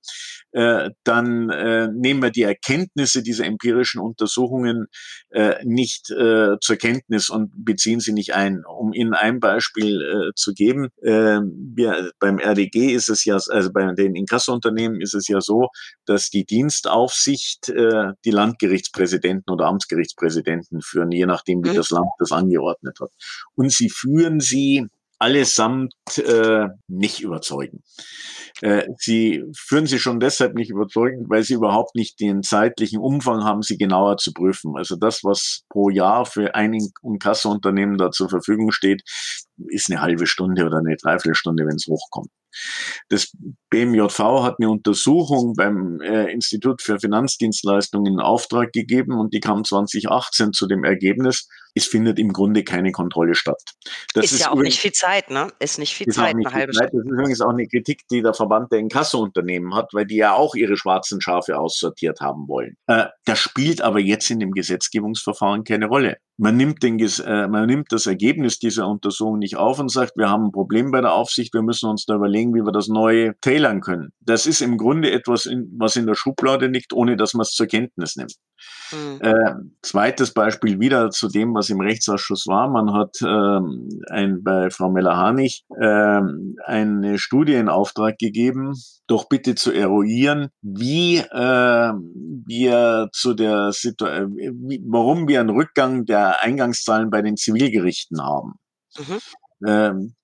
äh, 0.51 0.91
dann 1.03 1.49
äh, 1.49 1.87
nehmen 1.87 2.21
wir 2.21 2.29
die 2.29 2.43
Erkenntnisse 2.43 3.23
dieser 3.23 3.45
empirischen 3.45 3.99
Untersuchungen 3.99 4.85
äh, 5.31 5.55
nicht 5.63 6.11
äh, 6.11 6.57
zur 6.61 6.75
Kenntnis 6.77 7.29
und 7.29 7.51
beziehen 7.65 7.99
sie 7.99 8.13
nicht 8.13 8.33
ein. 8.33 8.63
Um 8.65 8.93
Ihnen 8.93 9.13
ein 9.13 9.39
Beispiel 9.39 10.01
äh, 10.01 10.31
zu 10.35 10.53
geben, 10.53 10.89
äh, 11.01 11.39
wir, 11.41 12.11
beim 12.19 12.39
RDG 12.39 12.93
ist 12.93 13.09
es 13.09 13.25
ja, 13.25 13.35
also 13.35 13.71
bei 13.73 13.91
den 13.93 14.15
Inkassounternehmen 14.15 15.01
ist 15.01 15.15
es 15.15 15.27
ja 15.27 15.41
so, 15.41 15.69
dass 16.05 16.29
die 16.29 16.45
Dienstaufsicht 16.45 17.69
äh, 17.69 18.11
die 18.23 18.31
Landgerichtspräsidenten 18.31 19.51
oder 19.51 19.65
Amtsgerichtspräsidenten 19.65 20.81
führen, 20.81 21.11
je 21.11 21.25
nachdem, 21.25 21.63
wie 21.63 21.69
mhm. 21.69 21.75
das 21.75 21.89
Land 21.89 22.09
das 22.19 22.31
angeordnet 22.31 22.99
hat. 23.01 23.11
Und 23.55 23.71
sie 23.71 23.89
führen 23.89 24.39
sie 24.39 24.87
allesamt 25.23 25.93
äh, 26.17 26.67
nicht 26.87 27.21
überzeugen. 27.21 27.81
Äh, 28.61 28.87
sie 28.97 29.43
führen 29.57 29.87
sie 29.87 29.97
schon 29.97 30.19
deshalb 30.19 30.53
nicht 30.53 30.69
überzeugend, 30.69 31.29
weil 31.29 31.43
sie 31.43 31.53
überhaupt 31.53 31.95
nicht 31.95 32.19
den 32.19 32.43
zeitlichen 32.43 32.99
Umfang 32.99 33.43
haben, 33.43 33.61
sie 33.61 33.77
genauer 33.77 34.17
zu 34.17 34.33
prüfen. 34.33 34.73
Also 34.75 34.97
das, 34.97 35.23
was 35.23 35.63
pro 35.69 35.89
Jahr 35.89 36.25
für 36.25 36.53
ein 36.55 36.77
Inkassounternehmen 37.03 37.97
da 37.97 38.11
zur 38.11 38.29
Verfügung 38.29 38.71
steht, 38.71 39.01
ist 39.69 39.89
eine 39.89 40.01
halbe 40.01 40.27
Stunde 40.27 40.65
oder 40.65 40.79
eine 40.79 40.97
Dreiviertelstunde, 41.01 41.65
wenn 41.65 41.75
es 41.75 41.87
hochkommt. 41.87 42.29
Das 43.09 43.31
BMJV 43.69 44.19
hat 44.43 44.55
eine 44.59 44.69
Untersuchung 44.69 45.53
beim 45.55 45.99
äh, 46.01 46.31
Institut 46.31 46.81
für 46.81 46.99
Finanzdienstleistungen 46.99 48.13
in 48.13 48.19
Auftrag 48.19 48.71
gegeben 48.71 49.19
und 49.19 49.33
die 49.33 49.39
kam 49.39 49.63
2018 49.63 50.53
zu 50.53 50.67
dem 50.67 50.83
Ergebnis, 50.83 51.47
es 51.75 51.87
findet 51.87 52.19
im 52.19 52.31
Grunde 52.33 52.63
keine 52.63 52.91
Kontrolle 52.91 53.35
statt. 53.35 53.61
Das 54.13 54.25
ist, 54.25 54.33
ist 54.33 54.41
ja 54.41 54.51
auch 54.51 54.61
nicht 54.61 54.79
viel 54.79 54.91
Zeit, 54.91 55.29
ne? 55.29 55.47
Ist 55.59 55.79
nicht 55.79 55.95
viel 55.95 56.07
Zeit, 56.07 56.35
nicht 56.35 56.47
eine 56.47 56.55
halbe 56.55 56.73
Stunde. 56.73 56.91
Das 56.91 57.03
ist 57.03 57.11
übrigens 57.11 57.41
auch 57.41 57.49
eine 57.49 57.67
Kritik, 57.67 58.01
die 58.11 58.21
der 58.21 58.33
Verband 58.33 58.71
der 58.71 58.79
Inkassounternehmen 58.79 59.73
hat, 59.73 59.89
weil 59.93 60.05
die 60.05 60.17
ja 60.17 60.33
auch 60.33 60.55
ihre 60.55 60.77
schwarzen 60.77 61.19
Schafe 61.21 61.57
aussortiert 61.57 62.19
haben 62.21 62.47
wollen. 62.47 62.77
Äh, 62.87 63.05
das 63.25 63.39
spielt 63.39 63.81
aber 63.81 63.99
jetzt 63.99 64.29
in 64.29 64.39
dem 64.39 64.51
Gesetzgebungsverfahren 64.51 65.63
keine 65.63 65.87
Rolle. 65.87 66.17
Man 66.37 66.57
nimmt, 66.57 66.83
den, 66.83 66.99
äh, 66.99 67.47
man 67.47 67.67
nimmt 67.67 67.91
das 67.91 68.05
Ergebnis 68.05 68.59
dieser 68.59 68.87
Untersuchung 68.87 69.39
nicht 69.39 69.55
auf 69.55 69.79
und 69.79 69.91
sagt, 69.91 70.13
wir 70.15 70.29
haben 70.29 70.45
ein 70.45 70.51
Problem 70.51 70.91
bei 70.91 71.01
der 71.01 71.13
Aufsicht, 71.13 71.53
wir 71.53 71.61
müssen 71.61 71.89
uns 71.89 72.05
da 72.05 72.15
überlegen, 72.15 72.42
wie 72.51 72.65
wir 72.65 72.71
das 72.71 72.87
neu 72.87 73.33
tailern 73.41 73.81
können. 73.81 74.09
Das 74.19 74.45
ist 74.45 74.61
im 74.61 74.77
Grunde 74.77 75.11
etwas, 75.11 75.45
in, 75.45 75.71
was 75.77 75.95
in 75.95 76.07
der 76.07 76.15
Schublade 76.15 76.67
liegt, 76.67 76.93
ohne 76.93 77.15
dass 77.15 77.33
man 77.33 77.41
es 77.43 77.51
zur 77.51 77.67
Kenntnis 77.67 78.15
nimmt. 78.15 78.33
Mhm. 78.91 79.19
Äh, 79.21 79.53
zweites 79.81 80.33
Beispiel 80.33 80.79
wieder 80.79 81.09
zu 81.09 81.27
dem, 81.27 81.53
was 81.53 81.69
im 81.69 81.81
Rechtsausschuss 81.81 82.47
war. 82.47 82.69
Man 82.69 82.93
hat 82.93 83.17
ähm, 83.21 83.89
ein, 84.09 84.43
bei 84.43 84.69
Frau 84.69 84.89
Meller-Hanich 84.89 85.65
ähm, 85.81 86.55
eine 86.65 87.17
Studie 87.17 87.53
in 87.53 87.69
Auftrag 87.69 88.17
gegeben, 88.17 88.73
doch 89.07 89.27
bitte 89.29 89.55
zu 89.55 89.71
eruieren, 89.71 90.49
wie 90.61 91.17
äh, 91.17 91.93
wir 92.45 93.09
zu 93.11 93.33
der 93.33 93.71
Situation, 93.71 94.37
warum 94.87 95.27
wir 95.27 95.39
einen 95.39 95.49
Rückgang 95.49 96.05
der 96.05 96.41
Eingangszahlen 96.41 97.09
bei 97.09 97.21
den 97.21 97.37
Zivilgerichten 97.37 98.21
haben. 98.21 98.53
Mhm. 98.97 99.19
Ähm, 99.65 100.15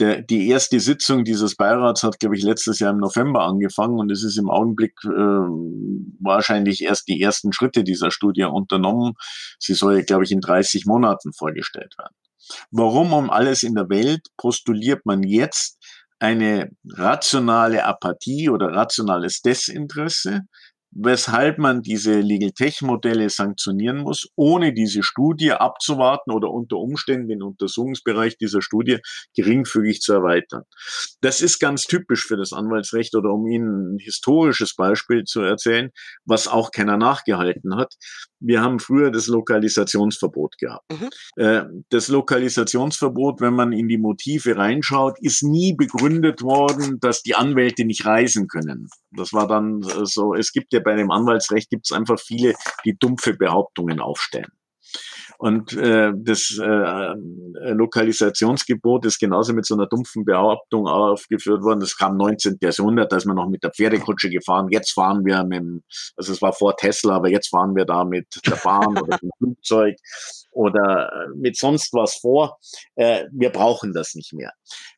der, 0.00 0.22
die 0.22 0.48
erste 0.48 0.80
Sitzung 0.80 1.24
dieses 1.24 1.56
Beirats 1.56 2.02
hat, 2.02 2.18
glaube 2.18 2.36
ich, 2.36 2.42
letztes 2.42 2.78
Jahr 2.78 2.92
im 2.92 2.98
November 2.98 3.42
angefangen 3.44 3.98
und 3.98 4.10
es 4.10 4.24
ist 4.24 4.38
im 4.38 4.50
Augenblick 4.50 4.92
äh, 5.04 5.08
wahrscheinlich 6.20 6.82
erst 6.82 7.08
die 7.08 7.20
ersten 7.20 7.52
Schritte 7.52 7.84
dieser 7.84 8.10
Studie 8.10 8.44
unternommen. 8.44 9.12
Sie 9.58 9.74
soll, 9.74 10.02
glaube 10.02 10.24
ich, 10.24 10.32
in 10.32 10.40
30 10.40 10.86
Monaten 10.86 11.32
vorgestellt 11.32 11.94
werden. 11.98 12.14
Warum 12.70 13.12
um 13.12 13.30
alles 13.30 13.62
in 13.62 13.74
der 13.74 13.88
Welt 13.90 14.26
postuliert 14.36 15.04
man 15.04 15.22
jetzt 15.22 15.78
eine 16.18 16.70
rationale 16.86 17.84
Apathie 17.84 18.50
oder 18.50 18.72
rationales 18.72 19.40
Desinteresse 19.40 20.42
weshalb 20.92 21.58
man 21.58 21.82
diese 21.82 22.20
Legal 22.20 22.52
Tech 22.52 22.82
Modelle 22.82 23.28
sanktionieren 23.30 23.98
muss, 23.98 24.28
ohne 24.36 24.72
diese 24.72 25.02
Studie 25.02 25.52
abzuwarten 25.52 26.32
oder 26.32 26.50
unter 26.50 26.76
Umständen 26.76 27.28
den 27.28 27.42
Untersuchungsbereich 27.42 28.36
dieser 28.38 28.62
Studie 28.62 28.98
geringfügig 29.34 30.00
zu 30.00 30.12
erweitern. 30.12 30.62
Das 31.20 31.40
ist 31.40 31.58
ganz 31.58 31.84
typisch 31.84 32.26
für 32.26 32.36
das 32.36 32.52
Anwaltsrecht 32.52 33.14
oder 33.14 33.30
um 33.30 33.46
Ihnen 33.46 33.94
ein 33.94 33.98
historisches 33.98 34.74
Beispiel 34.74 35.24
zu 35.24 35.40
erzählen, 35.40 35.90
was 36.24 36.48
auch 36.48 36.70
keiner 36.70 36.96
nachgehalten 36.96 37.76
hat. 37.76 37.94
Wir 38.40 38.62
haben 38.62 38.78
früher 38.78 39.10
das 39.10 39.26
Lokalisationsverbot 39.26 40.58
gehabt. 40.58 40.90
Mhm. 40.90 41.08
Äh, 41.36 41.62
das 41.90 42.08
Lokalisationsverbot, 42.08 43.40
wenn 43.40 43.54
man 43.54 43.72
in 43.72 43.88
die 43.88 43.98
Motive 43.98 44.56
reinschaut, 44.56 45.18
ist 45.20 45.42
nie 45.42 45.74
begründet 45.74 46.42
worden, 46.42 46.98
dass 47.00 47.22
die 47.22 47.34
Anwälte 47.34 47.84
nicht 47.84 48.06
reisen 48.06 48.48
können. 48.48 48.88
Das 49.12 49.32
war 49.32 49.46
dann 49.46 49.82
so, 49.82 50.34
es 50.34 50.52
gibt 50.52 50.72
ja 50.72 50.80
bei 50.80 50.96
dem 50.96 51.10
Anwaltsrecht 51.10 51.70
gibt 51.70 51.86
es 51.86 51.92
einfach 51.92 52.18
viele, 52.18 52.54
die 52.84 52.96
dumpfe 52.98 53.34
Behauptungen 53.34 54.00
aufstellen. 54.00 54.50
Und 55.38 55.72
äh, 55.72 56.12
das 56.14 56.58
äh, 56.62 57.14
Lokalisationsgebot 57.72 59.06
ist 59.06 59.18
genauso 59.18 59.54
mit 59.54 59.64
so 59.66 59.74
einer 59.74 59.86
dumpfen 59.86 60.24
Behauptung 60.24 60.86
aufgeführt 60.86 61.62
worden. 61.62 61.80
Das 61.80 61.96
kam 61.96 62.16
19. 62.16 62.58
Jahrhundert, 62.60 63.10
da 63.10 63.16
ist 63.16 63.26
man 63.26 63.36
noch 63.36 63.48
mit 63.48 63.62
der 63.62 63.70
Pferdekutsche 63.70 64.28
gefahren. 64.28 64.68
Jetzt 64.70 64.92
fahren 64.92 65.24
wir 65.24 65.42
mit 65.44 65.60
dem, 65.60 65.82
also 66.16 66.32
es 66.32 66.42
war 66.42 66.52
vor 66.52 66.76
Tesla, 66.76 67.16
aber 67.16 67.30
jetzt 67.30 67.48
fahren 67.48 67.74
wir 67.74 67.86
da 67.86 68.04
mit 68.04 68.26
der 68.46 68.56
Bahn 68.56 68.98
oder 68.98 69.18
dem 69.18 69.30
Flugzeug 69.38 69.96
oder 70.50 71.28
mit 71.34 71.56
sonst 71.56 71.92
was 71.94 72.16
vor. 72.16 72.58
Äh, 72.96 73.24
wir 73.32 73.50
brauchen 73.50 73.92
das 73.92 74.14
nicht 74.14 74.32
mehr. 74.32 74.52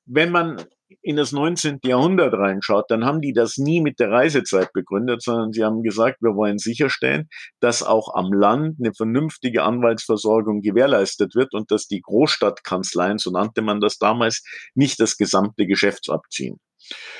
Wenn 0.07 0.30
man 0.30 0.64
in 1.01 1.16
das 1.16 1.32
19. 1.32 1.80
Jahrhundert 1.84 2.34
reinschaut, 2.34 2.86
dann 2.88 3.05
haben 3.05 3.20
die 3.20 3.32
das 3.32 3.57
nie 3.57 3.80
mit 3.80 3.99
der 4.01 4.11
Reisezeit 4.11 4.72
begründet, 4.72 5.22
sondern 5.22 5.53
sie 5.53 5.64
haben 5.64 5.82
gesagt, 5.82 6.22
wir 6.22 6.34
wollen 6.34 6.59
sicherstellen, 6.59 7.28
dass 7.61 7.82
auch 7.82 8.14
am 8.14 8.32
Land 8.32 8.76
eine 8.80 8.93
vernünftige 8.95 9.62
Anwaltsversorgung 9.62 10.61
gewährleistet 10.61 11.34
wird 11.34 11.55
und 11.55 11.70
dass 11.70 11.86
die 11.86 12.01
Großstadtkanzleien, 12.01 13.18
so 13.18 13.30
nannte 13.30 13.62
man 13.62 13.80
das 13.80 13.99
damals, 13.99 14.45
nicht 14.74 15.01
das 15.01 15.16
gesamte 15.16 15.66
Geschäft 15.66 16.11
abziehen. 16.11 16.59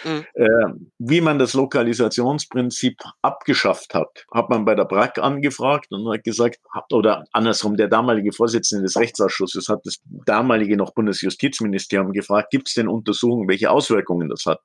Mhm. 0.05 0.25
Äh, 0.35 0.47
wie 0.99 1.21
man 1.21 1.39
das 1.39 1.55
Lokalisationsprinzip 1.55 2.99
abgeschafft 3.23 3.95
hat, 3.95 4.27
hat 4.33 4.51
man 4.51 4.65
bei 4.65 4.75
der 4.75 4.85
BRAC 4.85 5.19
angefragt 5.19 5.87
und 5.91 6.13
hat 6.13 6.25
gesagt, 6.25 6.59
oder 6.91 7.25
andersrum, 7.33 7.77
der 7.77 7.89
damalige 7.89 8.33
Vorsitzende 8.33 8.85
des 8.85 8.97
Rechtsausschusses 8.97 9.69
hat 9.69 9.81
das 9.85 10.01
damalige 10.27 10.77
noch 10.77 10.95
Bundesjustizministerium 10.95 12.13
gefragt, 12.13 12.51
gibt 12.51 12.69
es 12.69 12.75
denn 12.75 12.89
Untersuchungen, 12.89 13.49
welche 13.49 13.71
Auswirkungen 13.71 14.29
das 14.29 14.47
hat? 14.47 14.61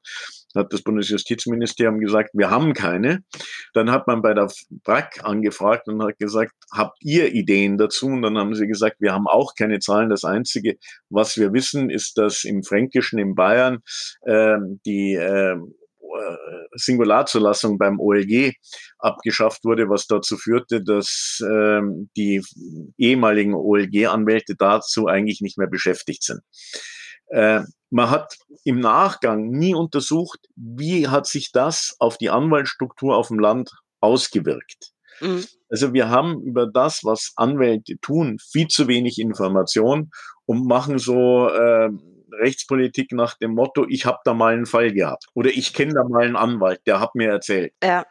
Hat 0.58 0.74
das 0.74 0.82
Bundesjustizministerium 0.82 1.99
gesagt, 1.99 2.32
wir 2.34 2.49
haben 2.49 2.74
keine. 2.74 3.24
Dann 3.74 3.91
hat 3.91 4.08
man 4.08 4.22
bei 4.22 4.34
der 4.34 4.49
BRAC 4.70 5.24
angefragt 5.24 5.88
und 5.88 6.03
hat 6.03 6.18
gesagt, 6.18 6.53
habt 6.74 6.97
ihr 7.01 7.34
Ideen 7.34 7.78
dazu? 7.78 8.08
Und 8.08 8.24
dann 8.24 8.38
haben 8.38 8.55
sie 8.55 8.68
gesagt, 8.68 8.97
wir 8.99 9.14
haben 9.14 9.28
auch 9.28 9.53
keine 9.58 9.80
Zahlen. 9.80 10.10
Das 10.10 10.24
Einzige, 10.24 10.78
was 11.10 11.38
wir 11.38 11.53
wissen, 11.53 11.89
ist, 11.89 12.18
dass 12.18 12.43
im 12.43 12.64
Fränkischen, 12.64 13.20
in 13.20 13.36
Bayern, 13.36 13.80
äh, 14.22 14.58
die 14.86 15.14
äh, 15.14 15.55
Singularzulassung 16.74 17.78
beim 17.78 17.99
OLG 17.99 18.53
abgeschafft 18.99 19.64
wurde, 19.66 19.89
was 19.89 20.08
dazu 20.08 20.38
führte, 20.38 20.84
dass 20.84 21.39
ähm, 21.43 22.10
die 22.16 22.41
ehemaligen 22.97 23.53
OLG-Anwälte 23.53 24.55
dazu 24.58 25.08
eigentlich 25.08 25.41
nicht 25.41 25.58
mehr 25.58 25.68
beschäftigt 25.68 26.24
sind. 26.24 26.41
Äh, 27.28 27.62
man 27.90 28.10
hat 28.10 28.38
im 28.64 28.80
Nachgang 28.80 29.50
nie 29.50 29.74
untersucht, 29.74 30.40
wie 30.56 31.08
hat 31.08 31.26
sich 31.26 31.52
das 31.52 31.96
auf 32.00 32.18
die 32.18 32.30
Anwaltsstruktur 32.30 33.16
auf 33.16 33.30
dem 33.30 33.40
Land 33.40 33.72
ausgewirkt. 34.02 34.92
Mhm. 35.22 35.46
Also 35.70 35.94
wir 35.94 36.10
haben 36.10 36.42
über 36.42 36.68
das, 36.68 37.04
was 37.04 37.34
Anwälte 37.36 37.98
tun, 38.02 38.38
viel 38.40 38.68
zu 38.68 38.88
wenig 38.88 39.20
Information 39.20 40.12
und 40.46 40.68
machen 40.68 40.98
so 40.98 41.48
äh, 41.50 41.90
Rechtspolitik 42.32 43.12
nach 43.14 43.38
dem 43.38 43.54
Motto, 43.54 43.86
ich 43.88 44.06
habe 44.06 44.20
da 44.24 44.34
mal 44.34 44.54
einen 44.54 44.66
Fall 44.66 44.94
gehabt 44.94 45.26
oder 45.34 45.50
ich 45.50 45.74
kenne 45.74 45.94
da 45.94 46.04
mal 46.04 46.26
einen 46.26 46.36
Anwalt, 46.36 46.82
der 46.86 47.00
hat 47.00 47.16
mir 47.16 47.30
erzählt. 47.30 47.74
Ja, 47.84 48.06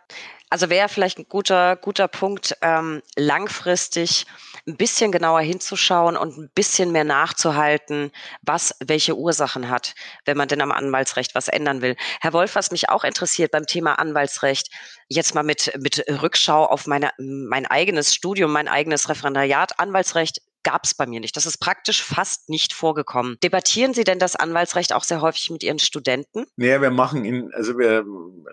also 0.49 0.70
wäre 0.70 0.88
vielleicht 0.88 1.18
ein 1.18 1.28
guter, 1.28 1.76
guter 1.76 2.09
Punkt, 2.09 2.57
ähm, 2.62 3.03
langfristig 3.16 4.26
ein 4.66 4.76
bisschen 4.76 5.12
genauer 5.12 5.40
hinzuschauen 5.40 6.16
und 6.16 6.36
ein 6.36 6.51
bisschen 6.55 6.92
mehr 6.92 7.05
nachzuhalten, 7.05 8.12
was 8.42 8.74
welche 8.84 9.16
Ursachen 9.16 9.68
hat, 9.68 9.94
wenn 10.24 10.36
man 10.36 10.49
denn 10.49 10.61
am 10.61 10.72
Anwaltsrecht 10.72 11.34
was 11.34 11.49
ändern 11.49 11.82
will. 11.82 11.97
Herr 12.20 12.32
Wolf, 12.32 12.55
was 12.55 12.70
mich 12.70 12.88
auch 12.88 13.05
interessiert 13.05 13.51
beim 13.51 13.66
Thema 13.66 13.94
Anwaltsrecht, 13.99 14.70
jetzt 15.09 15.34
mal 15.34 15.42
mit, 15.42 15.72
mit 15.78 16.05
Rückschau 16.09 16.64
auf 16.64 16.86
meine, 16.86 17.11
mein 17.18 17.66
eigenes 17.66 18.14
Studium, 18.14 18.53
mein 18.53 18.68
eigenes 18.68 19.09
Referendariat, 19.09 19.78
Anwaltsrecht 19.78 20.42
gab 20.67 20.83
es 20.83 20.95
bei 20.95 21.07
mir 21.07 21.21
nicht. 21.21 21.37
Das 21.37 21.47
ist 21.47 21.59
praktisch 21.59 22.03
fast 22.03 22.49
nicht 22.49 22.73
vorgekommen. 22.73 23.37
Debattieren 23.41 23.95
Sie 23.95 24.03
denn 24.03 24.19
das 24.19 24.35
Anwaltsrecht 24.35 24.93
auch 24.93 25.05
sehr 25.05 25.21
häufig 25.21 25.49
mit 25.51 25.62
Ihren 25.62 25.79
Studenten? 25.79 26.45
Naja, 26.57 26.83
wir 26.83 26.91
machen 26.91 27.25
in, 27.25 27.55
also 27.55 27.79
wir, 27.79 28.05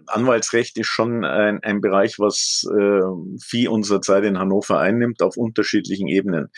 Anwaltsrecht 0.05 0.77
ist 0.77 0.85
schon 0.85 1.25
ein, 1.25 1.63
ein 1.63 1.81
Bereich, 1.81 2.19
was 2.19 2.69
äh, 2.71 3.01
viel 3.41 3.67
unserer 3.67 4.01
Zeit 4.01 4.25
in 4.25 4.37
Hannover 4.37 4.79
einnimmt, 4.79 5.23
auf 5.23 5.37
unterschiedlichen 5.37 6.07
Ebenen. 6.07 6.51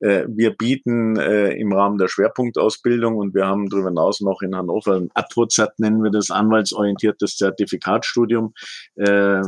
Äh, 0.00 0.26
wir 0.28 0.50
bieten 0.50 1.16
äh, 1.16 1.52
im 1.54 1.72
Rahmen 1.72 1.96
der 1.96 2.08
Schwerpunktausbildung 2.08 3.16
und 3.16 3.34
wir 3.34 3.46
haben 3.46 3.70
darüber 3.70 3.88
hinaus 3.88 4.20
noch 4.20 4.42
in 4.42 4.54
Hannover 4.54 4.96
ein 4.96 5.08
ADVOZAT 5.14 5.78
nennen 5.78 6.02
wir 6.02 6.10
das, 6.10 6.30
anwaltsorientiertes 6.30 7.38
Zertifikatsstudium. 7.38 8.52
Äh, 8.96 9.40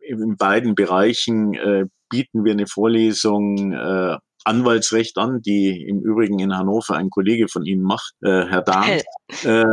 in 0.00 0.36
beiden 0.38 0.74
Bereichen 0.74 1.52
äh, 1.52 1.84
bieten 2.08 2.44
wir 2.44 2.52
eine 2.52 2.66
Vorlesung 2.66 3.72
äh, 3.72 4.16
Anwaltsrecht 4.44 5.16
an, 5.18 5.40
die 5.40 5.84
im 5.88 6.00
Übrigen 6.00 6.38
in 6.38 6.56
Hannover 6.56 6.96
ein 6.96 7.10
Kollege 7.10 7.48
von 7.48 7.64
Ihnen 7.64 7.82
macht, 7.82 8.12
äh, 8.22 8.46
Herr 8.46 8.62
Dahn. 8.62 9.00
Äh, 9.42 9.64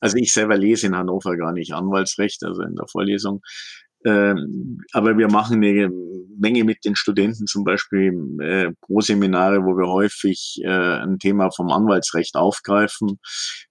also 0.00 0.16
ich 0.16 0.32
selber 0.32 0.56
lese 0.56 0.86
in 0.86 0.96
Hannover 0.96 1.36
gar 1.36 1.52
nicht 1.52 1.72
Anwaltsrecht, 1.74 2.44
also 2.44 2.62
in 2.62 2.76
der 2.76 2.86
Vorlesung. 2.86 3.42
Ähm, 4.04 4.80
aber 4.92 5.18
wir 5.18 5.30
machen 5.30 5.62
eine 5.62 5.90
Menge 6.38 6.64
mit 6.64 6.84
den 6.84 6.96
Studenten, 6.96 7.46
zum 7.46 7.64
Beispiel 7.64 8.12
äh, 8.40 8.72
Pro-Seminare, 8.80 9.64
wo 9.64 9.76
wir 9.76 9.88
häufig 9.88 10.60
äh, 10.64 10.68
ein 10.68 11.18
Thema 11.18 11.50
vom 11.50 11.70
Anwaltsrecht 11.70 12.34
aufgreifen. 12.34 13.18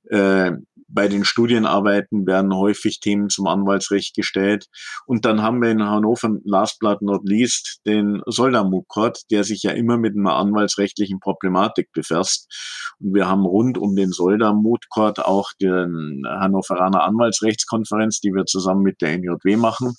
Äh, 0.10 0.52
bei 0.92 1.08
den 1.08 1.24
Studienarbeiten 1.24 2.26
werden 2.26 2.54
häufig 2.54 3.00
Themen 3.00 3.30
zum 3.30 3.48
Anwaltsrecht 3.48 4.16
gestellt. 4.16 4.66
Und 5.06 5.26
dann 5.26 5.42
haben 5.42 5.62
wir 5.62 5.70
in 5.70 5.84
Hannover, 5.84 6.38
last 6.44 6.80
but 6.80 7.02
not 7.02 7.22
least, 7.26 7.80
den 7.86 8.22
Soldamut-Court, 8.26 9.22
der 9.32 9.44
sich 9.44 9.64
ja 9.64 9.72
immer 9.72 9.98
mit 9.98 10.18
einer 10.18 10.36
anwaltsrechtlichen 10.36 11.20
Problematik 11.20 11.92
befasst. 11.94 12.96
Und 13.00 13.14
wir 13.14 13.28
haben 13.28 13.46
rund 13.46 13.78
um 13.78 13.96
den 13.96 14.12
Soldamut-Court 14.12 15.20
auch 15.20 15.52
den 15.62 16.24
Hannoveraner 16.28 17.04
Anwaltsrechtskonferenz, 17.04 18.20
die 18.20 18.34
wir 18.34 18.46
zusammen 18.46 18.82
mit 18.82 19.02
der 19.02 19.18
NJW 19.18 19.58
machen. 19.58 19.94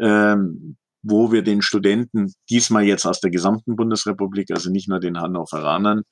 Ähm, 0.00 0.76
wo 1.02 1.32
wir 1.32 1.42
den 1.42 1.62
Studenten 1.62 2.32
diesmal 2.50 2.84
jetzt 2.84 3.06
aus 3.06 3.20
der 3.20 3.30
gesamten 3.30 3.76
Bundesrepublik, 3.76 4.50
also 4.50 4.70
nicht 4.70 4.88
nur 4.88 5.00
den 5.00 5.18
Hannoveranern, 5.18 6.02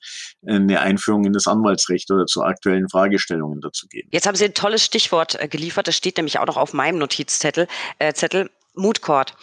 eine 0.45 0.79
Einführung 0.79 1.25
in 1.25 1.33
das 1.33 1.47
Anwaltsrecht 1.47 2.09
oder 2.11 2.25
zu 2.25 2.43
aktuellen 2.43 2.89
Fragestellungen 2.89 3.61
dazu 3.61 3.87
geben. 3.87 4.09
Jetzt 4.11 4.25
haben 4.25 4.35
Sie 4.35 4.45
ein 4.45 4.53
tolles 4.53 4.83
Stichwort 4.83 5.39
äh, 5.39 5.47
geliefert, 5.47 5.87
das 5.87 5.95
steht 5.95 6.17
nämlich 6.17 6.39
auch 6.39 6.47
noch 6.47 6.57
auf 6.57 6.73
meinem 6.73 6.97
Notizzettel. 6.97 7.67
Äh, 7.99 8.13
Zettel. 8.13 8.49
Mood 8.75 9.01
Court. 9.01 9.35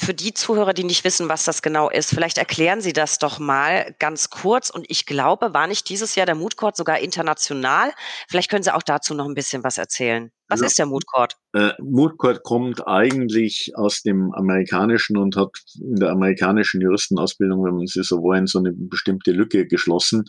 Für 0.00 0.14
die 0.14 0.32
Zuhörer, 0.32 0.74
die 0.74 0.84
nicht 0.84 1.04
wissen, 1.04 1.28
was 1.28 1.44
das 1.44 1.60
genau 1.60 1.90
ist, 1.90 2.10
vielleicht 2.10 2.38
erklären 2.38 2.80
Sie 2.80 2.92
das 2.92 3.18
doch 3.18 3.38
mal 3.38 3.94
ganz 3.98 4.30
kurz. 4.30 4.70
Und 4.70 4.86
ich 4.88 5.06
glaube, 5.06 5.52
war 5.54 5.66
nicht 5.66 5.88
dieses 5.88 6.14
Jahr 6.14 6.26
der 6.26 6.36
Mood 6.36 6.56
Court 6.56 6.76
sogar 6.76 7.00
international? 7.00 7.90
Vielleicht 8.28 8.50
können 8.50 8.62
Sie 8.62 8.74
auch 8.74 8.82
dazu 8.82 9.14
noch 9.14 9.26
ein 9.26 9.34
bisschen 9.34 9.64
was 9.64 9.76
erzählen. 9.76 10.30
Was 10.48 10.60
ja. 10.60 10.66
ist 10.66 10.78
der 10.78 10.86
Mood 10.86 11.06
Court? 11.06 11.34
Äh, 11.52 11.72
Mood 11.82 12.16
Court 12.16 12.42
kommt 12.42 12.86
eigentlich 12.86 13.72
aus 13.74 14.02
dem 14.02 14.32
Amerikanischen 14.32 15.18
und 15.18 15.36
hat 15.36 15.50
in 15.78 15.96
der 15.96 16.10
amerikanischen 16.10 16.80
Juristenausbildung, 16.80 17.64
wenn 17.64 17.74
man 17.74 17.86
sie 17.86 18.02
so 18.02 18.22
wollen, 18.22 18.46
so 18.46 18.58
eine 18.60 18.72
bestimmte 18.72 19.32
Lücke 19.32 19.66
geschlossen, 19.66 20.24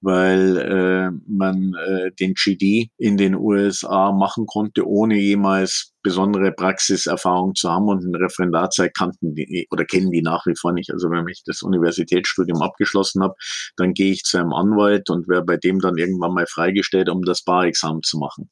weil 0.00 0.56
äh, 0.58 1.10
man 1.26 1.74
äh, 1.74 2.12
den 2.12 2.34
GD 2.34 2.90
in 2.98 3.16
den 3.16 3.34
USA 3.34 4.12
machen 4.12 4.46
konnte, 4.46 4.86
ohne 4.86 5.16
jemals 5.16 5.92
besondere 6.02 6.52
Praxiserfahrung 6.52 7.54
zu 7.54 7.70
haben 7.70 7.88
und 7.88 8.04
in 8.04 8.14
Referendarzeit 8.14 8.94
kannten 8.96 9.34
die 9.34 9.66
oder 9.70 9.84
kennen 9.84 10.10
die 10.10 10.22
nach 10.22 10.46
wie 10.46 10.54
vor 10.58 10.72
nicht. 10.72 10.90
Also 10.92 11.10
wenn 11.10 11.26
ich 11.28 11.42
das 11.44 11.62
Universitätsstudium 11.62 12.62
abgeschlossen 12.62 13.22
habe, 13.22 13.34
dann 13.76 13.92
gehe 13.92 14.12
ich 14.12 14.22
zu 14.22 14.38
einem 14.38 14.52
Anwalt 14.52 15.10
und 15.10 15.28
werde 15.28 15.44
bei 15.44 15.56
dem 15.56 15.80
dann 15.80 15.98
irgendwann 15.98 16.32
mal 16.32 16.46
freigestellt, 16.46 17.08
um 17.08 17.22
das 17.22 17.42
Barexamen 17.42 18.02
zu 18.02 18.18
machen. 18.18 18.48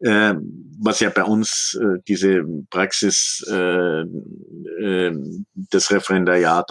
Äh, 0.00 0.34
was 0.80 1.00
ja 1.00 1.10
bei 1.10 1.24
uns 1.24 1.78
äh, 1.80 2.00
diese 2.08 2.42
Praxis 2.70 3.44
äh, 3.48 4.00
äh, 4.80 5.12
das 5.54 5.90
Referendariat 5.90 6.70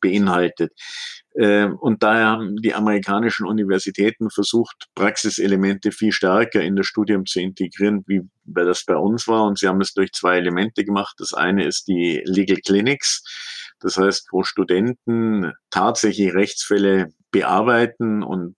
beinhaltet. 0.00 0.72
Ähm, 1.36 1.76
und 1.76 2.02
daher 2.02 2.26
haben 2.26 2.56
die 2.56 2.74
amerikanischen 2.74 3.46
Universitäten 3.46 4.30
versucht, 4.30 4.86
Praxiselemente 4.94 5.90
viel 5.90 6.12
stärker 6.12 6.62
in 6.62 6.76
das 6.76 6.86
Studium 6.86 7.26
zu 7.26 7.40
integrieren, 7.40 8.04
wie 8.06 8.22
das 8.44 8.84
bei 8.84 8.96
uns 8.96 9.26
war. 9.26 9.44
Und 9.44 9.58
sie 9.58 9.68
haben 9.68 9.80
es 9.80 9.94
durch 9.94 10.12
zwei 10.12 10.36
Elemente 10.38 10.84
gemacht. 10.84 11.16
Das 11.18 11.34
eine 11.34 11.64
ist 11.64 11.88
die 11.88 12.22
Legal 12.24 12.58
Clinics. 12.58 13.22
Das 13.80 13.96
heißt, 13.96 14.28
wo 14.30 14.44
Studenten 14.44 15.52
tatsächlich 15.70 16.32
Rechtsfälle 16.32 17.12
bearbeiten 17.34 18.22
und 18.22 18.54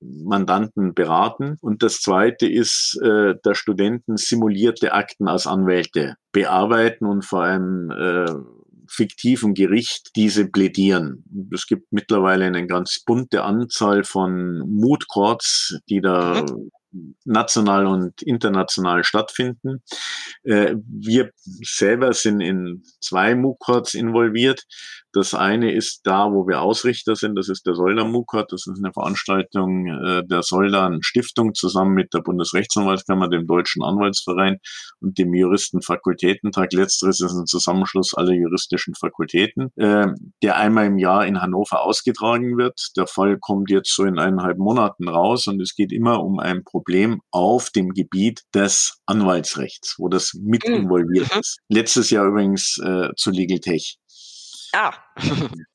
Mandanten 0.00 0.94
beraten. 0.94 1.58
Und 1.60 1.82
das 1.82 2.00
Zweite 2.00 2.46
ist, 2.46 2.96
äh, 3.02 3.34
dass 3.42 3.58
Studenten 3.58 4.16
simulierte 4.16 4.92
Akten 4.92 5.26
als 5.26 5.48
Anwälte 5.48 6.14
bearbeiten 6.30 7.04
und 7.04 7.24
vor 7.24 7.42
allem 7.42 7.90
äh, 7.90 8.32
fiktiven 8.92 9.54
Gericht 9.54 10.10
diese 10.16 10.46
plädieren. 10.48 11.24
Es 11.52 11.66
gibt 11.66 11.92
mittlerweile 11.92 12.44
eine 12.44 12.66
ganz 12.66 13.02
bunte 13.04 13.42
Anzahl 13.42 14.04
von 14.04 14.58
Mood 14.68 15.08
Courts, 15.08 15.78
die 15.88 16.00
da 16.00 16.42
mhm 16.42 16.70
national 17.24 17.86
und 17.86 18.22
international 18.22 19.04
stattfinden. 19.04 19.82
Äh, 20.44 20.76
wir 20.86 21.30
selber 21.62 22.12
sind 22.12 22.40
in 22.40 22.82
zwei 23.00 23.34
MOOC-Courts 23.34 23.94
involviert. 23.94 24.64
Das 25.12 25.34
eine 25.34 25.72
ist 25.72 26.00
da, 26.04 26.32
wo 26.32 26.46
wir 26.46 26.62
Ausrichter 26.62 27.16
sind. 27.16 27.36
Das 27.36 27.48
ist 27.48 27.66
der 27.66 27.74
Solda 27.74 28.04
MOOC-Court. 28.04 28.52
Das 28.52 28.66
ist 28.66 28.78
eine 28.82 28.92
Veranstaltung 28.92 29.86
äh, 29.86 30.22
der 30.26 30.42
Soldan 30.42 31.02
Stiftung 31.02 31.54
zusammen 31.54 31.94
mit 31.94 32.14
der 32.14 32.20
Bundesrechtsanwaltskammer, 32.20 33.28
dem 33.28 33.46
Deutschen 33.46 33.82
Anwaltsverein 33.82 34.58
und 35.00 35.18
dem 35.18 35.34
Juristenfakultätentag. 35.34 36.72
Letzteres 36.72 37.20
ist 37.20 37.32
ein 37.32 37.46
Zusammenschluss 37.46 38.14
aller 38.14 38.32
juristischen 38.32 38.94
Fakultäten, 38.94 39.70
äh, 39.76 40.08
der 40.42 40.56
einmal 40.56 40.86
im 40.86 40.98
Jahr 40.98 41.26
in 41.26 41.40
Hannover 41.40 41.82
ausgetragen 41.82 42.56
wird. 42.56 42.92
Der 42.96 43.06
Fall 43.06 43.38
kommt 43.38 43.70
jetzt 43.70 43.94
so 43.94 44.04
in 44.04 44.18
eineinhalb 44.18 44.58
Monaten 44.58 45.08
raus 45.08 45.46
und 45.46 45.60
es 45.60 45.74
geht 45.74 45.92
immer 45.92 46.22
um 46.22 46.38
ein 46.38 46.64
Problem 46.64 46.81
Problem 46.82 47.20
auf 47.30 47.70
dem 47.70 47.90
Gebiet 47.90 48.42
des 48.54 48.98
Anwaltsrechts, 49.06 49.94
wo 49.98 50.08
das 50.08 50.32
mit 50.34 50.64
hm. 50.64 50.74
involviert 50.74 51.32
mhm. 51.34 51.40
ist. 51.40 51.58
Letztes 51.68 52.10
Jahr 52.10 52.26
übrigens 52.26 52.78
äh, 52.84 53.08
zu 53.16 53.30
Legal 53.30 53.60
Tech. 53.60 53.98
Ah. 54.72 54.94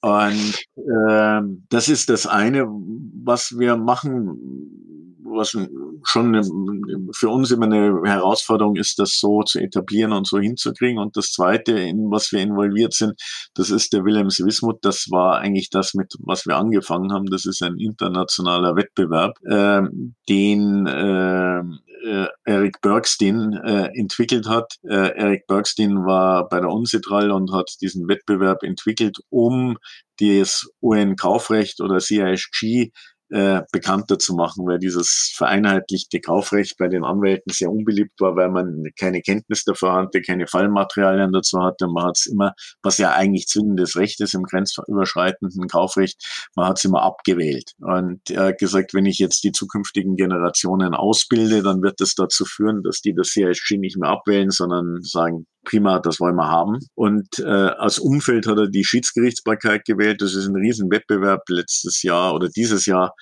Und 0.01 0.55
äh, 0.75 1.41
das 1.69 1.87
ist 1.87 2.09
das 2.09 2.25
eine, 2.25 2.65
was 2.65 3.57
wir 3.57 3.77
machen, 3.77 4.77
was 5.23 5.55
schon 6.03 7.11
für 7.13 7.29
uns 7.29 7.51
immer 7.51 7.65
eine 7.65 8.01
Herausforderung 8.05 8.75
ist, 8.75 8.97
das 8.97 9.19
so 9.19 9.43
zu 9.43 9.59
etablieren 9.59 10.13
und 10.13 10.25
so 10.25 10.39
hinzukriegen. 10.39 10.99
Und 10.99 11.15
das 11.15 11.31
Zweite, 11.31 11.73
in 11.73 12.09
was 12.09 12.31
wir 12.31 12.39
involviert 12.39 12.93
sind, 12.93 13.13
das 13.53 13.69
ist 13.69 13.93
der 13.93 14.03
Willems 14.03 14.39
Wismut. 14.43 14.79
Das 14.81 15.07
war 15.11 15.39
eigentlich 15.39 15.69
das, 15.69 15.93
mit 15.93 16.13
was 16.19 16.45
wir 16.45 16.57
angefangen 16.57 17.13
haben. 17.13 17.27
Das 17.27 17.45
ist 17.45 17.61
ein 17.61 17.77
internationaler 17.77 18.75
Wettbewerb, 18.75 19.37
äh, 19.45 19.81
den 20.27 20.87
äh, 20.87 21.61
äh, 22.07 22.27
Eric 22.45 22.81
Bergstein 22.81 23.53
äh, 23.53 23.89
entwickelt 23.93 24.47
hat. 24.47 24.75
Äh, 24.83 25.15
Eric 25.15 25.47
Bergstein 25.47 26.05
war 26.05 26.47
bei 26.47 26.59
der 26.59 26.69
UNCITRAL 26.69 27.31
und 27.31 27.53
hat 27.53 27.69
diesen 27.81 28.07
Wettbewerb 28.07 28.63
entwickelt, 28.63 29.17
um 29.29 29.77
das 30.19 30.65
UN-Kaufrecht 30.81 31.81
oder 31.81 31.99
CISG 31.99 32.91
äh, 33.29 33.61
bekannter 33.71 34.19
zu 34.19 34.35
machen, 34.35 34.65
weil 34.65 34.79
dieses 34.79 35.33
vereinheitlichte 35.35 36.21
Kaufrecht 36.21 36.77
bei 36.77 36.87
den 36.87 37.03
Anwälten 37.03 37.51
sehr 37.51 37.69
unbeliebt 37.69 38.19
war, 38.19 38.35
weil 38.35 38.49
man 38.49 38.83
keine 38.97 39.21
Kenntnis 39.21 39.63
dafür 39.63 39.93
hatte, 39.93 40.21
keine 40.21 40.47
Fallmaterialien 40.47 41.31
dazu 41.31 41.59
hatte. 41.61 41.87
Man 41.87 42.05
hat 42.05 42.17
es 42.17 42.25
immer, 42.25 42.53
was 42.81 42.97
ja 42.97 43.13
eigentlich 43.13 43.47
zwingendes 43.47 43.95
Recht 43.95 44.21
ist 44.21 44.33
im 44.33 44.43
grenzüberschreitenden 44.43 45.67
Kaufrecht, 45.67 46.23
man 46.55 46.67
hat 46.67 46.77
es 46.77 46.85
immer 46.85 47.01
abgewählt. 47.01 47.71
Und 47.79 48.21
hat 48.35 48.57
gesagt, 48.59 48.93
wenn 48.93 49.05
ich 49.05 49.19
jetzt 49.19 49.43
die 49.43 49.51
zukünftigen 49.51 50.15
Generationen 50.15 50.93
ausbilde, 50.93 51.63
dann 51.63 51.81
wird 51.81 51.99
das 51.99 52.15
dazu 52.15 52.45
führen, 52.45 52.83
dass 52.83 53.01
die 53.01 53.13
das 53.13 53.29
CSG 53.29 53.77
nicht 53.77 53.97
mehr 53.97 54.09
abwählen, 54.09 54.51
sondern 54.51 55.01
sagen, 55.01 55.45
prima, 55.67 55.99
das 55.99 56.19
wollen 56.19 56.35
wir 56.35 56.49
haben. 56.49 56.79
Und 56.95 57.39
äh, 57.39 57.45
als 57.45 57.99
Umfeld 57.99 58.47
hat 58.47 58.57
er 58.57 58.67
die 58.67 58.85
Schiedsgerichtsbarkeit 58.85 59.85
gewählt. 59.85 60.21
Das 60.21 60.33
ist 60.33 60.47
ein 60.47 60.55
Riesenwettbewerb 60.55 61.41
letztes 61.49 62.03
Jahr 62.03 62.33
oder 62.33 62.49
dieses 62.49 62.85
Jahr 62.85 63.13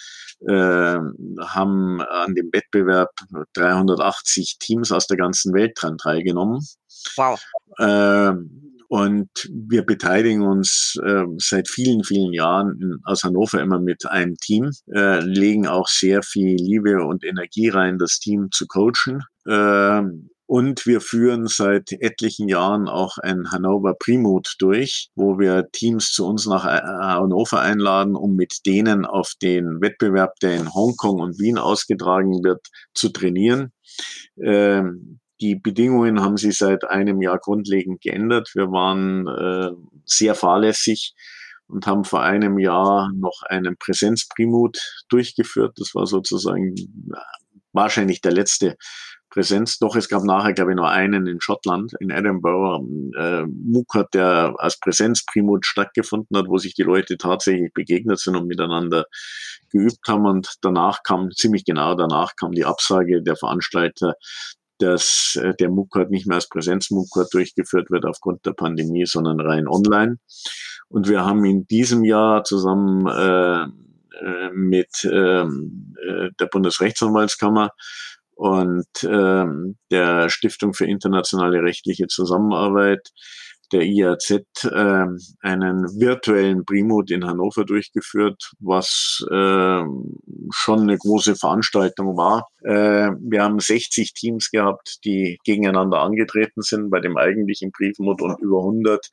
äh, 0.48 0.98
haben 1.42 2.02
an 2.02 2.36
dem 2.36 2.50
Wettbewerb 2.52 3.10
380 3.54 4.58
Teams 4.60 4.92
aus 4.92 5.08
der 5.08 5.18
ganzen 5.18 5.54
Welt 5.54 5.74
dran 5.76 5.98
teilgenommen. 5.98 6.60
Wow. 7.16 7.42
Äh, 7.80 8.34
und 8.88 9.30
wir 9.52 9.84
beteiligen 9.84 10.44
uns 10.44 10.96
äh, 11.04 11.24
seit 11.38 11.68
vielen, 11.68 12.04
vielen 12.04 12.34
Jahren 12.34 12.80
in, 12.80 13.00
aus 13.04 13.24
Hannover 13.24 13.60
immer 13.60 13.80
mit 13.80 14.06
einem 14.06 14.36
Team, 14.36 14.70
äh, 14.94 15.20
legen 15.22 15.68
auch 15.68 15.88
sehr 15.88 16.22
viel 16.22 16.56
Liebe 16.56 17.04
und 17.04 17.24
Energie 17.24 17.70
rein, 17.70 17.98
das 17.98 18.20
Team 18.20 18.50
zu 18.52 18.68
coachen. 18.68 19.24
Äh, 19.48 20.04
und 20.48 20.86
wir 20.86 21.02
führen 21.02 21.48
seit 21.48 21.92
etlichen 21.92 22.48
Jahren 22.48 22.88
auch 22.88 23.18
ein 23.18 23.52
Hannover 23.52 23.96
Primut 23.98 24.56
durch, 24.60 25.10
wo 25.16 25.40
wir 25.40 25.70
Teams 25.72 26.12
zu 26.12 26.26
uns 26.28 26.46
nach 26.46 26.66
äh, 26.66 26.82
Hannover 26.82 27.62
einladen, 27.62 28.16
um 28.16 28.36
mit 28.36 28.66
denen 28.66 29.06
auf 29.06 29.34
den 29.42 29.82
Wettbewerb, 29.82 30.36
der 30.42 30.56
in 30.58 30.74
Hongkong 30.74 31.20
und 31.20 31.40
Wien 31.40 31.58
ausgetragen 31.58 32.44
wird, 32.44 32.68
zu 32.94 33.10
trainieren. 33.10 33.72
Ähm, 34.42 35.20
die 35.42 35.56
Bedingungen 35.56 36.22
haben 36.22 36.38
sich 36.38 36.58
seit 36.58 36.86
einem 36.86 37.22
Jahr 37.22 37.40
grundlegend 37.40 38.02
geändert. 38.02 38.52
Wir 38.54 38.72
waren 38.72 39.28
äh, 39.28 39.72
sehr 40.06 40.36
fahrlässig 40.36 41.14
und 41.68 41.88
haben 41.88 42.04
vor 42.04 42.22
einem 42.22 42.60
Jahr 42.60 43.12
noch 43.16 43.42
einen 43.50 43.78
Präsenzprimut 43.78 44.78
durchgeführt. 45.10 45.74
Das 45.78 45.96
war 45.96 46.06
sozusagen 46.06 46.76
äh, 46.76 47.18
wahrscheinlich 47.74 48.22
der 48.22 48.32
letzte 48.32 48.78
Präsenz. 49.36 49.80
Doch 49.80 49.98
es 49.98 50.08
gab 50.08 50.24
nachher, 50.24 50.54
glaube 50.54 50.72
ich, 50.72 50.78
nur 50.78 50.90
einen 50.90 51.28
in 51.28 51.42
Schottland, 51.42 51.92
in 52.00 52.10
Edinburgh, 52.10 52.88
äh, 53.18 53.44
Muckert, 53.46 54.14
der 54.14 54.56
als 54.58 54.80
Präsenzprimut 54.80 55.66
stattgefunden 55.66 56.38
hat, 56.38 56.48
wo 56.48 56.58
sich 56.58 56.74
die 56.74 56.84
Leute 56.84 57.18
tatsächlich 57.18 57.74
begegnet 57.74 58.18
sind 58.18 58.38
und 58.38 58.48
miteinander 58.48 59.06
geübt 59.72 60.08
haben. 60.08 60.26
Und 60.26 60.56
danach 60.62 61.04
kam, 61.04 61.32
ziemlich 61.32 61.66
genau 61.66 61.96
danach 61.96 62.38
kam 62.38 62.54
die 62.54 62.64
Absage 62.64 63.22
der 63.22 63.36
Veranstalter, 63.36 64.14
dass 64.80 65.38
äh, 65.42 65.54
der 65.60 65.70
Muckert 65.70 66.12
nicht 66.12 66.28
mehr 66.28 66.36
als 66.36 66.48
Präsenzmuckert 66.48 67.34
durchgeführt 67.34 67.92
wird 67.92 68.06
aufgrund 68.06 68.46
der 68.46 68.54
Pandemie, 68.54 69.06
sondern 69.06 69.42
rein 69.42 69.68
online. 69.68 70.16
Und 70.88 71.10
wir 71.10 71.26
haben 71.26 71.44
in 71.44 71.68
diesem 71.68 72.06
Jahr 72.06 72.46
zusammen 72.46 73.06
äh, 73.08 73.64
äh 73.64 74.50
mit 74.54 75.04
ähm, 75.04 75.94
äh, 76.08 76.30
der 76.40 76.46
Bundesrechtsanwaltskammer 76.46 77.72
und 78.36 78.88
ähm, 79.04 79.78
der 79.92 80.30
Stiftung 80.30 80.74
für 80.74 80.86
internationale 80.86 81.64
rechtliche 81.64 82.08
Zusammenarbeit 82.08 83.12
der 83.72 83.82
IAZ 83.82 84.30
äh, 84.32 85.06
einen 85.42 85.84
virtuellen 86.00 86.66
Primut 86.66 87.12
in 87.12 87.26
Hannover 87.26 87.66
durchgeführt, 87.66 88.52
was 88.60 89.26
äh, 89.32 89.82
schon 90.52 90.82
eine 90.82 90.98
große 90.98 91.36
Veranstaltung 91.36 92.16
war. 92.16 92.48
Äh, 92.64 93.12
wir 93.20 93.44
haben 93.44 93.60
60 93.60 94.14
Teams 94.14 94.52
gehabt, 94.52 95.00
die 95.04 95.38
gegeneinander 95.44 96.02
angetreten 96.02 96.62
sind 96.62 96.90
bei 96.90 97.00
dem 97.00 97.18
eigentlichen 97.18 97.72
Briefmut 97.72 98.22
und 98.22 98.40
über 98.40 98.60
100 98.60 99.08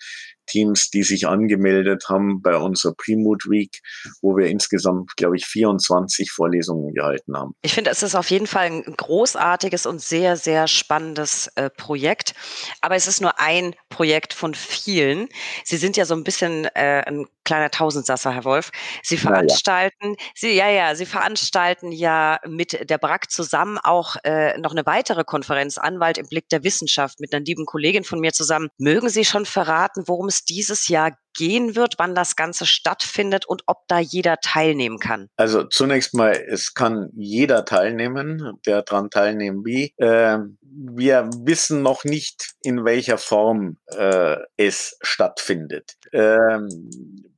Teams, 0.52 0.90
die 0.90 1.02
sich 1.02 1.26
angemeldet 1.26 2.04
haben 2.08 2.42
bei 2.42 2.56
unserer 2.56 2.92
Primut 2.94 3.44
Week, 3.48 3.80
wo 4.20 4.36
wir 4.36 4.46
insgesamt, 4.46 5.16
glaube 5.16 5.36
ich, 5.36 5.46
24 5.46 6.30
Vorlesungen 6.30 6.92
gehalten 6.92 7.36
haben. 7.36 7.54
Ich 7.62 7.72
finde, 7.72 7.90
es 7.90 8.02
ist 8.02 8.14
auf 8.14 8.30
jeden 8.30 8.46
Fall 8.46 8.66
ein 8.66 8.82
großartiges 8.82 9.86
und 9.86 10.00
sehr, 10.00 10.36
sehr 10.36 10.68
spannendes 10.68 11.48
äh, 11.56 11.70
Projekt. 11.70 12.34
Aber 12.82 12.96
es 12.96 13.06
ist 13.06 13.22
nur 13.22 13.40
ein 13.40 13.74
Projekt 13.88 14.34
von 14.34 14.54
vielen. 14.54 15.28
Sie 15.64 15.78
sind 15.78 15.96
ja 15.96 16.04
so 16.04 16.14
ein 16.14 16.24
bisschen 16.24 16.66
äh, 16.74 17.02
ein 17.06 17.26
kleiner 17.44 17.70
Tausendsasser, 17.70 18.32
Herr 18.32 18.44
Wolf. 18.44 18.70
Sie 19.02 19.16
veranstalten, 19.16 20.04
ja, 20.04 20.10
ja. 20.10 20.32
Sie, 20.34 20.54
ja, 20.54 20.68
ja, 20.68 20.94
Sie 20.94 21.06
veranstalten 21.06 21.92
ja 21.92 22.38
mit 22.46 22.88
der 22.88 22.98
BRAC 22.98 23.30
zusammen 23.30 23.78
auch 23.78 24.16
äh, 24.24 24.56
noch 24.58 24.72
eine 24.72 24.86
weitere 24.86 25.24
Konferenz, 25.24 25.78
Anwalt 25.78 26.18
im 26.18 26.28
Blick 26.28 26.48
der 26.50 26.62
Wissenschaft, 26.62 27.20
mit 27.20 27.34
einer 27.34 27.44
lieben 27.44 27.66
Kollegin 27.66 28.04
von 28.04 28.20
mir 28.20 28.32
zusammen. 28.32 28.68
Mögen 28.78 29.08
Sie 29.08 29.24
schon 29.24 29.46
verraten, 29.46 30.04
worum 30.06 30.28
es 30.28 30.41
dieses 30.44 30.88
Jahr 30.88 31.16
gehen 31.34 31.76
wird, 31.76 31.94
wann 31.98 32.14
das 32.14 32.36
Ganze 32.36 32.66
stattfindet 32.66 33.46
und 33.46 33.62
ob 33.66 33.86
da 33.88 33.98
jeder 33.98 34.36
teilnehmen 34.38 34.98
kann? 34.98 35.28
Also 35.36 35.64
zunächst 35.64 36.14
mal, 36.14 36.32
es 36.32 36.74
kann 36.74 37.08
jeder 37.14 37.64
teilnehmen, 37.64 38.58
der 38.66 38.82
daran 38.82 39.10
teilnehmen 39.10 39.64
will. 39.64 39.90
Äh, 39.96 40.38
wir 40.60 41.30
wissen 41.44 41.82
noch 41.82 42.04
nicht, 42.04 42.54
in 42.62 42.84
welcher 42.84 43.18
Form 43.18 43.78
äh, 43.86 44.36
es 44.56 44.96
stattfindet. 45.00 45.94
Ähm, 46.12 46.68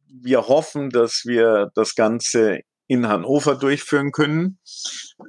wir 0.09 0.49
hoffen, 0.49 0.91
dass 0.91 1.23
wir 1.25 1.71
das 1.75 1.95
Ganze 1.95 2.61
in 2.87 3.09
Hannover 3.09 3.55
durchführen 3.55 4.13
können. 4.13 4.59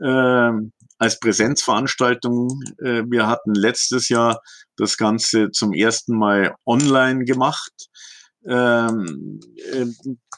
Ähm, 0.04 0.74
als 0.98 1.20
Präsenzveranstaltung. 1.20 2.62
Äh, 2.80 3.04
wir 3.08 3.28
hatten 3.28 3.54
letztes 3.54 4.10
Jahr 4.10 4.42
das 4.78 4.98
Ganze 4.98 5.52
zum 5.52 5.74
ersten 5.74 6.18
Mal 6.18 6.56
online 6.66 7.26
gemacht. 7.26 7.90
Ähm, 8.48 9.40
äh, 9.72 9.86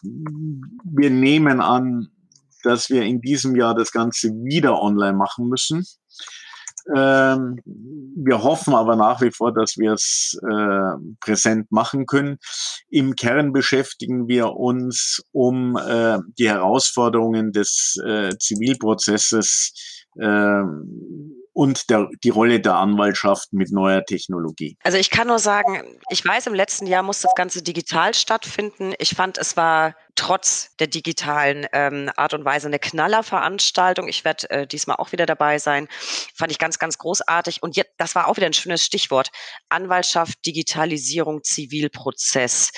wir 0.04 1.10
nehmen 1.10 1.62
an, 1.62 2.08
dass 2.64 2.90
wir 2.90 3.04
in 3.04 3.22
diesem 3.22 3.56
Jahr 3.56 3.76
das 3.76 3.92
Ganze 3.92 4.30
wieder 4.30 4.82
online 4.82 5.18
machen 5.18 5.48
müssen. 5.48 5.86
Ähm, 6.96 7.60
wir 7.66 8.44
hoffen 8.44 8.74
aber 8.74 8.96
nach 8.96 9.22
wie 9.22 9.32
vor, 9.32 9.54
dass 9.54 9.78
wir 9.78 9.92
es 9.92 10.40
äh, 10.42 10.98
präsent 11.20 11.70
machen 11.70 12.06
können. 12.06 12.38
Im 12.90 13.16
Kern 13.16 13.52
beschäftigen 13.52 14.28
wir 14.30 14.54
uns 14.54 15.22
um 15.34 15.78
die 16.40 16.50
Herausforderungen 16.50 17.52
des 17.52 17.98
Zivilprozesses 18.40 19.74
und 21.58 21.90
der, 21.90 22.08
die 22.24 22.30
Rolle 22.30 22.60
der 22.60 22.76
Anwaltschaft 22.76 23.52
mit 23.52 23.72
neuer 23.72 24.06
Technologie. 24.06 24.78
Also 24.84 25.00
ich 25.00 25.10
kann 25.10 25.26
nur 25.26 25.40
sagen, 25.40 25.82
ich 26.12 26.24
weiß, 26.24 26.46
im 26.46 26.54
letzten 26.54 26.86
Jahr 26.86 27.02
muss 27.02 27.22
das 27.22 27.34
Ganze 27.34 27.64
digital 27.64 28.14
stattfinden. 28.14 28.94
Ich 29.00 29.16
fand, 29.16 29.40
es 29.40 29.58
war 29.58 29.96
trotz 30.14 30.76
der 30.78 30.86
digitalen 30.86 31.66
ähm, 31.74 32.12
Art 32.16 32.36
und 32.36 32.46
Weise 32.46 32.68
eine 32.68 32.78
Knallerveranstaltung. 32.78 34.08
Ich 34.08 34.24
werde 34.24 34.50
äh, 34.52 34.68
diesmal 34.68 34.98
auch 34.98 35.12
wieder 35.14 35.26
dabei 35.26 35.58
sein. 35.58 35.88
Fand 36.36 36.52
ich 36.52 36.60
ganz, 36.60 36.78
ganz 36.78 37.00
großartig. 37.00 37.64
Und 37.64 37.76
jetzt, 37.76 37.92
das 37.98 38.14
war 38.14 38.28
auch 38.28 38.38
wieder 38.38 38.46
ein 38.46 38.54
schönes 38.54 38.84
Stichwort. 38.84 39.30
Anwaltschaft, 39.70 40.46
Digitalisierung, 40.46 41.44
Zivilprozess. 41.44 42.72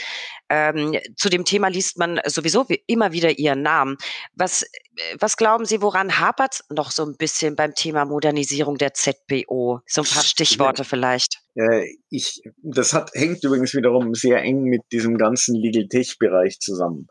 Ähm, 0.50 0.98
zu 1.18 1.30
dem 1.30 1.44
Thema 1.46 1.68
liest 1.68 1.98
man 1.98 2.20
sowieso 2.26 2.66
immer 2.88 3.12
wieder 3.12 3.38
Ihren 3.38 3.62
Namen. 3.62 3.98
Was, 4.36 4.66
was 5.20 5.38
glauben 5.38 5.66
Sie, 5.66 5.82
woran 5.82 6.20
hapert 6.20 6.56
es 6.56 6.64
noch 6.70 6.92
so 6.92 7.06
ein 7.06 7.16
bisschen 7.16 7.56
beim 7.56 7.74
Thema 7.74 8.06
Modernisierung 8.06 8.78
der 8.78 8.94
ZBO? 8.94 9.82
So 9.86 10.02
ein 10.02 10.08
paar 10.08 10.24
Stichworte 10.24 10.84
vielleicht. 10.86 11.40
Äh, 11.56 11.86
ich, 12.10 12.42
das 12.62 12.94
hat, 12.94 13.12
hängt 13.14 13.44
übrigens 13.44 13.74
wiederum 13.74 14.14
sehr 14.14 14.42
eng 14.42 14.64
mit 14.64 14.82
diesem 14.92 15.18
ganzen 15.18 15.56
Legal 15.56 15.88
Tech-Bereich 15.88 16.60
zusammen. 16.60 17.08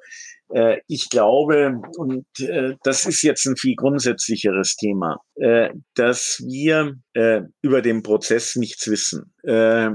Äh, 0.51 0.79
ich 0.87 1.11
glaube, 1.11 1.83
und 1.99 2.25
äh, 2.41 2.77
das 2.83 3.05
ist 3.05 3.21
jetzt 3.23 3.45
ein 3.47 3.57
viel 3.57 3.77
grundsätzlicheres 3.77 4.77
Thema, 4.77 5.21
äh, 5.35 5.69
dass 5.95 6.43
wir 6.47 6.95
äh, 7.13 7.43
über 7.61 7.83
den 7.83 8.03
Prozess 8.03 8.57
nichts 8.57 8.89
wissen. 8.89 9.35
Äh, 9.43 9.91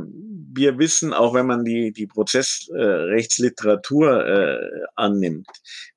wir 0.55 0.77
wissen, 0.77 1.13
auch 1.13 1.33
wenn 1.33 1.47
man 1.47 1.63
die, 1.63 1.91
die 1.91 2.05
Prozessrechtsliteratur 2.05 4.27
äh, 4.27 4.59
annimmt, 4.95 5.47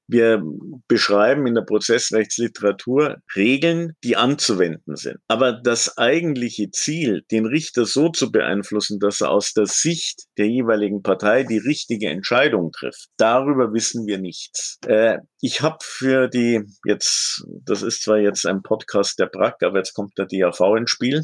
wir 0.09 0.43
beschreiben 0.89 1.47
in 1.47 1.55
der 1.55 1.63
Prozessrechtsliteratur 1.63 3.17
Regeln, 3.35 3.95
die 4.05 4.17
anzuwenden 4.17 4.97
sind. 4.97 5.19
Aber 5.29 5.53
das 5.53 5.99
eigentliche 5.99 6.71
Ziel, 6.71 7.25
den 7.31 7.47
Richter 7.47 7.87
so 7.87 8.09
zu 8.09 8.31
beeinflussen, 8.31 8.99
dass 9.01 9.21
er 9.21 9.31
aus 9.31 9.53
der 9.53 9.67
Sicht 9.67 10.25
der 10.39 10.49
jeweiligen 10.49 11.03
Partei 11.03 11.43
die 11.43 11.59
richtige 11.59 12.09
Entscheidung 12.09 12.73
trifft, 12.73 13.09
darüber 13.17 13.73
wissen 13.73 14.07
wir 14.07 14.19
nichts. 14.19 14.79
Äh, 14.87 15.19
ich 15.41 15.61
habe 15.61 15.79
für 15.83 16.29
die, 16.29 16.63
jetzt, 16.85 17.45
das 17.65 17.83
ist 17.83 18.03
zwar 18.03 18.19
jetzt 18.19 18.47
ein 18.47 18.63
Podcast 18.63 19.19
der 19.19 19.27
Brack, 19.27 19.63
aber 19.63 19.79
jetzt 19.79 19.95
kommt 19.95 20.17
der 20.19 20.27
DAV 20.27 20.61
ins 20.77 20.91
Spiel. 20.91 21.23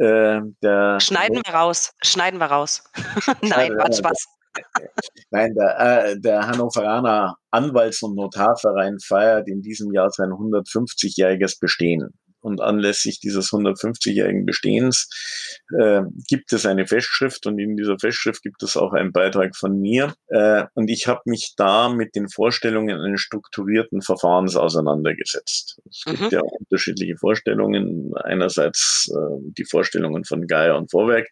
Äh, 0.00 0.40
Schneiden 1.00 1.42
wir 1.44 1.54
raus, 1.54 1.92
schneiden 2.02 2.40
wir 2.40 2.46
raus. 2.46 2.84
Nein, 3.42 3.76
war 3.76 3.92
Spaß. 3.92 4.26
Nein, 5.30 5.54
der, 5.54 5.78
äh, 5.78 6.20
der 6.20 6.46
Hannoveraner 6.46 7.36
Anwalts- 7.50 8.02
und 8.02 8.16
Notarverein 8.16 8.98
feiert 8.98 9.48
in 9.48 9.62
diesem 9.62 9.92
Jahr 9.92 10.10
sein 10.10 10.30
150-jähriges 10.30 11.58
Bestehen. 11.60 12.10
Und 12.42 12.60
anlässlich 12.60 13.20
dieses 13.20 13.50
150-jährigen 13.50 14.44
Bestehens 14.44 15.08
äh, 15.78 16.02
gibt 16.28 16.52
es 16.52 16.66
eine 16.66 16.88
Festschrift 16.88 17.46
und 17.46 17.56
in 17.60 17.76
dieser 17.76 17.96
Festschrift 18.00 18.42
gibt 18.42 18.64
es 18.64 18.76
auch 18.76 18.92
einen 18.92 19.12
Beitrag 19.12 19.54
von 19.54 19.78
mir. 19.78 20.12
Äh, 20.26 20.64
und 20.74 20.90
ich 20.90 21.06
habe 21.06 21.20
mich 21.26 21.54
da 21.56 21.88
mit 21.88 22.16
den 22.16 22.28
Vorstellungen 22.28 23.00
eines 23.00 23.20
strukturierten 23.20 24.02
Verfahrens 24.02 24.56
auseinandergesetzt. 24.56 25.80
Es 25.88 26.02
gibt 26.04 26.20
mhm. 26.20 26.28
ja 26.30 26.40
unterschiedliche 26.40 27.16
Vorstellungen. 27.16 28.12
Einerseits 28.16 29.08
äh, 29.14 29.52
die 29.56 29.64
Vorstellungen 29.64 30.24
von 30.24 30.48
Geier 30.48 30.76
und 30.76 30.90
Vorwerk, 30.90 31.28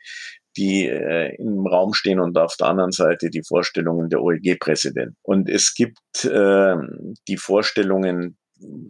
die 0.57 0.87
äh, 0.87 1.35
im 1.37 1.67
Raum 1.67 1.95
stehen 1.95 2.21
und 2.21 2.37
auf 2.39 2.57
der 2.57 2.69
anderen 2.69 2.93
Seite 2.93 3.31
die 3.31 3.43
Vorstellungen 3.47 4.09
der 4.09 4.23
OEG-Präsidenten. 4.23 5.17
Und 5.23 5.49
es 5.49 5.75
gibt 5.75 6.25
äh, 6.25 6.77
die 7.29 7.37
Vorstellungen 7.37 8.37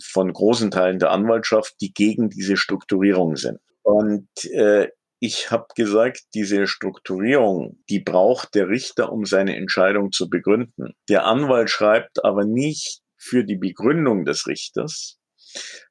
von 0.02 0.32
großen 0.32 0.70
Teilen 0.70 0.98
der 0.98 1.10
Anwaltschaft, 1.10 1.74
die 1.80 1.92
gegen 1.92 2.28
diese 2.28 2.56
Strukturierung 2.56 3.36
sind. 3.36 3.58
Und 3.82 4.28
äh, 4.52 4.88
ich 5.20 5.50
habe 5.50 5.66
gesagt, 5.76 6.22
diese 6.34 6.66
Strukturierung, 6.66 7.78
die 7.90 8.00
braucht 8.00 8.54
der 8.54 8.68
Richter, 8.68 9.12
um 9.12 9.26
seine 9.26 9.56
Entscheidung 9.56 10.12
zu 10.12 10.30
begründen. 10.30 10.94
Der 11.08 11.26
Anwalt 11.26 11.68
schreibt 11.68 12.24
aber 12.24 12.46
nicht 12.46 13.02
für 13.18 13.44
die 13.44 13.58
Begründung 13.58 14.24
des 14.24 14.46
Richters, 14.46 15.18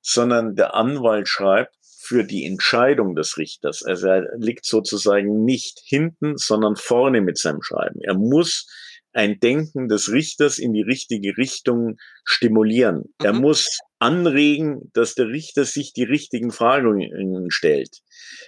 sondern 0.02 0.56
der 0.56 0.74
Anwalt 0.74 1.28
schreibt 1.28 1.76
für 2.10 2.24
die 2.24 2.44
Entscheidung 2.44 3.14
des 3.14 3.38
Richters. 3.38 3.84
Also 3.84 4.08
er 4.08 4.36
liegt 4.40 4.66
sozusagen 4.66 5.44
nicht 5.44 5.80
hinten, 5.86 6.38
sondern 6.38 6.76
vorne 6.76 7.22
mit 7.22 7.38
seinem 7.38 7.62
Schreiben. 7.62 8.00
Er 8.02 8.16
muss 8.16 8.66
ein 9.14 9.40
Denken 9.40 9.88
des 9.88 10.12
Richters 10.12 10.58
in 10.58 10.74
die 10.74 10.82
richtige 10.82 11.38
Richtung 11.38 11.98
stimulieren. 12.24 12.98
Mhm. 12.98 13.26
Er 13.26 13.34
muss 13.34 13.78
anregen, 14.00 14.90
dass 14.94 15.14
der 15.14 15.28
Richter 15.28 15.66
sich 15.66 15.94
die 15.94 16.04
richtigen 16.04 16.50
Fragen 16.50 17.52
stellt. 17.52 18.00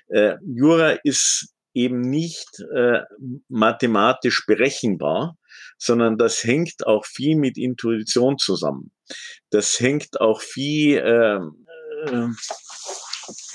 Äh, 0.07 0.37
Jura 0.43 0.97
ist 1.03 1.53
eben 1.75 2.01
nicht 2.01 2.49
äh, 2.75 3.01
mathematisch 3.47 4.43
berechenbar, 4.47 5.37
sondern 5.77 6.17
das 6.17 6.43
hängt 6.43 6.87
auch 6.87 7.05
viel 7.05 7.35
mit 7.35 7.59
Intuition 7.59 8.39
zusammen. 8.39 8.91
Das 9.51 9.79
hängt 9.79 10.19
auch 10.19 10.41
viel 10.41 10.97
äh, 10.97 11.39
äh, 12.09 12.27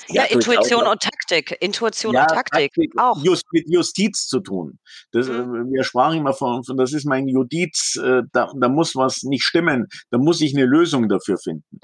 ja, 0.09 0.23
ja 0.23 0.23
Intuition 0.25 0.87
und 0.87 1.01
Taktik. 1.01 1.57
Intuition 1.59 2.13
ja, 2.13 2.21
und 2.21 2.27
Taktik. 2.29 2.73
Taktik 2.73 2.91
auch. 2.97 3.23
Just, 3.23 3.45
mit 3.51 3.65
Justiz 3.69 4.27
zu 4.27 4.39
tun. 4.39 4.79
Das, 5.11 5.27
mhm. 5.27 5.71
Wir 5.71 5.83
sprachen 5.83 6.19
immer 6.19 6.33
von, 6.33 6.63
von, 6.63 6.77
das 6.77 6.93
ist 6.93 7.05
mein 7.05 7.27
Judiz, 7.27 7.99
äh, 8.03 8.23
da, 8.31 8.51
da 8.59 8.69
muss 8.69 8.95
was 8.95 9.23
nicht 9.23 9.43
stimmen, 9.43 9.87
da 10.11 10.17
muss 10.17 10.41
ich 10.41 10.55
eine 10.55 10.65
Lösung 10.65 11.09
dafür 11.09 11.37
finden. 11.37 11.79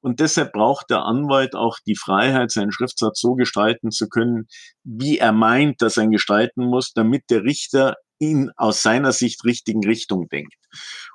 Und 0.00 0.20
deshalb 0.20 0.52
braucht 0.52 0.90
der 0.90 1.02
Anwalt 1.02 1.54
auch 1.54 1.78
die 1.86 1.96
Freiheit, 1.96 2.50
seinen 2.50 2.72
Schriftsatz 2.72 3.20
so 3.20 3.34
gestalten 3.34 3.90
zu 3.90 4.08
können, 4.08 4.46
wie 4.84 5.18
er 5.18 5.32
meint, 5.32 5.82
dass 5.82 5.96
er 5.96 6.04
ihn 6.04 6.10
gestalten 6.10 6.64
muss, 6.64 6.92
damit 6.92 7.24
der 7.30 7.42
Richter 7.42 7.96
in 8.18 8.50
aus 8.56 8.82
seiner 8.82 9.12
Sicht 9.12 9.44
richtigen 9.44 9.84
Richtung 9.84 10.28
denkt. 10.28 10.54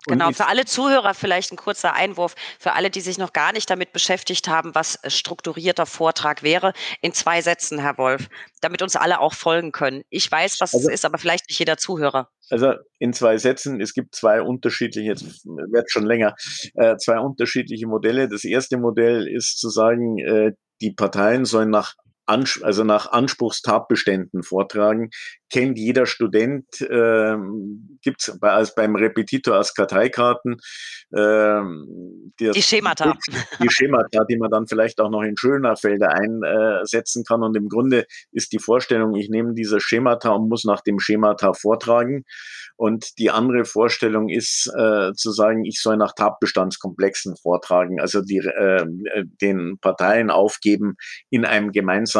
Und 0.07 0.19
genau, 0.19 0.31
für 0.31 0.47
alle 0.47 0.65
Zuhörer 0.65 1.13
vielleicht 1.13 1.51
ein 1.51 1.57
kurzer 1.57 1.93
Einwurf, 1.93 2.35
für 2.59 2.73
alle, 2.73 2.89
die 2.89 3.01
sich 3.01 3.17
noch 3.17 3.33
gar 3.33 3.53
nicht 3.53 3.69
damit 3.69 3.93
beschäftigt 3.93 4.47
haben, 4.47 4.75
was 4.75 4.99
strukturierter 5.07 5.85
Vortrag 5.85 6.43
wäre, 6.43 6.73
in 7.01 7.13
zwei 7.13 7.41
Sätzen, 7.41 7.79
Herr 7.79 7.97
Wolf, 7.97 8.27
damit 8.61 8.81
uns 8.81 8.95
alle 8.95 9.19
auch 9.19 9.33
folgen 9.33 9.71
können. 9.71 10.03
Ich 10.09 10.29
weiß, 10.29 10.59
was 10.59 10.73
also, 10.73 10.89
es 10.89 10.93
ist, 10.93 11.05
aber 11.05 11.17
vielleicht 11.17 11.47
nicht 11.49 11.59
jeder 11.59 11.77
Zuhörer. 11.77 12.29
Also 12.49 12.73
in 12.99 13.13
zwei 13.13 13.37
Sätzen, 13.37 13.79
es 13.79 13.93
gibt 13.93 14.15
zwei 14.15 14.41
unterschiedliche, 14.41 15.09
jetzt 15.09 15.45
wird 15.45 15.89
schon 15.89 16.05
länger, 16.05 16.35
äh, 16.75 16.97
zwei 16.97 17.19
unterschiedliche 17.19 17.87
Modelle. 17.87 18.27
Das 18.27 18.43
erste 18.43 18.77
Modell 18.77 19.27
ist 19.27 19.59
zu 19.59 19.69
sagen, 19.69 20.17
äh, 20.19 20.51
die 20.81 20.91
Parteien 20.91 21.45
sollen 21.45 21.69
nach 21.69 21.93
also 22.25 22.83
nach 22.83 23.11
Anspruchstatbeständen 23.11 24.43
vortragen, 24.43 25.09
kennt 25.51 25.77
jeder 25.77 26.05
Student, 26.05 26.65
äh, 26.81 27.35
gibt 28.01 28.21
es 28.21 28.39
bei, 28.39 28.51
also 28.51 28.73
beim 28.75 28.95
Repetitor 28.95 29.55
als 29.55 29.73
Karteikarten. 29.75 30.57
Äh, 31.11 31.61
die, 32.39 32.51
die 32.51 32.61
Schemata. 32.61 33.13
Die 33.61 33.69
Schemata, 33.69 34.25
die 34.25 34.37
man 34.37 34.49
dann 34.49 34.67
vielleicht 34.67 34.99
auch 34.99 35.09
noch 35.09 35.21
in 35.21 35.37
Schulnerfelder 35.37 36.09
einsetzen 36.09 37.23
kann. 37.23 37.43
Und 37.43 37.55
im 37.55 37.69
Grunde 37.69 38.05
ist 38.31 38.51
die 38.51 38.59
Vorstellung, 38.59 39.15
ich 39.15 39.29
nehme 39.29 39.53
diese 39.53 39.79
Schemata 39.79 40.31
und 40.31 40.49
muss 40.49 40.63
nach 40.63 40.81
dem 40.81 40.99
Schemata 40.99 41.53
vortragen. 41.53 42.23
Und 42.75 43.19
die 43.19 43.29
andere 43.29 43.65
Vorstellung 43.65 44.29
ist 44.29 44.67
äh, 44.75 45.13
zu 45.13 45.31
sagen, 45.31 45.63
ich 45.65 45.79
soll 45.79 45.97
nach 45.97 46.13
Tatbestandskomplexen 46.15 47.37
vortragen, 47.37 48.01
also 48.01 48.21
die, 48.21 48.37
äh, 48.37 48.85
den 49.41 49.77
Parteien 49.79 50.31
aufgeben, 50.31 50.95
in 51.29 51.45
einem 51.45 51.71
gemeinsamen 51.71 52.12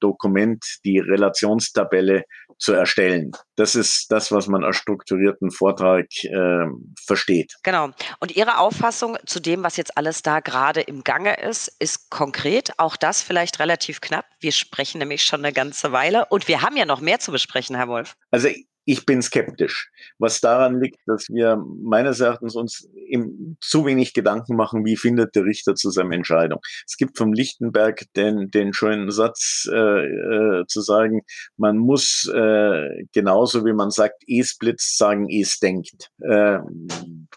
Dokument 0.00 0.64
die 0.84 0.98
Relationstabelle 0.98 2.24
zu 2.58 2.72
erstellen. 2.72 3.32
Das 3.56 3.74
ist 3.74 4.12
das, 4.12 4.30
was 4.30 4.46
man 4.46 4.64
als 4.64 4.76
strukturierten 4.76 5.50
Vortrag 5.50 6.06
äh, 6.24 6.66
versteht. 7.04 7.54
Genau. 7.62 7.90
Und 8.20 8.36
Ihre 8.36 8.58
Auffassung 8.58 9.16
zu 9.24 9.40
dem, 9.40 9.62
was 9.62 9.76
jetzt 9.76 9.96
alles 9.96 10.22
da 10.22 10.40
gerade 10.40 10.82
im 10.82 11.02
Gange 11.02 11.40
ist, 11.40 11.68
ist 11.78 12.10
konkret. 12.10 12.72
Auch 12.76 12.96
das 12.96 13.22
vielleicht 13.22 13.60
relativ 13.60 14.00
knapp. 14.00 14.26
Wir 14.40 14.52
sprechen 14.52 14.98
nämlich 14.98 15.22
schon 15.22 15.44
eine 15.44 15.54
ganze 15.54 15.92
Weile 15.92 16.26
und 16.26 16.48
wir 16.48 16.62
haben 16.62 16.76
ja 16.76 16.84
noch 16.84 17.00
mehr 17.00 17.18
zu 17.18 17.32
besprechen, 17.32 17.76
Herr 17.76 17.88
Wolf. 17.88 18.14
Also 18.30 18.48
ich 18.90 19.06
bin 19.06 19.22
skeptisch, 19.22 19.88
was 20.18 20.40
daran 20.40 20.80
liegt, 20.80 20.98
dass 21.06 21.28
wir 21.28 21.62
meines 21.80 22.18
Erachtens 22.18 22.56
uns 22.56 22.88
eben 23.06 23.56
zu 23.60 23.86
wenig 23.86 24.14
Gedanken 24.14 24.56
machen, 24.56 24.84
wie 24.84 24.96
findet 24.96 25.36
der 25.36 25.44
Richter 25.44 25.76
zu 25.76 25.90
seiner 25.90 26.16
Entscheidung. 26.16 26.58
Es 26.84 26.96
gibt 26.96 27.16
vom 27.16 27.32
Lichtenberg 27.32 28.02
den, 28.16 28.50
den 28.50 28.72
schönen 28.72 29.12
Satz 29.12 29.68
äh, 29.72 29.76
äh, 29.76 30.66
zu 30.66 30.80
sagen, 30.80 31.20
man 31.56 31.78
muss 31.78 32.28
äh, 32.34 33.04
genauso 33.12 33.64
wie 33.64 33.74
man 33.74 33.90
sagt, 33.90 34.24
es 34.26 34.58
blitzt, 34.58 34.98
sagen, 34.98 35.28
es 35.30 35.60
denkt. 35.60 36.10
Äh, 36.18 36.58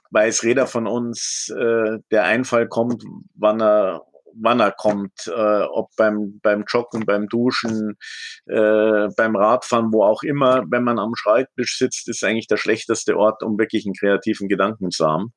weiß 0.10 0.44
Räder 0.44 0.66
von 0.66 0.88
uns, 0.88 1.54
äh, 1.56 2.00
der 2.10 2.24
Einfall 2.24 2.68
kommt, 2.68 3.04
wann 3.36 3.62
er 3.62 4.02
wann 4.36 4.60
er 4.60 4.72
kommt, 4.72 5.28
äh, 5.28 5.62
ob 5.64 5.90
beim, 5.98 6.40
beim 6.42 6.66
Joggen, 6.68 7.06
beim 7.06 7.28
Duschen, 7.28 7.98
äh, 8.46 9.08
beim 9.16 9.36
Radfahren, 9.36 9.92
wo 9.92 10.04
auch 10.04 10.24
immer, 10.24 10.64
wenn 10.70 10.84
man 10.84 11.00
am 11.00 11.16
Schreibtisch 11.16 11.78
sitzt, 11.78 12.08
ist 12.10 12.24
eigentlich 12.24 12.48
der 12.48 12.58
schlechteste 12.58 13.18
Ort, 13.18 13.44
um 13.44 13.58
wirklich 13.58 13.86
einen 13.86 13.96
kreativen 13.96 14.48
Gedanken 14.48 14.92
zu 14.92 15.06
haben. 15.06 15.34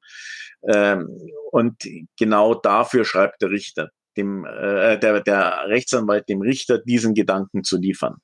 Ähm, 0.72 1.08
und 1.50 1.82
genau 2.18 2.54
dafür 2.54 3.04
schreibt 3.04 3.42
der 3.42 3.50
Richter, 3.50 3.90
dem, 4.16 4.44
äh, 4.44 4.98
der, 4.98 5.20
der 5.20 5.64
Rechtsanwalt 5.68 6.28
dem 6.28 6.40
Richter 6.40 6.78
diesen 6.78 7.14
Gedanken 7.14 7.64
zu 7.64 7.78
liefern 7.78 8.16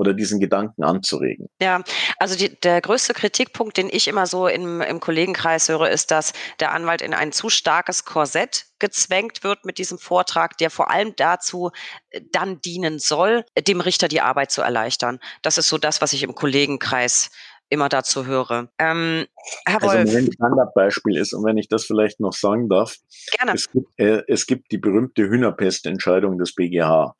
oder 0.00 0.14
diesen 0.14 0.40
Gedanken 0.40 0.82
anzuregen. 0.82 1.50
Ja, 1.60 1.82
also 2.18 2.34
die, 2.34 2.58
der 2.58 2.80
größte 2.80 3.12
Kritikpunkt, 3.12 3.76
den 3.76 3.90
ich 3.92 4.08
immer 4.08 4.26
so 4.26 4.48
im, 4.48 4.80
im 4.80 4.98
Kollegenkreis 4.98 5.68
höre, 5.68 5.90
ist, 5.90 6.10
dass 6.10 6.32
der 6.58 6.72
Anwalt 6.72 7.02
in 7.02 7.12
ein 7.12 7.32
zu 7.32 7.50
starkes 7.50 8.06
Korsett 8.06 8.64
gezwängt 8.78 9.44
wird 9.44 9.66
mit 9.66 9.76
diesem 9.76 9.98
Vortrag, 9.98 10.56
der 10.56 10.70
vor 10.70 10.90
allem 10.90 11.14
dazu 11.16 11.70
äh, 12.08 12.22
dann 12.32 12.62
dienen 12.62 12.98
soll, 12.98 13.44
dem 13.68 13.82
Richter 13.82 14.08
die 14.08 14.22
Arbeit 14.22 14.50
zu 14.50 14.62
erleichtern. 14.62 15.20
Das 15.42 15.58
ist 15.58 15.68
so 15.68 15.76
das, 15.76 16.00
was 16.00 16.14
ich 16.14 16.22
im 16.22 16.34
Kollegenkreis 16.34 17.30
immer 17.70 17.88
dazu 17.88 18.26
höre. 18.26 18.68
Ähm, 18.78 19.26
Herr 19.64 19.82
also 19.82 19.96
Wolf. 19.96 20.14
ein 20.14 20.32
Standardbeispiel 20.32 21.16
ist, 21.16 21.32
und 21.32 21.44
wenn 21.44 21.56
ich 21.56 21.68
das 21.68 21.86
vielleicht 21.86 22.20
noch 22.20 22.32
sagen 22.32 22.68
darf, 22.68 22.96
Gerne. 23.38 23.52
Es, 23.54 23.70
gibt, 23.70 23.88
äh, 23.98 24.22
es 24.28 24.46
gibt 24.46 24.72
die 24.72 24.78
berühmte 24.78 25.28
Hühnerpestentscheidung 25.28 26.38
des 26.38 26.54
BGH. 26.54 27.14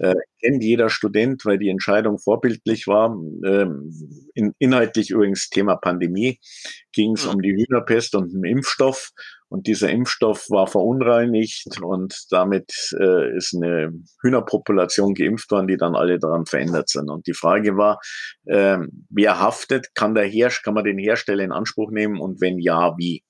Äh, 0.00 0.14
kennt 0.40 0.62
jeder 0.62 0.88
Student, 0.88 1.44
weil 1.44 1.58
die 1.58 1.68
Entscheidung 1.68 2.18
vorbildlich 2.18 2.86
war. 2.86 3.10
Ähm, 3.44 3.92
in, 4.34 4.54
inhaltlich 4.58 5.10
übrigens 5.10 5.50
Thema 5.50 5.76
Pandemie 5.76 6.38
ging 6.92 7.12
es 7.12 7.24
mhm. 7.24 7.32
um 7.32 7.42
die 7.42 7.52
Hühnerpest 7.54 8.14
und 8.14 8.34
einen 8.34 8.44
Impfstoff. 8.44 9.10
Und 9.50 9.66
dieser 9.66 9.90
Impfstoff 9.90 10.50
war 10.50 10.66
verunreinigt 10.66 11.80
und 11.80 12.14
damit 12.30 12.70
äh, 13.00 13.34
ist 13.36 13.54
eine 13.54 13.92
Hühnerpopulation 14.20 15.14
geimpft 15.14 15.50
worden, 15.50 15.68
die 15.68 15.78
dann 15.78 15.96
alle 15.96 16.18
daran 16.18 16.44
verändert 16.44 16.90
sind. 16.90 17.08
Und 17.08 17.26
die 17.26 17.32
Frage 17.32 17.76
war, 17.76 17.98
äh, 18.44 18.78
wer 19.08 19.40
haftet? 19.40 19.94
Kann 19.94 20.14
der 20.14 20.26
Herst 20.26 20.62
kann 20.64 20.74
man 20.74 20.84
den 20.84 20.98
Hersteller 20.98 21.44
in 21.44 21.52
Anspruch 21.52 21.90
nehmen 21.90 22.20
und 22.20 22.40
wenn 22.42 22.58
ja, 22.58 22.94
wie? 22.98 23.24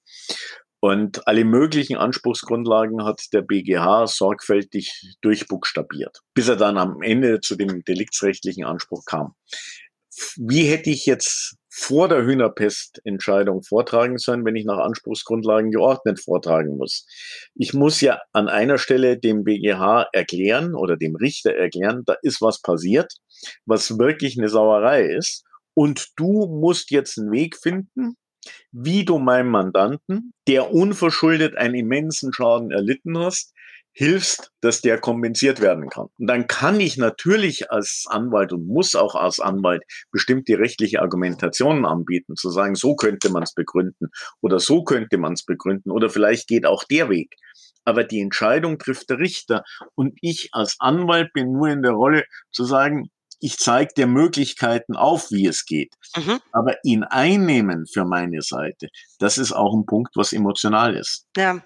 Und 0.80 1.26
alle 1.26 1.44
möglichen 1.44 1.96
Anspruchsgrundlagen 1.96 3.04
hat 3.04 3.20
der 3.32 3.42
BGH 3.42 4.06
sorgfältig 4.06 5.16
durchbuchstabiert, 5.22 6.20
bis 6.34 6.48
er 6.48 6.56
dann 6.56 6.78
am 6.78 7.02
Ende 7.02 7.40
zu 7.40 7.56
dem 7.56 7.82
deliktsrechtlichen 7.82 8.64
Anspruch 8.64 9.04
kam. 9.04 9.34
Wie 10.36 10.64
hätte 10.64 10.90
ich 10.90 11.06
jetzt 11.06 11.57
vor 11.70 12.08
der 12.08 12.24
Hühnerpestentscheidung 12.24 13.62
vortragen 13.62 14.18
sollen, 14.18 14.44
wenn 14.44 14.56
ich 14.56 14.64
nach 14.64 14.78
Anspruchsgrundlagen 14.78 15.70
geordnet 15.70 16.20
vortragen 16.20 16.76
muss. 16.76 17.06
Ich 17.54 17.74
muss 17.74 18.00
ja 18.00 18.20
an 18.32 18.48
einer 18.48 18.78
Stelle 18.78 19.18
dem 19.18 19.44
BGH 19.44 20.08
erklären 20.12 20.74
oder 20.74 20.96
dem 20.96 21.16
Richter 21.16 21.54
erklären, 21.54 22.02
da 22.06 22.16
ist 22.22 22.40
was 22.40 22.62
passiert, 22.62 23.12
was 23.66 23.98
wirklich 23.98 24.38
eine 24.38 24.48
Sauerei 24.48 25.02
ist. 25.02 25.44
Und 25.74 26.08
du 26.16 26.46
musst 26.46 26.90
jetzt 26.90 27.18
einen 27.18 27.30
Weg 27.30 27.56
finden, 27.56 28.16
wie 28.72 29.04
du 29.04 29.18
meinem 29.18 29.50
Mandanten, 29.50 30.32
der 30.46 30.72
unverschuldet 30.72 31.56
einen 31.56 31.74
immensen 31.74 32.32
Schaden 32.32 32.70
erlitten 32.70 33.18
hast, 33.18 33.52
hilfst, 33.92 34.52
dass 34.60 34.80
der 34.80 34.98
kompensiert 35.00 35.60
werden 35.60 35.88
kann. 35.88 36.06
Und 36.18 36.26
dann 36.28 36.46
kann 36.46 36.78
ich 36.78 36.96
natürlich 36.96 37.70
als 37.70 38.04
Anwalt 38.08 38.52
und 38.52 38.66
muss 38.66 38.94
auch 38.94 39.14
als 39.14 39.40
Anwalt 39.40 39.82
bestimmte 40.12 40.58
rechtliche 40.58 41.00
Argumentationen 41.00 41.84
anbieten, 41.84 42.36
zu 42.36 42.50
sagen, 42.50 42.74
so 42.74 42.94
könnte 42.94 43.30
man 43.30 43.42
es 43.42 43.54
begründen 43.54 44.08
oder 44.40 44.60
so 44.60 44.84
könnte 44.84 45.18
man 45.18 45.32
es 45.32 45.44
begründen 45.44 45.90
oder 45.90 46.10
vielleicht 46.10 46.48
geht 46.48 46.66
auch 46.66 46.84
der 46.84 47.10
Weg. 47.10 47.34
Aber 47.84 48.04
die 48.04 48.20
Entscheidung 48.20 48.78
trifft 48.78 49.10
der 49.10 49.18
Richter 49.18 49.64
und 49.94 50.16
ich 50.20 50.50
als 50.52 50.76
Anwalt 50.78 51.32
bin 51.32 51.52
nur 51.52 51.68
in 51.68 51.82
der 51.82 51.92
Rolle 51.92 52.24
zu 52.52 52.64
sagen, 52.64 53.10
ich 53.40 53.58
zeige 53.58 53.92
dir 53.96 54.06
Möglichkeiten 54.06 54.96
auf, 54.96 55.30
wie 55.30 55.46
es 55.46 55.64
geht. 55.64 55.94
Mhm. 56.16 56.40
Aber 56.52 56.76
ihn 56.84 57.04
einnehmen 57.04 57.86
für 57.86 58.04
meine 58.04 58.42
Seite, 58.42 58.88
das 59.18 59.38
ist 59.38 59.52
auch 59.52 59.74
ein 59.74 59.86
Punkt, 59.86 60.16
was 60.16 60.32
emotional 60.32 60.96
ist. 60.96 61.26
Ja, 61.36 61.60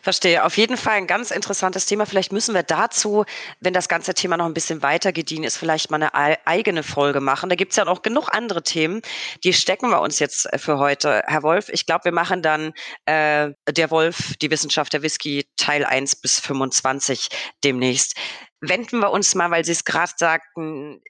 verstehe. 0.00 0.44
Auf 0.44 0.56
jeden 0.56 0.76
Fall 0.76 0.94
ein 0.94 1.06
ganz 1.06 1.30
interessantes 1.30 1.86
Thema. 1.86 2.06
Vielleicht 2.06 2.32
müssen 2.32 2.54
wir 2.54 2.62
dazu, 2.62 3.24
wenn 3.60 3.72
das 3.72 3.88
ganze 3.88 4.14
Thema 4.14 4.36
noch 4.36 4.46
ein 4.46 4.54
bisschen 4.54 4.82
weiter 4.82 5.12
gediehen 5.12 5.44
ist, 5.44 5.56
vielleicht 5.56 5.90
mal 5.90 6.02
eine 6.02 6.46
eigene 6.46 6.82
Folge 6.82 7.20
machen. 7.20 7.48
Da 7.48 7.56
gibt 7.56 7.72
es 7.72 7.76
ja 7.76 7.84
noch 7.84 8.02
genug 8.02 8.28
andere 8.32 8.62
Themen. 8.62 9.02
Die 9.44 9.52
stecken 9.52 9.90
wir 9.90 10.00
uns 10.00 10.18
jetzt 10.18 10.52
äh, 10.52 10.58
für 10.58 10.78
heute. 10.78 11.22
Herr 11.26 11.42
Wolf, 11.42 11.68
ich 11.70 11.86
glaube, 11.86 12.06
wir 12.06 12.12
machen 12.12 12.42
dann 12.42 12.72
äh, 13.06 13.50
der 13.68 13.90
Wolf, 13.90 14.34
die 14.40 14.50
Wissenschaft 14.50 14.92
der 14.92 15.02
Whisky, 15.02 15.46
Teil 15.56 15.84
1 15.84 16.16
bis 16.16 16.40
25 16.40 17.28
demnächst 17.64 18.16
wenden 18.60 18.98
wir 19.00 19.10
uns 19.10 19.34
mal, 19.34 19.50
weil 19.50 19.64
Sie 19.64 19.72
es 19.72 19.84
gerade 19.84 20.12
sagten, 20.16 21.00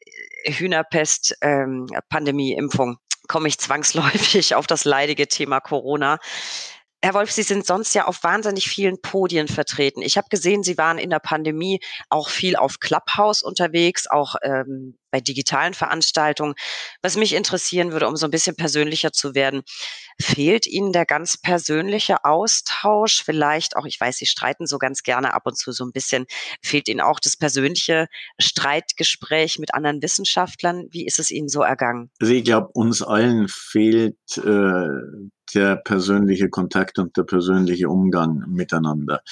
Hühnerpest, 0.47 1.36
ähm, 1.42 1.86
Pandemie, 2.09 2.53
Impfung, 2.53 2.99
komme 3.28 3.49
ich 3.49 3.59
zwangsläufig 3.59 4.55
auf 4.55 4.66
das 4.66 4.84
leidige 4.84 5.28
Thema 5.28 5.61
Corona. 5.61 6.18
Herr 7.07 7.14
Wolf, 7.14 7.30
Sie 7.30 7.44
sind 7.44 7.64
sonst 7.64 7.94
ja 7.94 8.07
auf 8.07 8.24
wahnsinnig 8.24 8.68
vielen 8.68 9.00
Podien 9.00 9.46
vertreten. 9.46 10.02
Ich 10.02 10.16
habe 10.16 10.26
gesehen, 10.28 10.64
Sie 10.64 10.76
waren 10.76 10.98
in 10.98 11.09
der 11.09 11.20
Pandemie 11.20 11.78
auch 12.11 12.28
viel 12.28 12.57
auf 12.57 12.80
Clubhouse 12.80 13.44
unterwegs, 13.44 14.09
auch 14.11 14.34
ähm, 14.42 14.98
bei 15.12 15.20
digitalen 15.20 15.72
Veranstaltungen. 15.72 16.54
Was 17.02 17.16
mich 17.16 17.34
interessieren 17.34 17.92
würde, 17.92 18.09
um 18.09 18.16
so 18.16 18.26
ein 18.26 18.32
bisschen 18.32 18.57
persönlicher 18.57 19.12
zu 19.12 19.36
werden, 19.36 19.62
fehlt 20.20 20.66
Ihnen 20.66 20.92
der 20.92 21.07
ganz 21.07 21.40
persönliche 21.40 22.24
Austausch? 22.24 23.22
Vielleicht 23.24 23.76
auch, 23.76 23.84
ich 23.84 24.00
weiß, 24.00 24.16
Sie 24.16 24.26
streiten 24.26 24.66
so 24.66 24.78
ganz 24.78 25.04
gerne 25.04 25.32
ab 25.32 25.46
und 25.46 25.57
zu 25.57 25.70
so 25.70 25.84
ein 25.84 25.92
bisschen. 25.92 26.26
Fehlt 26.61 26.88
Ihnen 26.88 27.00
auch 27.00 27.20
das 27.20 27.36
persönliche 27.36 28.09
Streitgespräch 28.40 29.61
mit 29.61 29.74
anderen 29.74 30.02
Wissenschaftlern? 30.02 30.88
Wie 30.90 31.07
ist 31.07 31.20
es 31.20 31.30
Ihnen 31.30 31.48
so 31.48 31.62
ergangen? 31.62 32.11
Also 32.20 32.32
ich 32.32 32.42
glaube, 32.42 32.70
uns 32.72 33.00
allen 33.00 33.46
fehlt 33.46 34.16
äh, 34.38 34.88
der 35.55 35.76
persönliche 35.76 36.49
Kontakt 36.49 36.99
und 36.99 37.16
der 37.16 37.24
persönliche 37.24 37.88
Umgang 37.88 38.44
miteinander. 38.49 39.22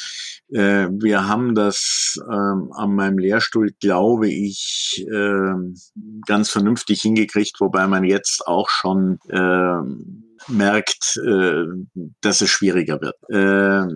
Äh, 0.51 0.89
wir 0.91 1.29
haben 1.29 1.55
das 1.55 2.19
ähm, 2.31 2.73
an 2.73 2.95
meinem 2.95 3.19
Lehrstuhl, 3.19 3.73
glaube 3.81 4.29
ich, 4.29 5.07
äh, 5.11 5.55
ganz 6.27 6.51
vernünftig 6.51 7.03
hingekriegt, 7.03 7.61
wobei 7.61 7.87
man 7.87 8.05
jetzt 8.05 8.47
auch 8.47 8.69
schon 8.69 9.19
äh, 9.29 9.81
merkt, 10.49 11.19
dass 12.21 12.41
es 12.43 12.51
schwieriger 12.51 13.01
wird. 13.01 13.17
Äh, 13.31 13.87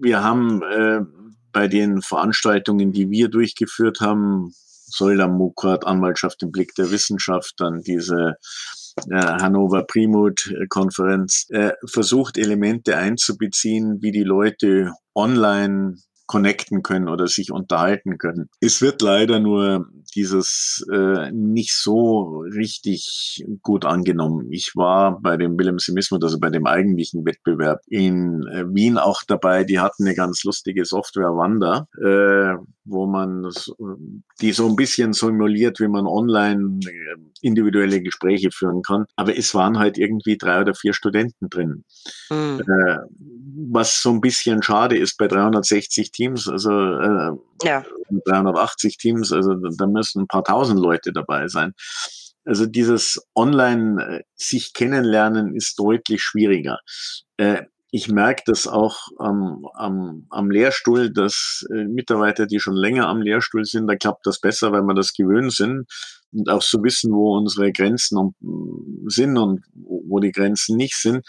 wir 0.00 0.22
haben 0.22 0.62
äh, 0.62 1.00
bei 1.52 1.68
den 1.68 2.02
Veranstaltungen, 2.02 2.92
die 2.92 3.10
wir 3.10 3.28
durchgeführt 3.28 4.00
haben, 4.00 4.52
Solda 4.90 5.28
Mukrat, 5.28 5.86
Anwaltschaft 5.86 6.42
im 6.42 6.50
Blick 6.50 6.74
der 6.76 6.90
Wissenschaft, 6.90 7.54
dann 7.58 7.82
diese 7.82 8.36
Hannover 9.10 9.84
Primut-Konferenz, 9.84 11.46
äh, 11.50 11.72
versucht 11.86 12.38
Elemente 12.38 12.96
einzubeziehen, 12.96 13.98
wie 14.00 14.12
die 14.12 14.24
Leute 14.24 14.92
online 15.14 15.96
connecten 16.28 16.82
können 16.82 17.08
oder 17.08 17.26
sich 17.26 17.50
unterhalten 17.50 18.18
können. 18.18 18.48
Es 18.60 18.80
wird 18.80 19.02
leider 19.02 19.40
nur 19.40 19.88
dieses 20.14 20.86
äh, 20.92 21.32
nicht 21.32 21.74
so 21.74 22.44
richtig 22.54 23.44
gut 23.62 23.84
angenommen. 23.84 24.52
Ich 24.52 24.72
war 24.76 25.20
bei 25.20 25.36
dem 25.36 25.58
Willem 25.58 25.78
Simismus, 25.78 26.22
also 26.22 26.38
bei 26.38 26.50
dem 26.50 26.66
eigentlichen 26.66 27.24
Wettbewerb 27.24 27.80
in 27.88 28.46
äh, 28.46 28.64
Wien 28.66 28.98
auch 28.98 29.22
dabei. 29.26 29.64
Die 29.64 29.80
hatten 29.80 30.04
eine 30.04 30.14
ganz 30.14 30.44
lustige 30.44 30.84
Software 30.84 31.34
Wanda, 31.34 31.88
äh, 31.98 32.62
wo 32.84 33.06
man 33.06 33.50
die 34.40 34.52
so 34.52 34.68
ein 34.68 34.76
bisschen 34.76 35.14
simuliert, 35.14 35.80
wie 35.80 35.88
man 35.88 36.06
online 36.06 36.78
äh, 36.84 37.16
individuelle 37.40 38.02
Gespräche 38.02 38.50
führen 38.50 38.82
kann. 38.82 39.06
Aber 39.16 39.36
es 39.36 39.54
waren 39.54 39.78
halt 39.78 39.96
irgendwie 39.96 40.36
drei 40.36 40.60
oder 40.60 40.74
vier 40.74 40.92
Studenten 40.92 41.48
drin. 41.48 41.84
Mhm. 42.30 42.60
Äh, 42.60 42.98
was 43.70 44.02
so 44.02 44.10
ein 44.10 44.20
bisschen 44.20 44.62
schade 44.62 44.96
ist 44.96 45.18
bei 45.18 45.28
360 45.28 46.12
Teams, 46.18 46.48
also 46.48 46.70
äh, 46.72 47.30
ja. 47.62 47.84
380 48.26 48.96
Teams, 48.96 49.32
also 49.32 49.54
da 49.54 49.86
müssen 49.86 50.22
ein 50.22 50.26
paar 50.26 50.42
tausend 50.42 50.80
Leute 50.80 51.12
dabei 51.12 51.46
sein. 51.46 51.74
Also 52.44 52.66
dieses 52.66 53.22
Online 53.36 54.02
äh, 54.02 54.22
sich 54.34 54.72
kennenlernen 54.72 55.54
ist 55.54 55.78
deutlich 55.78 56.22
schwieriger. 56.22 56.80
Äh, 57.36 57.62
ich 57.90 58.08
merke 58.08 58.42
das 58.46 58.66
auch 58.66 58.98
am, 59.18 59.64
am, 59.74 60.26
am 60.30 60.50
Lehrstuhl, 60.50 61.12
dass 61.12 61.64
äh, 61.72 61.84
Mitarbeiter, 61.84 62.46
die 62.46 62.58
schon 62.58 62.74
länger 62.74 63.06
am 63.06 63.22
Lehrstuhl 63.22 63.64
sind, 63.64 63.86
da 63.86 63.94
klappt 63.94 64.26
das 64.26 64.40
besser, 64.40 64.72
weil 64.72 64.82
man 64.82 64.96
das 64.96 65.14
gewöhnt 65.14 65.52
sind. 65.52 65.86
und 66.32 66.50
auch 66.50 66.62
zu 66.62 66.82
wissen, 66.82 67.12
wo 67.12 67.36
unsere 67.36 67.72
Grenzen 67.72 68.34
sind 69.06 69.38
und 69.38 69.64
wo 69.74 70.18
die 70.18 70.32
Grenzen 70.32 70.76
nicht 70.76 70.96
sind. 70.96 71.24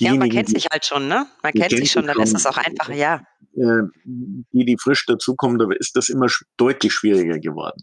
Ja, 0.00 0.14
man 0.14 0.30
kennt 0.30 0.48
sich 0.48 0.66
halt 0.72 0.84
schon, 0.84 1.06
ne? 1.06 1.26
Man 1.42 1.52
kennt 1.52 1.70
sich 1.70 1.92
schon, 1.92 2.06
dann 2.06 2.20
ist 2.20 2.34
es 2.34 2.46
auch 2.46 2.56
einfacher, 2.56 2.94
ja. 2.94 3.22
Äh, 3.54 3.82
die, 4.04 4.64
die 4.64 4.76
frisch 4.78 5.04
dazukommen, 5.06 5.58
da 5.58 5.66
ist 5.78 5.96
das 5.96 6.08
immer 6.08 6.26
deutlich 6.56 6.92
schwieriger 6.92 7.38
geworden. 7.38 7.80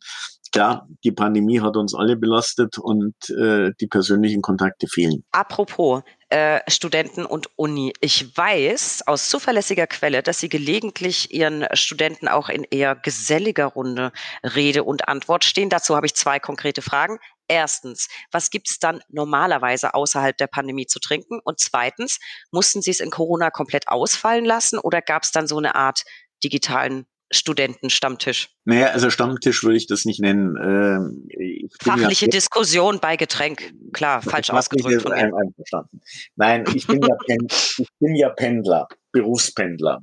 Klar, 0.51 0.88
die 1.03 1.11
Pandemie 1.11 1.61
hat 1.61 1.78
uns 1.78 1.93
alle 1.93 2.15
belastet 2.15 2.80
und 2.80 3.13
äh, 3.30 3.72
die 3.80 3.88
persönlichen 3.88 4.41
Kontakte 4.41 4.88
fehlen. 4.88 5.24
Apropos 5.32 6.01
äh, 6.30 6.59
Studenten 6.67 7.26
und 7.26 7.49
Uni. 7.55 7.93
Ich 8.01 8.36
weiß 8.36 9.03
aus 9.05 9.30
zuverlässiger 9.30 9.86
Quelle, 9.86 10.24
dass 10.24 10.39
Sie 10.39 10.49
gelegentlich 10.49 11.34
Ihren 11.34 11.65
Studenten 11.74 12.28
auch 12.28 12.49
in 12.49 12.63
eher 12.63 12.95
geselliger 12.95 13.67
Runde 13.67 14.11
Rede 14.43 14.84
und 14.84 15.07
Antwort 15.07 15.43
stehen. 15.43 15.70
Dazu 15.70 15.95
habe 15.95 16.07
ich 16.07 16.15
zwei 16.15 16.39
konkrete 16.39 16.82
Fragen. 16.82 17.20
Erstens, 17.50 18.08
was 18.32 18.52
gibt 18.52 18.70
es 18.70 18.80
dann 18.80 19.02
normalerweise 19.10 19.95
außerhalb 19.95 20.38
der 20.38 20.47
Pandemie 20.47 20.86
zu 20.86 21.00
trinken? 21.00 21.39
Und 21.43 21.60
zweitens, 21.60 22.20
mussten 22.52 22.82
Sie 22.82 22.91
es 22.91 23.00
in 23.00 23.10
Corona 23.10 23.50
komplett 23.50 23.88
ausfallen 23.88 24.45
lassen 24.45 24.78
oder 24.78 25.02
gab 25.02 25.24
es 25.24 25.32
dann 25.32 25.47
so 25.47 25.58
eine 25.58 25.76
Art 25.76 26.04
digitalen 26.43 27.08
Studentenstammtisch? 27.32 28.50
Naja, 28.66 28.88
also 28.88 29.10
Stammtisch 29.10 29.64
würde 29.64 29.78
ich 29.78 29.88
das 29.88 30.06
nicht 30.06 30.20
nennen. 30.20 30.56
Ähm, 30.58 31.70
Fachliche 31.82 32.26
ja, 32.26 32.32
Diskussion 32.32 33.00
bei 33.00 33.18
Getränk, 33.18 33.74
klar, 33.93 34.22
falsch 34.22 34.50
ausgedrückt. 34.50 35.04
Von 35.04 35.12
ein, 35.12 35.34
einverstanden. 35.34 36.02
Nein, 36.36 36.66
ich 36.74 36.88
bin, 36.88 37.02
ja 37.02 37.16
ich 37.28 37.89
bin 38.00 38.16
ja 38.16 38.30
Pendler, 38.30 38.88
Berufspendler. 39.12 40.00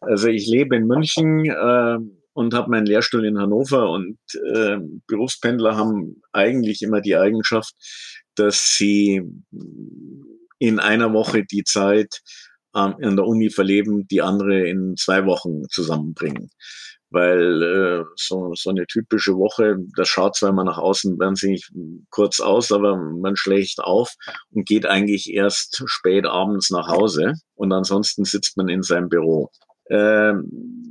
Also 0.00 0.28
ich 0.28 0.46
lebe 0.46 0.76
in 0.76 0.86
München 0.86 1.44
äh, 1.44 1.98
und 2.38 2.54
habe 2.54 2.70
meinen 2.70 2.86
Lehrstuhl 2.86 3.24
in 3.26 3.36
Hannover 3.36 3.90
und 3.90 4.16
äh, 4.54 4.76
Berufspendler 5.08 5.76
haben 5.76 6.22
eigentlich 6.30 6.82
immer 6.82 7.00
die 7.00 7.16
Eigenschaft, 7.16 7.74
dass 8.36 8.76
sie 8.76 9.22
in 10.60 10.78
einer 10.78 11.12
Woche 11.12 11.44
die 11.44 11.64
Zeit 11.64 12.20
ähm, 12.76 12.94
in 13.00 13.16
der 13.16 13.26
Uni 13.26 13.50
verleben, 13.50 14.06
die 14.06 14.22
andere 14.22 14.68
in 14.68 14.94
zwei 14.96 15.26
Wochen 15.26 15.68
zusammenbringen. 15.68 16.50
Weil 17.10 17.62
äh, 17.62 18.04
so, 18.14 18.52
so 18.54 18.70
eine 18.70 18.86
typische 18.86 19.34
Woche, 19.34 19.76
das 19.96 20.08
schaut 20.08 20.36
zwar 20.36 20.50
immer 20.50 20.62
nach 20.62 20.78
außen 20.78 21.18
wahnsinnig 21.18 21.68
kurz 22.10 22.38
aus, 22.38 22.70
aber 22.70 22.96
man 22.96 23.34
schlägt 23.34 23.80
auf 23.80 24.14
und 24.52 24.64
geht 24.64 24.86
eigentlich 24.86 25.32
erst 25.34 25.82
spät 25.86 26.24
abends 26.24 26.70
nach 26.70 26.86
Hause 26.86 27.32
und 27.56 27.72
ansonsten 27.72 28.24
sitzt 28.24 28.56
man 28.56 28.68
in 28.68 28.84
seinem 28.84 29.08
Büro. 29.08 29.50
Ähm, 29.90 30.87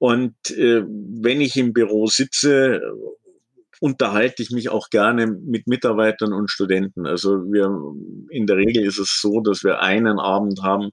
und 0.00 0.34
äh, 0.48 0.82
wenn 0.86 1.42
ich 1.42 1.58
im 1.58 1.74
Büro 1.74 2.06
sitze, 2.06 2.80
unterhalte 3.80 4.42
ich 4.42 4.50
mich 4.50 4.70
auch 4.70 4.88
gerne 4.88 5.26
mit 5.26 5.66
Mitarbeitern 5.66 6.32
und 6.32 6.50
Studenten. 6.50 7.06
Also 7.06 7.52
wir 7.52 7.70
in 8.30 8.46
der 8.46 8.56
Regel 8.56 8.82
ist 8.82 8.98
es 8.98 9.20
so, 9.20 9.42
dass 9.42 9.62
wir 9.62 9.80
einen 9.80 10.18
Abend 10.18 10.62
haben, 10.62 10.88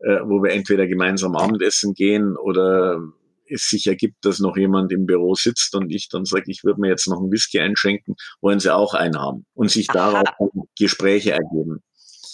äh, 0.00 0.20
wo 0.24 0.42
wir 0.42 0.52
entweder 0.52 0.86
gemeinsam 0.86 1.36
Abendessen 1.36 1.94
gehen 1.94 2.36
oder 2.36 3.00
es 3.48 3.70
sich 3.70 3.86
ergibt, 3.86 4.26
dass 4.26 4.40
noch 4.40 4.58
jemand 4.58 4.92
im 4.92 5.06
Büro 5.06 5.34
sitzt 5.34 5.74
und 5.74 5.90
ich 5.90 6.10
dann 6.10 6.26
sage, 6.26 6.44
ich 6.48 6.62
würde 6.62 6.82
mir 6.82 6.88
jetzt 6.88 7.08
noch 7.08 7.18
einen 7.18 7.32
Whisky 7.32 7.60
einschenken, 7.60 8.14
wollen 8.42 8.60
sie 8.60 8.74
auch 8.74 8.92
einen 8.92 9.18
haben 9.18 9.46
und 9.54 9.70
sich 9.70 9.86
darauf 9.86 10.28
Gespräche 10.78 11.32
ergeben. 11.32 11.82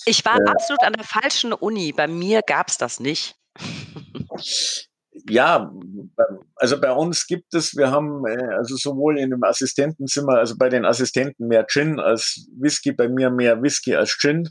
Ich 0.07 0.24
war 0.24 0.41
äh, 0.41 0.51
absolut 0.51 0.83
an 0.83 0.95
der 0.95 1.05
falschen 1.05 1.53
Uni. 1.53 1.93
Bei 1.93 2.09
mir 2.09 2.41
gab 2.45 2.66
es 2.68 2.79
das 2.79 2.99
nicht. 2.99 3.37
ja, 5.29 5.73
also 6.57 6.81
bei 6.81 6.93
uns 6.93 7.27
gibt 7.27 7.55
es, 7.55 7.77
wir 7.77 7.91
haben 7.91 8.27
äh, 8.27 8.55
also 8.57 8.77
sowohl 8.77 9.19
in 9.19 9.31
dem 9.31 9.43
Assistentenzimmer, 9.45 10.39
also 10.39 10.57
bei 10.57 10.69
den 10.69 10.85
Assistenten 10.85 11.49
mehr 11.49 11.67
Gin 11.67 12.01
als 12.01 12.49
Whisky, 12.59 12.93
bei 12.93 13.09
mir 13.09 13.31
mehr 13.31 13.62
Whisky 13.62 13.95
als 13.95 14.17
Gin. 14.19 14.49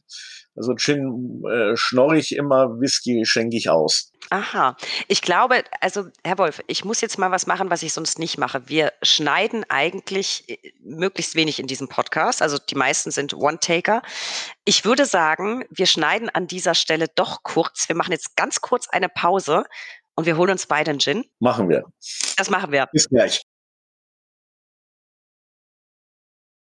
Also 0.55 0.74
Gin 0.76 1.43
äh, 1.49 1.76
schnorre 1.76 2.18
ich 2.18 2.36
immer, 2.36 2.80
Whisky 2.80 3.24
schenke 3.26 3.57
ich 3.57 3.70
aus. 3.70 4.11
Aha. 4.30 4.76
Ich 5.07 5.22
glaube, 5.22 5.63
also 5.82 6.05
Herr 6.24 6.38
Wolf, 6.38 6.61
ich 6.68 6.84
muss 6.84 7.01
jetzt 7.01 7.20
mal 7.20 7.30
was 7.30 7.45
machen, 7.45 7.70
was 7.70 7.84
ich 7.84 7.93
sonst 7.93 8.18
nicht 8.18 8.38
mache. 8.38 8.68
Wir 8.68 8.91
schneiden 9.03 9.66
eigentlich 9.70 10.45
äh, 10.47 10.57
möglichst 10.82 11.36
wenig 11.36 11.59
in 11.59 11.68
diesem 11.68 11.89
Podcast. 11.89 12.41
Also 12.41 12.57
die 12.57 12.76
meisten 12.76 13.11
sind 13.11 13.34
One-Taker. 13.34 14.01
Ich 14.63 14.86
würde 14.86 15.05
sagen, 15.05 15.66
wir 15.70 15.86
schneiden 15.86 16.30
an 16.30 16.47
dieser 16.47 16.74
Stelle 16.74 17.07
doch 17.13 17.43
kurz. 17.43 17.88
Wir 17.89 17.95
machen 17.95 18.13
jetzt 18.13 18.36
ganz 18.36 18.61
kurz 18.61 18.88
eine 18.88 19.09
Pause 19.09 19.66
und 20.16 20.26
wir 20.26 20.38
holen 20.38 20.51
uns 20.51 20.66
beide 20.66 20.91
einen 20.91 20.99
Gin. 20.99 21.26
Machen 21.39 21.70
wir. 21.70 21.84
Das 22.38 22.49
machen 22.49 22.72
wir. 22.72 22.88
Bis 22.91 23.07
gleich. 23.09 23.41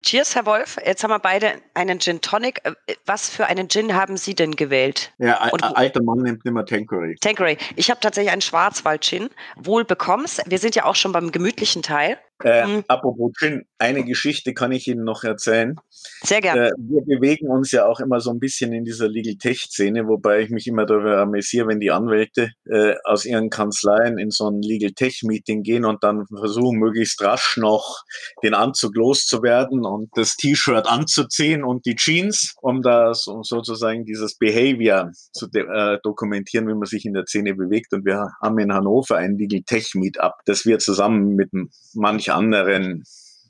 Cheers, 0.02 0.34
Herr 0.34 0.46
Wolf. 0.46 0.78
Jetzt 0.84 1.04
haben 1.04 1.10
wir 1.10 1.18
beide 1.18 1.60
einen 1.74 2.00
Gin 2.00 2.22
Tonic. 2.22 2.60
Äh, 2.64 2.72
was 3.04 3.28
für 3.28 3.46
einen 3.46 3.68
Gin 3.68 3.94
haben 3.94 4.16
Sie 4.16 4.34
denn 4.34 4.56
gewählt? 4.56 5.12
Ja, 5.18 5.40
ein 5.40 5.62
alter 5.62 6.02
Mann 6.02 6.18
nimmt 6.18 6.44
immer 6.46 6.64
Tanqueray. 6.64 7.16
Tanqueray. 7.20 7.58
Ich 7.76 7.90
habe 7.90 8.00
tatsächlich 8.00 8.32
einen 8.32 8.40
Schwarzwald-Gin. 8.40 9.28
Wohl 9.56 9.84
bekommst. 9.84 10.42
Wir 10.46 10.58
sind 10.58 10.74
ja 10.74 10.86
auch 10.86 10.94
schon 10.94 11.12
beim 11.12 11.30
gemütlichen 11.32 11.82
Teil. 11.82 12.18
Äh, 12.42 12.66
mhm. 12.66 12.84
Apropos 12.88 13.32
Gin, 13.38 13.64
eine 13.78 14.04
Geschichte 14.04 14.54
kann 14.54 14.72
ich 14.72 14.88
Ihnen 14.88 15.04
noch 15.04 15.24
erzählen. 15.24 15.76
Sehr 16.22 16.40
gerne. 16.40 16.68
Äh, 16.68 16.72
wir 16.78 17.02
bewegen 17.02 17.48
uns 17.48 17.70
ja 17.70 17.86
auch 17.86 18.00
immer 18.00 18.20
so 18.20 18.30
ein 18.30 18.38
bisschen 18.38 18.72
in 18.72 18.84
dieser 18.84 19.08
Legal 19.08 19.36
Tech-Szene, 19.36 20.06
wobei 20.06 20.40
ich 20.40 20.50
mich 20.50 20.66
immer 20.66 20.86
darüber 20.86 21.18
amüsiere, 21.18 21.68
wenn 21.68 21.80
die 21.80 21.90
Anwälte 21.90 22.50
äh, 22.64 22.94
aus 23.04 23.24
ihren 23.24 23.50
Kanzleien 23.50 24.18
in 24.18 24.30
so 24.30 24.48
ein 24.48 24.62
Legal 24.62 24.92
Tech-Meeting 24.92 25.62
gehen 25.62 25.84
und 25.84 26.02
dann 26.02 26.26
versuchen, 26.26 26.78
möglichst 26.78 27.20
rasch 27.22 27.56
noch 27.58 28.04
den 28.42 28.54
Anzug 28.54 28.96
loszuwerden 28.96 29.84
und 29.84 30.10
das 30.14 30.36
T-Shirt 30.36 30.86
anzuziehen 30.86 31.62
und 31.62 31.84
die 31.84 31.96
Jeans, 31.96 32.54
um 32.62 32.82
da 32.82 33.12
so, 33.12 33.42
sozusagen 33.42 34.04
dieses 34.04 34.36
Behavior 34.36 35.10
zu 35.32 35.46
äh, 35.52 35.98
dokumentieren, 36.02 36.68
wie 36.68 36.74
man 36.74 36.86
sich 36.86 37.04
in 37.04 37.12
der 37.12 37.26
Szene 37.26 37.54
bewegt. 37.54 37.92
Und 37.92 38.06
wir 38.06 38.28
haben 38.40 38.58
in 38.58 38.72
Hannover 38.72 39.16
ein 39.16 39.36
Legal 39.36 39.62
Tech-Meetup, 39.66 40.34
das 40.46 40.64
wir 40.64 40.78
zusammen 40.78 41.34
mit 41.34 41.50
manchen 41.94 42.29
anderen 42.34 43.04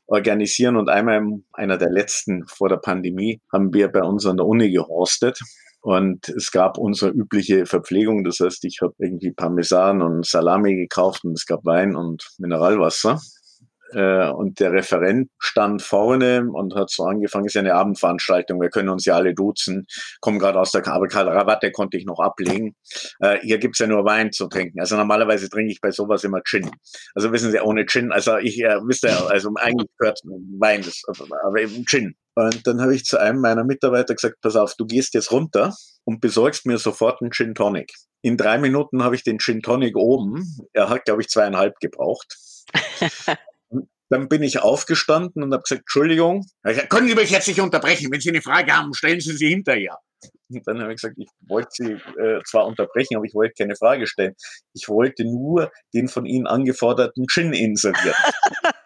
organisieren. 0.07 0.77
Und 0.77 0.89
einmal, 0.89 1.23
einer 1.53 1.79
der 1.79 1.91
letzten 1.91 2.47
vor 2.47 2.69
der 2.69 2.77
Pandemie, 2.77 3.41
haben 3.53 3.73
wir 3.73 3.89
bei 3.89 4.03
uns 4.03 4.27
an 4.27 4.37
der 4.37 4.47
Uni 4.47 4.71
gehostet. 4.71 5.39
Und 5.83 6.29
es 6.29 6.51
gab 6.51 6.77
unsere 6.77 7.11
übliche 7.11 7.65
Verpflegung. 7.65 8.25
Das 8.25 8.41
heißt, 8.41 8.65
ich 8.65 8.81
habe 8.83 8.93
irgendwie 8.99 9.33
Parmesan 9.33 10.03
und 10.03 10.27
Salami 10.27 10.75
gekauft 10.77 11.25
und 11.25 11.33
es 11.33 11.47
gab 11.47 11.65
Wein 11.65 11.97
und 11.97 12.23
Mineralwasser. 12.39 13.19
Äh, 13.93 14.31
und 14.31 14.61
der 14.61 14.73
Referent 14.73 15.31
stand 15.39 15.83
vorne 15.83 16.49
und 16.51 16.75
hat 16.75 16.91
so 16.91 17.05
angefangen, 17.05 17.47
ist 17.47 17.55
ja 17.55 17.61
eine 17.61 17.75
Abendveranstaltung, 17.75 18.61
wir 18.61 18.71
können 18.71 18.89
uns 18.89 19.05
ja 19.05 19.17
alle 19.17 19.35
duzen, 19.35 19.87
kommen 20.21 20.39
gerade 20.39 20.61
aus 20.61 20.73
der 20.73 20.87
Rabatte 20.87 21.73
konnte 21.73 21.97
ich 21.97 22.05
noch 22.05 22.21
ablegen. 22.21 22.75
Äh, 23.21 23.39
hier 23.41 23.59
gibt's 23.59 23.79
ja 23.79 23.87
nur 23.87 24.05
Wein 24.05 24.33
zu 24.33 24.49
trinken. 24.49 24.81
Also 24.81 24.97
normalerweise 24.97 25.49
trinke 25.49 25.73
ich 25.73 25.81
bei 25.81 25.91
sowas 25.91 26.25
immer 26.25 26.41
Gin. 26.45 26.71
Also 27.15 27.33
wissen 27.33 27.51
Sie, 27.51 27.61
ohne 27.61 27.87
Gin, 27.87 28.13
also 28.13 28.37
ich 28.39 28.61
äh, 28.61 28.79
wisst 28.85 29.05
ihr, 29.05 29.31
also 29.31 29.51
eigentlich 29.57 29.91
gehört 29.99 30.21
Wein, 30.59 30.83
das, 30.83 31.03
aber 31.09 31.61
eben 31.61 31.85
Gin. 31.87 32.15
Und 32.35 32.67
dann 32.67 32.81
habe 32.81 32.95
ich 32.95 33.05
zu 33.05 33.19
einem 33.19 33.41
meiner 33.41 33.65
Mitarbeiter 33.65 34.15
gesagt, 34.15 34.37
pass 34.41 34.57
auf, 34.57 34.75
du 34.77 34.87
gehst 34.87 35.15
jetzt 35.15 35.33
runter 35.33 35.75
und 36.05 36.21
besorgst 36.21 36.65
mir 36.67 36.79
sofort 36.79 37.21
einen 37.21 37.33
Gin 37.33 37.55
Tonic. 37.55 37.93
In 38.23 38.37
drei 38.37 38.59
Minuten 38.59 39.03
habe 39.03 39.15
ich 39.15 39.25
den 39.25 39.39
Gin 39.39 39.63
Tonic 39.63 39.97
oben. 39.97 40.45
Er 40.73 40.89
hat, 40.89 41.05
glaube 41.05 41.23
ich, 41.23 41.29
zweieinhalb 41.29 41.79
gebraucht. 41.81 42.37
Dann 44.11 44.29
bin 44.29 44.43
ich 44.43 44.61
aufgestanden 44.61 45.43
und 45.43 45.53
habe 45.53 45.63
gesagt, 45.63 45.83
Entschuldigung, 45.83 46.47
können 46.89 47.09
Sie 47.09 47.15
mich 47.15 47.31
jetzt 47.31 47.49
nicht 47.49 47.61
unterbrechen? 47.61 48.09
Wenn 48.11 48.21
Sie 48.21 48.29
eine 48.29 48.43
Frage 48.43 48.77
haben, 48.77 48.93
stellen 48.93 49.21
Sie 49.21 49.37
sie 49.37 49.49
hinterher. 49.49 49.97
Und 50.51 50.67
dann 50.67 50.81
habe 50.83 50.93
ich 50.93 51.01
gesagt, 51.01 51.17
ich 51.17 51.29
wollte 51.47 51.71
Sie 51.73 51.93
äh, 52.21 52.43
zwar 52.45 52.67
unterbrechen, 52.67 53.17
aber 53.17 53.25
ich 53.25 53.35
wollte 53.35 53.55
keine 53.57 53.77
Frage 53.77 54.07
stellen. 54.07 54.35
Ich 54.75 54.89
wollte 54.89 55.25
nur 55.25 55.71
den 55.95 56.09
von 56.09 56.27
Ihnen 56.27 56.47
angeforderten 56.47 57.27
Gin 57.29 57.53
inserieren. 57.53 58.17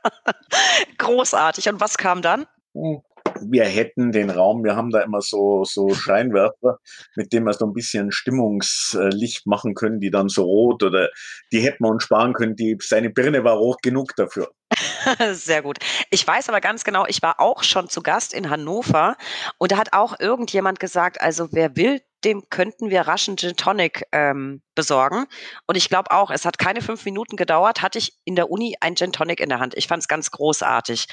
Großartig. 0.98 1.68
Und 1.70 1.80
was 1.80 1.96
kam 1.96 2.22
dann? 2.22 2.46
Hm 2.74 3.00
wir 3.40 3.64
hätten 3.64 4.12
den 4.12 4.30
Raum, 4.30 4.64
wir 4.64 4.76
haben 4.76 4.90
da 4.90 5.00
immer 5.00 5.20
so, 5.20 5.64
so 5.64 5.92
Scheinwerfer, 5.94 6.78
mit 7.16 7.32
denen 7.32 7.46
wir 7.46 7.52
so 7.52 7.66
ein 7.66 7.72
bisschen 7.72 8.12
Stimmungslicht 8.12 9.46
machen 9.46 9.74
können, 9.74 10.00
die 10.00 10.10
dann 10.10 10.28
so 10.28 10.44
rot 10.44 10.82
oder 10.82 11.10
die 11.52 11.60
hätten 11.60 11.84
wir 11.84 11.90
uns 11.90 12.04
sparen 12.04 12.32
können. 12.32 12.56
Die, 12.56 12.76
seine 12.80 13.10
Birne 13.10 13.44
war 13.44 13.56
rot 13.56 13.82
genug 13.82 14.14
dafür. 14.16 14.50
Sehr 15.32 15.62
gut. 15.62 15.78
Ich 16.10 16.26
weiß 16.26 16.48
aber 16.48 16.60
ganz 16.60 16.84
genau, 16.84 17.06
ich 17.06 17.22
war 17.22 17.40
auch 17.40 17.62
schon 17.62 17.88
zu 17.88 18.02
Gast 18.02 18.32
in 18.34 18.50
Hannover 18.50 19.16
und 19.58 19.72
da 19.72 19.76
hat 19.76 19.92
auch 19.92 20.18
irgendjemand 20.18 20.80
gesagt, 20.80 21.20
also 21.20 21.48
wer 21.52 21.76
will, 21.76 22.00
dem 22.24 22.48
könnten 22.48 22.90
wir 22.90 23.02
rasch 23.02 23.28
einen 23.28 23.36
Gin 23.36 23.56
Tonic 23.56 24.04
ähm, 24.12 24.62
besorgen. 24.74 25.26
Und 25.66 25.76
ich 25.76 25.88
glaube 25.88 26.10
auch, 26.10 26.30
es 26.30 26.46
hat 26.46 26.58
keine 26.58 26.80
fünf 26.80 27.04
Minuten 27.04 27.36
gedauert, 27.36 27.82
hatte 27.82 27.98
ich 27.98 28.14
in 28.24 28.34
der 28.34 28.50
Uni 28.50 28.76
ein 28.80 28.96
Gin 28.96 29.12
Tonic 29.12 29.40
in 29.40 29.50
der 29.50 29.60
Hand. 29.60 29.74
Ich 29.76 29.86
fand 29.86 30.02
es 30.02 30.08
ganz 30.08 30.30
großartig. 30.30 31.06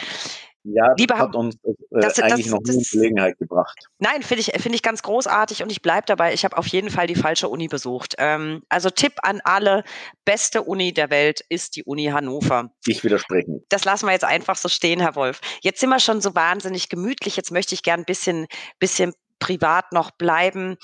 Ja, 0.64 0.93
das 0.95 1.18
hat 1.18 1.36
uns 1.36 1.55
äh, 1.64 1.74
das, 1.89 2.20
eigentlich 2.20 2.45
das, 2.45 2.53
noch 2.53 2.62
nie 2.62 2.76
in 2.76 2.84
Gelegenheit 2.91 3.38
gebracht. 3.39 3.78
Nein, 3.99 4.22
finde 4.22 4.41
ich, 4.41 4.62
finde 4.62 4.76
ich 4.76 4.84
ganz 4.84 5.01
großartig 5.01 5.64
und 5.64 5.72
ich 5.72 5.82
bleibe 5.82 6.05
dabei. 6.05 6.34
Ich 6.34 6.45
habe 6.45 6.57
auf 6.57 6.68
jeden 6.68 6.89
Fall 6.89 7.07
die 7.07 7.16
falsche 7.16 7.49
Uni 7.49 7.68
besucht. 7.68 8.16
Ähm, 8.20 8.62
also 8.70 8.89
Tipp 8.89 9.14
an 9.24 9.41
alle, 9.43 9.84
beste 10.24 10.62
Uni 10.62 10.93
der 10.93 11.09
Welt 11.09 11.41
ist 11.49 11.76
die 11.76 11.84
Uni 11.84 12.05
Hannover. 12.05 12.72
Ich 12.86 13.03
widerspreche 13.03 13.51
nicht. 13.51 13.66
Das 13.70 13.86
lassen 13.86 14.05
wir 14.05 14.14
jetzt 14.14 14.26
einfach 14.26 14.55
so 14.55 14.70
stehen, 14.70 14.99
Herr 14.99 15.16
Wolf. 15.16 15.41
Jetzt 15.62 15.80
sind 15.80 15.89
wir 15.89 15.99
schon 15.99 16.22
so 16.22 16.36
wahnsinnig 16.36 16.89
gemütlich. 16.89 17.36
Jetzt 17.38 17.51
möchte 17.51 17.74
ich 17.74 17.82
gern 17.82 18.01
ein 18.01 18.05
bisschen, 18.05 18.45
bisschen 18.80 19.14
privat 19.39 19.91
noch 19.91 20.12
bleiben. 20.12 20.78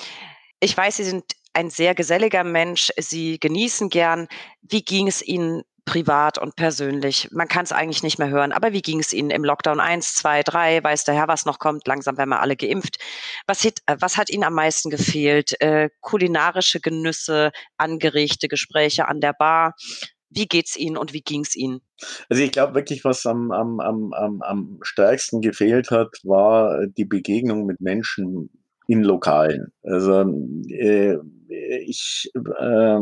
Ich 0.60 0.76
weiß, 0.76 0.98
Sie 0.98 1.04
sind 1.04 1.24
ein 1.54 1.70
sehr 1.70 1.96
geselliger 1.96 2.44
Mensch. 2.44 2.92
Sie 2.98 3.40
genießen 3.40 3.90
gern. 3.90 4.28
Wie 4.62 4.84
ging 4.84 5.08
es 5.08 5.22
Ihnen 5.22 5.64
privat 5.88 6.38
und 6.38 6.56
persönlich. 6.56 7.30
Man 7.32 7.48
kann 7.48 7.64
es 7.64 7.72
eigentlich 7.72 8.04
nicht 8.04 8.20
mehr 8.20 8.30
hören. 8.30 8.52
Aber 8.52 8.74
wie 8.74 8.82
ging 8.82 9.00
es 9.00 9.14
Ihnen 9.14 9.32
im 9.32 9.44
Lockdown 9.44 9.80
1, 9.80 10.16
2, 10.16 10.44
3? 10.44 10.84
Weiß 10.84 11.06
der 11.06 11.16
Herr, 11.16 11.28
was 11.30 11.46
noch 11.46 11.58
kommt? 11.58 11.88
Langsam 11.88 12.18
werden 12.18 12.30
wir 12.30 12.42
alle 12.42 12.58
geimpft. 12.58 12.98
Was, 13.48 13.64
hat, 13.64 13.80
äh, 13.88 13.96
was 14.00 14.18
hat 14.18 14.30
Ihnen 14.30 14.44
am 14.44 14.54
meisten 14.54 14.90
gefehlt? 14.92 15.60
Äh, 15.62 15.90
kulinarische 16.02 16.82
Genüsse, 16.82 17.52
angeregte 17.78 18.50
Gespräche 18.50 19.08
an 19.08 19.22
der 19.22 19.34
Bar. 19.34 19.76
Wie 20.30 20.46
geht's 20.46 20.76
Ihnen 20.76 20.98
und 20.98 21.14
wie 21.14 21.22
ging's 21.22 21.56
Ihnen? 21.56 21.80
Also 22.30 22.44
ich 22.44 22.52
glaube 22.52 22.76
wirklich, 22.76 23.06
was 23.06 23.26
am, 23.26 23.52
am, 23.52 23.80
am, 23.80 24.42
am, 24.42 24.80
stärksten 24.82 25.42
gefehlt 25.42 25.90
hat, 25.90 26.10
war 26.24 26.86
die 26.86 27.06
Begegnung 27.06 27.66
mit 27.66 27.80
Menschen 27.80 28.50
in 28.88 29.04
Lokalen. 29.04 29.72
Also 29.84 30.26
äh, 30.68 31.18
ich 31.86 32.30
äh, 32.36 33.00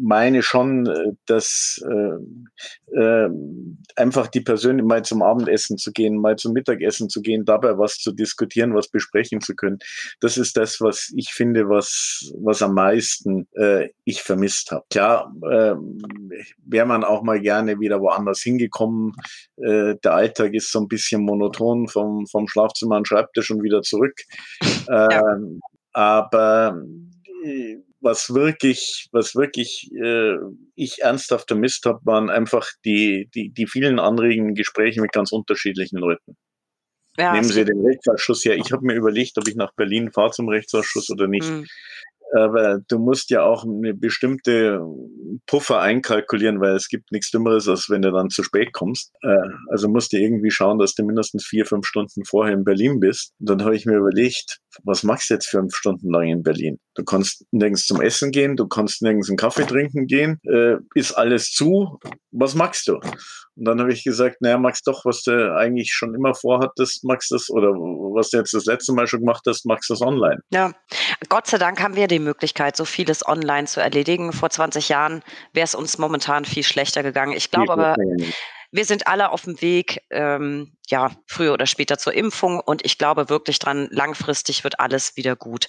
meine 0.00 0.42
schon, 0.42 0.86
äh, 0.86 1.12
dass 1.26 1.80
äh, 1.88 2.98
äh, 2.98 3.28
einfach 3.96 4.28
die 4.28 4.40
Persönlich 4.40 4.84
mal 4.84 5.02
zum 5.02 5.22
Abendessen 5.22 5.78
zu 5.78 5.92
gehen, 5.92 6.16
mal 6.16 6.36
zum 6.36 6.52
Mittagessen 6.52 7.08
zu 7.08 7.22
gehen, 7.22 7.44
dabei 7.44 7.78
was 7.78 7.98
zu 7.98 8.12
diskutieren, 8.12 8.74
was 8.74 8.88
besprechen 8.88 9.40
zu 9.40 9.54
können, 9.54 9.78
das 10.20 10.36
ist 10.36 10.56
das, 10.56 10.80
was 10.80 11.12
ich 11.16 11.30
finde, 11.32 11.68
was 11.68 12.32
was 12.38 12.62
am 12.62 12.74
meisten 12.74 13.48
äh, 13.54 13.88
ich 14.04 14.22
vermisst 14.22 14.70
habe. 14.70 14.84
Klar, 14.90 15.32
äh, 15.50 15.74
wäre 16.64 16.86
man 16.86 17.04
auch 17.04 17.22
mal 17.22 17.40
gerne 17.40 17.80
wieder 17.80 18.00
woanders 18.00 18.40
hingekommen. 18.42 19.12
Äh, 19.56 19.96
der 20.02 20.14
Alltag 20.14 20.54
ist 20.54 20.72
so 20.72 20.80
ein 20.80 20.88
bisschen 20.88 21.22
monoton 21.22 21.88
vom 21.88 22.26
vom 22.26 22.48
Schlafzimmer 22.48 22.96
an 22.96 23.04
Schreibtisch 23.04 23.50
und 23.50 23.62
wieder 23.62 23.82
zurück. 23.82 24.14
Äh, 24.88 25.12
ja. 25.12 25.36
Aber 25.92 26.82
äh, 27.44 27.76
was 28.02 28.34
wirklich, 28.34 29.08
was 29.12 29.34
wirklich 29.34 29.90
äh, 29.92 30.36
ich 30.74 31.02
ernsthaft 31.02 31.48
vermisst 31.48 31.86
habe, 31.86 32.00
waren 32.04 32.30
einfach 32.30 32.68
die, 32.84 33.28
die, 33.34 33.50
die 33.50 33.66
vielen 33.66 33.98
anregenden 33.98 34.54
Gespräche 34.54 35.00
mit 35.00 35.12
ganz 35.12 35.32
unterschiedlichen 35.32 35.98
Leuten. 35.98 36.36
Ja, 37.18 37.32
Nehmen 37.34 37.44
Sie 37.44 37.64
den 37.64 37.84
Rechtsausschuss 37.84 38.44
her. 38.44 38.56
Ich 38.56 38.72
habe 38.72 38.86
mir 38.86 38.94
überlegt, 38.94 39.36
ob 39.36 39.46
ich 39.46 39.54
nach 39.54 39.74
Berlin 39.74 40.10
fahre 40.12 40.30
zum 40.30 40.48
Rechtsausschuss 40.48 41.10
oder 41.10 41.28
nicht. 41.28 41.48
Mhm. 41.48 41.66
Aber 42.34 42.80
du 42.88 42.98
musst 42.98 43.30
ja 43.30 43.42
auch 43.42 43.64
eine 43.64 43.94
bestimmte 43.94 44.80
Puffer 45.46 45.80
einkalkulieren, 45.80 46.60
weil 46.60 46.74
es 46.74 46.88
gibt 46.88 47.12
nichts 47.12 47.30
Dümmeres, 47.30 47.68
als 47.68 47.90
wenn 47.90 48.02
du 48.02 48.10
dann 48.10 48.30
zu 48.30 48.42
spät 48.42 48.72
kommst. 48.72 49.12
Äh, 49.22 49.36
also 49.70 49.88
musst 49.88 50.12
du 50.12 50.18
irgendwie 50.18 50.50
schauen, 50.50 50.78
dass 50.78 50.94
du 50.94 51.04
mindestens 51.04 51.44
vier, 51.44 51.66
fünf 51.66 51.86
Stunden 51.86 52.24
vorher 52.24 52.54
in 52.54 52.64
Berlin 52.64 53.00
bist. 53.00 53.32
Und 53.38 53.50
dann 53.50 53.64
habe 53.64 53.76
ich 53.76 53.86
mir 53.86 53.96
überlegt, 53.96 54.60
was 54.84 55.02
machst 55.02 55.30
du 55.30 55.34
jetzt 55.34 55.48
fünf 55.48 55.74
Stunden 55.74 56.10
lang 56.10 56.28
in 56.28 56.42
Berlin? 56.42 56.78
Du 56.94 57.04
kannst 57.04 57.44
nirgends 57.50 57.86
zum 57.86 58.00
Essen 58.00 58.30
gehen, 58.30 58.56
du 58.56 58.66
kannst 58.66 59.02
nirgends 59.02 59.28
einen 59.28 59.36
Kaffee 59.36 59.66
trinken 59.66 60.06
gehen, 60.06 60.38
äh, 60.46 60.76
ist 60.94 61.12
alles 61.12 61.50
zu. 61.50 61.98
Was 62.30 62.54
magst 62.54 62.88
du? 62.88 62.98
Und 63.54 63.66
dann 63.66 63.80
habe 63.80 63.92
ich 63.92 64.02
gesagt, 64.02 64.40
naja, 64.40 64.56
magst 64.56 64.86
doch, 64.86 65.04
was 65.04 65.22
du 65.22 65.54
eigentlich 65.54 65.92
schon 65.92 66.14
immer 66.14 66.34
vorhattest, 66.34 67.04
magst 67.04 67.30
das, 67.32 67.50
oder 67.50 67.68
was 67.68 68.30
du 68.30 68.38
jetzt 68.38 68.54
das 68.54 68.64
letzte 68.64 68.92
Mal 68.94 69.06
schon 69.06 69.20
gemacht 69.20 69.42
hast, 69.46 69.66
magst 69.66 69.90
das 69.90 70.00
online. 70.00 70.40
Ja, 70.50 70.72
Gott 71.28 71.46
sei 71.46 71.58
Dank 71.58 71.82
haben 71.82 71.94
wir 71.94 72.08
die 72.08 72.18
Möglichkeit, 72.22 72.76
so 72.76 72.84
vieles 72.84 73.26
online 73.26 73.66
zu 73.66 73.80
erledigen. 73.80 74.32
Vor 74.32 74.50
20 74.50 74.88
Jahren 74.88 75.22
wäre 75.52 75.64
es 75.64 75.74
uns 75.74 75.98
momentan 75.98 76.44
viel 76.44 76.62
schlechter 76.62 77.02
gegangen. 77.02 77.32
Ich 77.36 77.50
glaube 77.50 77.72
aber, 77.72 77.96
wir 78.72 78.86
sind 78.86 79.06
alle 79.06 79.30
auf 79.30 79.42
dem 79.42 79.60
Weg, 79.60 80.02
ähm, 80.10 80.72
ja, 80.88 81.12
früher 81.26 81.52
oder 81.52 81.66
später 81.66 81.98
zur 81.98 82.14
Impfung 82.14 82.58
und 82.58 82.84
ich 82.84 82.98
glaube 82.98 83.28
wirklich 83.28 83.58
dran, 83.58 83.88
langfristig 83.90 84.64
wird 84.64 84.80
alles 84.80 85.16
wieder 85.16 85.36
gut. 85.36 85.68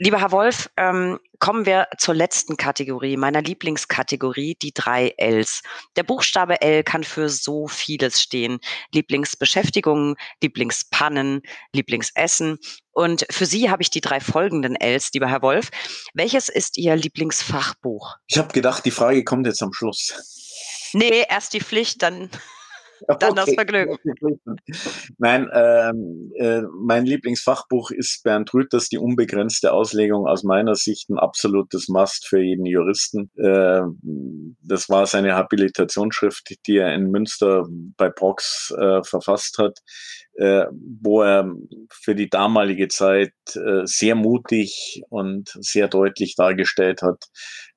Lieber 0.00 0.20
Herr 0.20 0.30
Wolf, 0.30 0.70
ähm, 0.76 1.18
kommen 1.40 1.66
wir 1.66 1.88
zur 1.98 2.14
letzten 2.14 2.56
Kategorie, 2.56 3.16
meiner 3.16 3.42
Lieblingskategorie, 3.42 4.56
die 4.62 4.72
drei 4.72 5.12
Ls. 5.18 5.62
Der 5.96 6.04
Buchstabe 6.04 6.60
L 6.62 6.84
kann 6.84 7.02
für 7.02 7.28
so 7.28 7.66
vieles 7.66 8.22
stehen. 8.22 8.60
Lieblingsbeschäftigungen, 8.92 10.14
Lieblingspannen, 10.40 11.42
Lieblingsessen. 11.72 12.58
Und 12.92 13.26
für 13.28 13.46
Sie 13.46 13.70
habe 13.70 13.82
ich 13.82 13.90
die 13.90 14.00
drei 14.00 14.20
folgenden 14.20 14.76
Ls, 14.76 15.10
lieber 15.12 15.28
Herr 15.28 15.42
Wolf. 15.42 15.70
Welches 16.14 16.48
ist 16.48 16.78
Ihr 16.78 16.94
Lieblingsfachbuch? 16.94 18.14
Ich 18.28 18.38
habe 18.38 18.52
gedacht, 18.52 18.84
die 18.84 18.92
Frage 18.92 19.24
kommt 19.24 19.48
jetzt 19.48 19.62
am 19.64 19.72
Schluss. 19.72 20.14
Nee, 20.94 21.24
erst 21.28 21.52
die 21.52 21.60
Pflicht, 21.60 22.02
dann, 22.02 22.30
dann 23.20 23.30
okay. 23.30 23.34
das 23.34 23.54
Vergnügen. 23.54 23.98
Nein, 25.18 25.48
ähm, 25.52 26.32
äh, 26.36 26.62
mein 26.80 27.06
Lieblingsfachbuch 27.06 27.90
ist 27.90 28.22
Bernd 28.24 28.52
Rüthers, 28.52 28.88
die 28.88 28.98
unbegrenzte 28.98 29.72
Auslegung, 29.72 30.26
aus 30.26 30.42
meiner 30.42 30.74
Sicht 30.74 31.08
ein 31.10 31.18
absolutes 31.18 31.88
Must 31.88 32.26
für 32.26 32.40
jeden 32.40 32.66
Juristen. 32.66 33.30
Äh, 33.36 33.82
das 34.62 34.88
war 34.88 35.06
seine 35.06 35.34
Habilitationsschrift, 35.34 36.54
die 36.66 36.76
er 36.76 36.94
in 36.94 37.10
Münster 37.10 37.66
bei 37.96 38.10
Brox 38.10 38.74
äh, 38.76 39.02
verfasst 39.02 39.58
hat 39.58 39.78
äh, 40.38 40.66
wo 40.70 41.22
er 41.22 41.52
für 41.90 42.14
die 42.14 42.28
damalige 42.28 42.88
Zeit 42.88 43.32
äh, 43.54 43.84
sehr 43.84 44.14
mutig 44.14 45.02
und 45.08 45.50
sehr 45.60 45.88
deutlich 45.88 46.36
dargestellt 46.36 47.02
hat, 47.02 47.24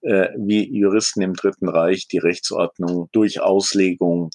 äh, 0.02 0.28
wie 0.38 0.72
Juristen 0.72 1.22
im 1.22 1.34
Dritten 1.34 1.68
Reich 1.68 2.08
die 2.08 2.20
Rechtsordnung 2.20 3.10
durch 3.12 3.42
Auslegung 3.42 4.30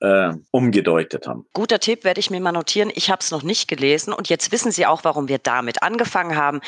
äh, 0.00 0.32
umgedeutet 0.50 1.26
haben. 1.26 1.46
Guter 1.52 1.80
Tipp, 1.80 2.04
werde 2.04 2.20
ich 2.20 2.30
mir 2.30 2.40
mal 2.40 2.52
notieren. 2.52 2.90
Ich 2.94 3.10
habe 3.10 3.20
es 3.20 3.30
noch 3.30 3.42
nicht 3.42 3.68
gelesen 3.68 4.12
und 4.12 4.28
jetzt 4.28 4.52
wissen 4.52 4.72
Sie 4.72 4.86
auch, 4.86 5.04
warum 5.04 5.28
wir 5.28 5.38
damit 5.38 5.82
angefangen 5.82 6.36
haben. 6.36 6.60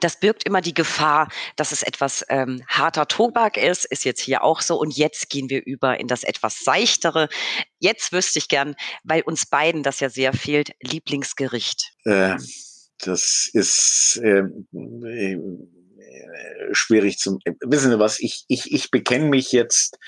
das 0.00 0.18
birgt 0.18 0.44
immer 0.44 0.60
die 0.60 0.74
Gefahr, 0.74 1.28
dass 1.56 1.72
es 1.72 1.82
etwas 1.82 2.24
ähm, 2.28 2.62
harter 2.68 3.06
Tobak 3.06 3.56
ist, 3.56 3.84
ist 3.84 4.04
jetzt 4.04 4.20
hier 4.20 4.42
auch 4.42 4.60
so 4.60 4.78
und 4.78 4.96
jetzt 4.96 5.30
gehen 5.30 5.48
wir 5.50 5.64
über 5.64 6.00
in 6.00 6.08
das 6.08 6.24
etwas 6.24 6.60
seichtere. 6.60 7.28
Jetzt 7.78 8.12
wüsste 8.12 8.38
ich 8.38 8.48
gern, 8.48 8.74
weil 9.04 9.22
uns 9.22 9.46
beiden 9.46 9.82
das 9.82 10.00
ja 10.00 10.10
sehr 10.10 10.32
fehlt, 10.32 10.72
Lieblingsgericht. 10.80 11.92
Äh, 12.04 12.36
das 13.04 13.50
ist 13.52 14.20
äh, 14.22 14.42
schwierig 16.72 17.18
zum. 17.18 17.38
Wissen 17.60 17.90
Sie 17.90 17.98
was? 17.98 18.20
Ich, 18.20 18.44
ich, 18.48 18.72
ich 18.72 18.90
bekenne 18.90 19.26
mich 19.26 19.52
jetzt 19.52 19.98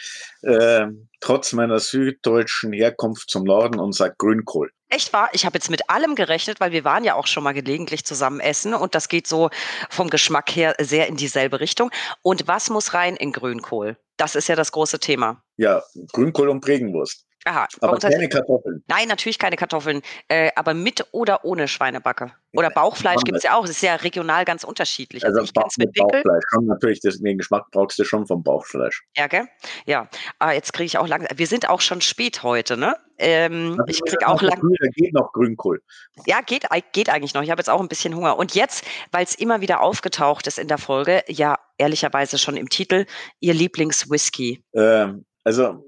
äh, 0.42 0.86
trotz 1.20 1.52
meiner 1.52 1.80
süddeutschen 1.80 2.72
Herkunft 2.72 3.30
zum 3.30 3.44
Norden 3.44 3.78
und 3.78 3.94
sage 3.94 4.14
Grünkohl. 4.18 4.70
Echt 4.88 5.12
wahr? 5.12 5.28
Ich 5.32 5.44
habe 5.44 5.56
jetzt 5.56 5.70
mit 5.70 5.90
allem 5.90 6.14
gerechnet, 6.14 6.60
weil 6.60 6.70
wir 6.70 6.84
waren 6.84 7.02
ja 7.02 7.14
auch 7.14 7.26
schon 7.26 7.42
mal 7.42 7.52
gelegentlich 7.52 8.04
zusammen 8.04 8.38
essen 8.38 8.72
und 8.72 8.94
das 8.94 9.08
geht 9.08 9.26
so 9.26 9.50
vom 9.90 10.10
Geschmack 10.10 10.54
her 10.54 10.74
sehr 10.78 11.08
in 11.08 11.16
dieselbe 11.16 11.58
Richtung. 11.58 11.90
Und 12.22 12.46
was 12.46 12.70
muss 12.70 12.94
rein 12.94 13.16
in 13.16 13.32
Grünkohl? 13.32 13.96
Das 14.16 14.36
ist 14.36 14.48
ja 14.48 14.54
das 14.54 14.72
große 14.72 15.00
Thema. 15.00 15.42
Ja, 15.56 15.82
Grünkohl 16.12 16.48
und 16.48 16.60
Bregenwurst. 16.60 17.25
Aha. 17.46 17.68
Aber 17.80 17.96
keine 17.98 18.28
Kartoffeln. 18.28 18.82
Nein, 18.88 19.06
natürlich 19.06 19.38
keine 19.38 19.56
Kartoffeln. 19.56 20.02
Äh, 20.26 20.50
aber 20.56 20.74
mit 20.74 21.06
oder 21.12 21.44
ohne 21.44 21.68
Schweinebacke. 21.68 22.32
Oder 22.52 22.70
Bauchfleisch 22.70 23.22
gibt 23.22 23.38
es 23.38 23.44
ja 23.44 23.54
auch. 23.54 23.62
Es 23.62 23.70
ist 23.70 23.82
ja 23.82 23.94
regional 23.94 24.44
ganz 24.44 24.64
unterschiedlich. 24.64 25.24
Also, 25.24 25.40
also 25.40 25.52
ich 25.56 25.64
es 25.64 25.78
mit. 25.78 25.94
Bauchfleisch. 25.94 26.42
Schon 26.52 26.66
natürlich, 26.66 27.00
den 27.00 27.38
Geschmack 27.38 27.66
brauchst 27.70 28.00
du 28.00 28.04
schon 28.04 28.26
vom 28.26 28.42
Bauchfleisch. 28.42 29.04
Ja, 29.16 29.28
gell? 29.28 29.46
Ja. 29.84 30.08
Ah, 30.40 30.50
jetzt 30.50 30.72
kriege 30.72 30.86
ich 30.86 30.98
auch 30.98 31.06
langsam. 31.06 31.38
Wir 31.38 31.46
sind 31.46 31.68
auch 31.70 31.80
schon 31.80 32.00
spät 32.00 32.42
heute, 32.42 32.76
ne? 32.76 32.96
Ähm, 33.18 33.80
ich 33.86 34.02
kriege 34.04 34.26
auch 34.26 34.42
lang. 34.42 34.60
Geht 34.96 35.14
noch 35.14 35.32
Grünkohl. 35.32 35.82
Ja, 36.26 36.40
geht, 36.40 36.64
geht 36.92 37.10
eigentlich 37.10 37.34
noch. 37.34 37.42
Ich 37.42 37.50
habe 37.50 37.60
jetzt 37.60 37.70
auch 37.70 37.80
ein 37.80 37.88
bisschen 37.88 38.16
Hunger. 38.16 38.38
Und 38.38 38.56
jetzt, 38.56 38.84
weil 39.12 39.22
es 39.22 39.36
immer 39.36 39.60
wieder 39.60 39.82
aufgetaucht 39.82 40.48
ist 40.48 40.58
in 40.58 40.66
der 40.66 40.78
Folge, 40.78 41.22
ja, 41.28 41.56
ehrlicherweise 41.78 42.38
schon 42.38 42.56
im 42.56 42.68
Titel, 42.68 43.06
Ihr 43.38 43.54
Lieblingswhisky. 43.54 44.64
Ähm, 44.74 45.24
also 45.44 45.84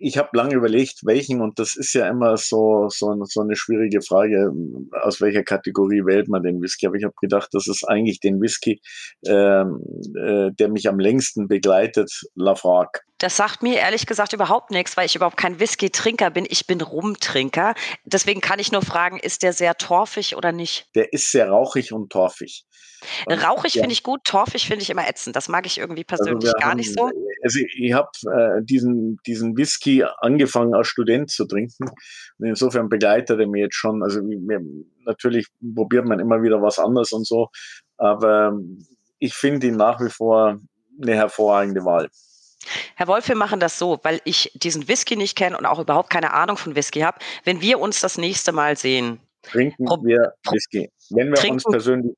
ich 0.00 0.18
habe 0.18 0.30
lange 0.32 0.54
überlegt, 0.54 1.00
welchen, 1.04 1.40
und 1.40 1.58
das 1.58 1.76
ist 1.76 1.92
ja 1.92 2.08
immer 2.08 2.36
so, 2.36 2.88
so, 2.88 3.14
so 3.24 3.40
eine 3.40 3.56
schwierige 3.56 4.02
Frage, 4.02 4.52
aus 5.02 5.20
welcher 5.20 5.42
Kategorie 5.42 6.04
wählt 6.04 6.28
man 6.28 6.42
den 6.42 6.60
Whisky. 6.60 6.86
Aber 6.86 6.96
ich 6.96 7.04
habe 7.04 7.14
gedacht, 7.20 7.50
das 7.52 7.66
ist 7.66 7.84
eigentlich 7.84 8.20
den 8.20 8.40
Whisky, 8.40 8.80
ähm, 9.26 9.80
äh, 10.16 10.50
der 10.52 10.68
mich 10.68 10.88
am 10.88 10.98
längsten 10.98 11.48
begleitet, 11.48 12.10
Lafrague. 12.34 13.00
Das 13.18 13.36
sagt 13.36 13.62
mir 13.62 13.76
ehrlich 13.76 14.06
gesagt 14.06 14.32
überhaupt 14.32 14.70
nichts, 14.70 14.96
weil 14.96 15.06
ich 15.06 15.14
überhaupt 15.14 15.36
kein 15.36 15.60
Whisky-Trinker 15.60 16.30
bin. 16.30 16.46
Ich 16.48 16.66
bin 16.66 16.80
Rumtrinker. 16.80 17.74
Deswegen 18.04 18.40
kann 18.40 18.58
ich 18.58 18.72
nur 18.72 18.82
fragen, 18.82 19.18
ist 19.18 19.42
der 19.42 19.52
sehr 19.52 19.74
torfig 19.76 20.36
oder 20.36 20.52
nicht? 20.52 20.88
Der 20.94 21.12
ist 21.12 21.30
sehr 21.30 21.50
rauchig 21.50 21.92
und 21.92 22.10
torfig. 22.10 22.64
Rauchig 23.28 23.74
ja. 23.74 23.82
finde 23.82 23.92
ich 23.92 24.02
gut, 24.02 24.24
torfig 24.24 24.66
finde 24.66 24.82
ich 24.82 24.90
immer 24.90 25.08
ätzend. 25.08 25.36
Das 25.36 25.48
mag 25.48 25.66
ich 25.66 25.78
irgendwie 25.78 26.04
also 26.08 26.24
persönlich 26.24 26.48
also 26.48 26.58
gar 26.60 26.70
haben, 26.70 26.76
nicht 26.78 26.92
so. 26.92 27.10
Also 27.42 27.58
ich 27.78 27.92
habe 27.92 28.10
äh, 28.32 28.62
diesen, 28.62 29.18
diesen 29.26 29.56
Whisky 29.60 30.04
angefangen 30.18 30.74
als 30.74 30.88
Student 30.88 31.30
zu 31.30 31.46
trinken. 31.46 31.88
Und 32.38 32.46
insofern 32.46 32.88
begleitet 32.88 33.38
er 33.38 33.46
mir 33.46 33.64
jetzt 33.64 33.76
schon. 33.76 34.02
Also 34.02 34.20
wir, 34.20 34.60
natürlich 35.04 35.46
probiert 35.74 36.06
man 36.06 36.18
immer 36.18 36.42
wieder 36.42 36.62
was 36.62 36.78
anderes 36.78 37.12
und 37.12 37.26
so. 37.26 37.48
Aber 37.98 38.52
ich 39.18 39.34
finde 39.34 39.66
ihn 39.66 39.76
nach 39.76 40.00
wie 40.00 40.10
vor 40.10 40.58
eine 41.00 41.14
hervorragende 41.14 41.84
Wahl. 41.84 42.08
Herr 42.94 43.08
Wolf, 43.08 43.28
wir 43.28 43.36
machen 43.36 43.60
das 43.60 43.78
so, 43.78 43.98
weil 44.02 44.20
ich 44.24 44.52
diesen 44.54 44.86
Whisky 44.88 45.16
nicht 45.16 45.36
kenne 45.36 45.56
und 45.56 45.66
auch 45.66 45.78
überhaupt 45.78 46.10
keine 46.10 46.34
Ahnung 46.34 46.56
von 46.56 46.74
Whisky 46.74 47.00
habe. 47.00 47.18
Wenn 47.44 47.60
wir 47.60 47.78
uns 47.80 48.00
das 48.00 48.18
nächste 48.18 48.52
Mal 48.52 48.76
sehen, 48.76 49.20
trinken 49.42 49.84
wir 49.84 50.34
Whisky. 50.50 50.90
Wenn 51.10 51.28
wir 51.28 51.36
trinken, 51.36 51.54
uns 51.54 51.64
persönlich 51.64 52.14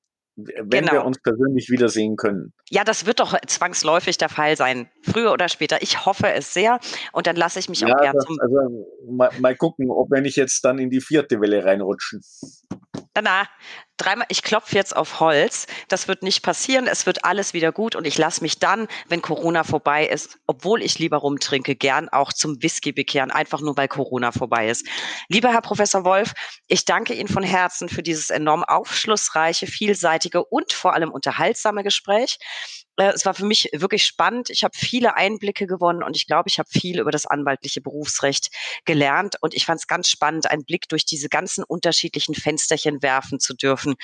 wenn 0.63 0.87
genau. 0.87 0.93
wir 0.93 1.05
uns 1.05 1.21
persönlich 1.21 1.71
wiedersehen 1.71 2.17
können. 2.17 2.53
Ja, 2.71 2.85
das 2.85 3.07
wird 3.07 3.21
doch 3.21 3.37
zwangsläufig 3.47 4.19
der 4.19 4.29
Fall 4.29 4.57
sein, 4.57 4.89
früher 5.03 5.33
oder 5.33 5.49
später. 5.49 5.83
Ich 5.83 6.07
hoffe 6.07 6.33
es 6.33 6.55
sehr 6.55 6.79
und 7.13 7.27
dann 7.27 7.37
lasse 7.37 7.59
ich 7.59 7.69
mich 7.69 7.81
ja, 7.81 7.89
auch 7.89 8.01
gern 8.01 8.19
zum. 8.21 8.39
Also 8.41 8.87
mal, 9.11 9.31
mal, 9.41 9.57
gucken, 9.57 9.91
ob 9.91 10.11
wir 10.11 10.21
nicht 10.21 10.37
jetzt 10.37 10.65
dann 10.65 10.79
in 10.79 10.91
die 10.91 11.01
vierte 11.01 11.41
Welle 11.41 11.65
reinrutschen. 11.65 12.21
Na, 13.21 13.47
dreimal, 13.99 14.27
ich 14.31 14.43
klopfe 14.43 14.75
jetzt 14.75 14.97
auf 14.97 15.21
Holz. 15.21 15.67
Das 15.89 16.09
wird 16.09 16.23
nicht 16.23 16.43
passieren. 16.43 16.87
Es 16.87 17.05
wird 17.05 17.27
alles 17.27 17.53
wieder 17.53 17.71
gut 17.71 17.95
und 17.95 18.07
ich 18.07 18.17
lasse 18.17 18.41
mich 18.41 18.59
dann, 18.59 18.89
wenn 19.09 19.21
Corona 19.21 19.65
vorbei 19.65 20.07
ist, 20.07 20.39
obwohl 20.47 20.83
ich 20.83 20.99
lieber 20.99 21.19
rumtrinke, 21.19 21.77
gern 21.77 22.09
auch 22.09 22.33
zum 22.33 22.63
Whisky 22.63 22.93
bekehren, 22.93 23.31
einfach 23.31 23.61
nur 23.61 23.77
weil 23.77 23.89
Corona 23.89 24.33
vorbei 24.33 24.69
ist. 24.69 24.87
Lieber 25.29 25.53
Herr 25.53 25.61
Professor 25.61 26.05
Wolf, 26.07 26.33
ich 26.69 26.87
danke 26.87 27.13
Ihnen 27.13 27.29
von 27.29 27.43
Herzen 27.43 27.91
für 27.91 28.03
dieses 28.03 28.31
enorm 28.31 28.65
aufschlussreiche, 28.65 29.67
vielseitige 29.67 30.43
und 30.45 30.73
vor 30.73 30.95
allem 30.95 31.11
unterhaltsame 31.11 31.83
Gespräch. 31.83 32.39
Äh, 32.97 33.13
es 33.15 33.25
war 33.25 33.35
für 33.35 33.45
mich 33.45 33.69
wirklich 33.73 34.05
spannend. 34.05 34.51
Ich 34.51 34.65
habe 34.65 34.77
viele 34.77 35.17
Einblicke 35.17 35.67
gewonnen 35.67 36.03
und 36.03 36.17
ich 36.17 36.27
glaube, 36.27 36.49
ich 36.49 36.59
habe 36.59 36.69
viel 36.69 37.01
über 37.01 37.11
das 37.11 37.27
anwaltliche 37.27 37.81
Berufsrecht 37.81 38.51
gelernt. 38.85 39.37
Und 39.41 39.55
ich 39.55 39.67
fand 39.67 39.81
es 39.81 39.87
ganz 39.87 40.09
spannend, 40.09 40.51
einen 40.51 40.65
Blick 40.65 40.89
durch 40.89 41.05
diese 41.05 41.29
ganzen 41.29 41.65
unterschiedlichen 41.65 42.35
Fensterchen 42.35 43.03
werfen 43.03 43.41
zu 43.41 43.55
dürfen, 43.55 43.95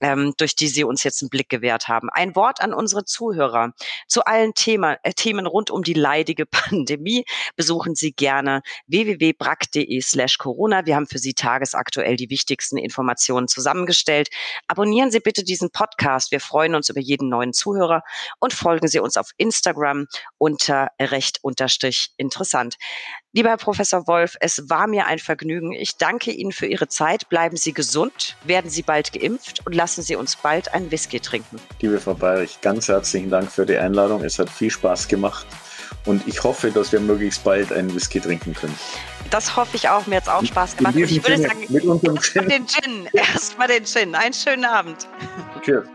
ähm, 0.00 0.34
durch 0.36 0.54
die 0.56 0.68
Sie 0.68 0.84
uns 0.84 1.04
jetzt 1.04 1.22
einen 1.22 1.30
Blick 1.30 1.48
gewährt 1.48 1.88
haben. 1.88 2.08
Ein 2.10 2.36
Wort 2.36 2.60
an 2.60 2.74
unsere 2.74 3.04
Zuhörer. 3.04 3.72
Zu 4.08 4.24
allen 4.24 4.54
Thema, 4.54 4.98
äh, 5.02 5.12
Themen 5.12 5.46
rund 5.46 5.70
um 5.70 5.82
die 5.82 5.94
leidige 5.94 6.46
Pandemie 6.64 7.24
besuchen 7.56 7.94
Sie 7.94 8.12
gerne 8.12 8.62
www.brack.de 8.86 10.00
slash 10.00 10.38
Corona. 10.38 10.86
Wir 10.86 10.96
haben 10.96 11.06
für 11.06 11.18
Sie 11.18 11.34
tagesaktuell 11.34 12.16
die 12.16 12.30
wichtigsten 12.30 12.76
Informationen 12.76 13.48
zusammengestellt. 13.48 14.28
Abonnieren 14.68 15.10
Sie 15.10 15.20
bitte 15.20 15.44
diesen 15.44 15.70
Podcast. 15.70 16.30
Wir 16.30 16.40
freuen 16.40 16.74
uns 16.74 16.88
über 16.88 17.00
jeden 17.00 17.28
neuen 17.28 17.52
Zuhörer 17.52 18.02
und 18.44 18.52
folgen 18.52 18.88
Sie 18.88 19.00
uns 19.00 19.16
auf 19.16 19.30
Instagram 19.38 20.06
unter 20.36 20.88
recht 21.00 21.38
unterstrich 21.40 22.10
interessant. 22.18 22.76
Lieber 23.32 23.48
Herr 23.48 23.56
Professor 23.56 24.06
Wolf, 24.06 24.36
es 24.38 24.68
war 24.68 24.86
mir 24.86 25.06
ein 25.06 25.18
Vergnügen. 25.18 25.72
Ich 25.72 25.96
danke 25.96 26.30
Ihnen 26.30 26.52
für 26.52 26.66
Ihre 26.66 26.86
Zeit. 26.86 27.30
Bleiben 27.30 27.56
Sie 27.56 27.72
gesund, 27.72 28.36
werden 28.44 28.70
Sie 28.70 28.82
bald 28.82 29.14
geimpft 29.14 29.66
und 29.66 29.74
lassen 29.74 30.02
Sie 30.02 30.14
uns 30.14 30.36
bald 30.36 30.74
einen 30.74 30.90
Whisky 30.90 31.20
trinken. 31.20 31.58
Liebe 31.80 31.98
Frau 31.98 32.12
Bayrich, 32.12 32.60
ganz 32.60 32.88
herzlichen 32.88 33.30
Dank 33.30 33.50
für 33.50 33.64
die 33.64 33.78
Einladung. 33.78 34.22
Es 34.22 34.38
hat 34.38 34.50
viel 34.50 34.70
Spaß 34.70 35.08
gemacht. 35.08 35.46
Und 36.04 36.28
ich 36.28 36.42
hoffe, 36.44 36.70
dass 36.70 36.92
wir 36.92 37.00
möglichst 37.00 37.44
bald 37.44 37.72
einen 37.72 37.94
Whisky 37.94 38.20
trinken 38.20 38.52
können. 38.52 38.78
Das 39.30 39.56
hoffe 39.56 39.74
ich 39.76 39.88
auch. 39.88 40.06
Mir 40.06 40.16
hat 40.16 40.24
es 40.24 40.28
auch 40.28 40.44
Spaß 40.44 40.76
gemacht. 40.76 40.94
ich 40.96 41.10
würde 41.24 41.38
Sinne, 41.38 41.48
sagen, 41.48 41.64
mit 41.70 41.84
unserem 41.84 42.20
Gin. 42.20 42.48
den 42.50 42.66
Gin. 42.66 43.08
Erstmal 43.14 43.68
den 43.68 43.86
Gin. 43.86 44.14
Einen 44.14 44.34
schönen 44.34 44.66
Abend. 44.66 45.08
Cheers. 45.62 45.86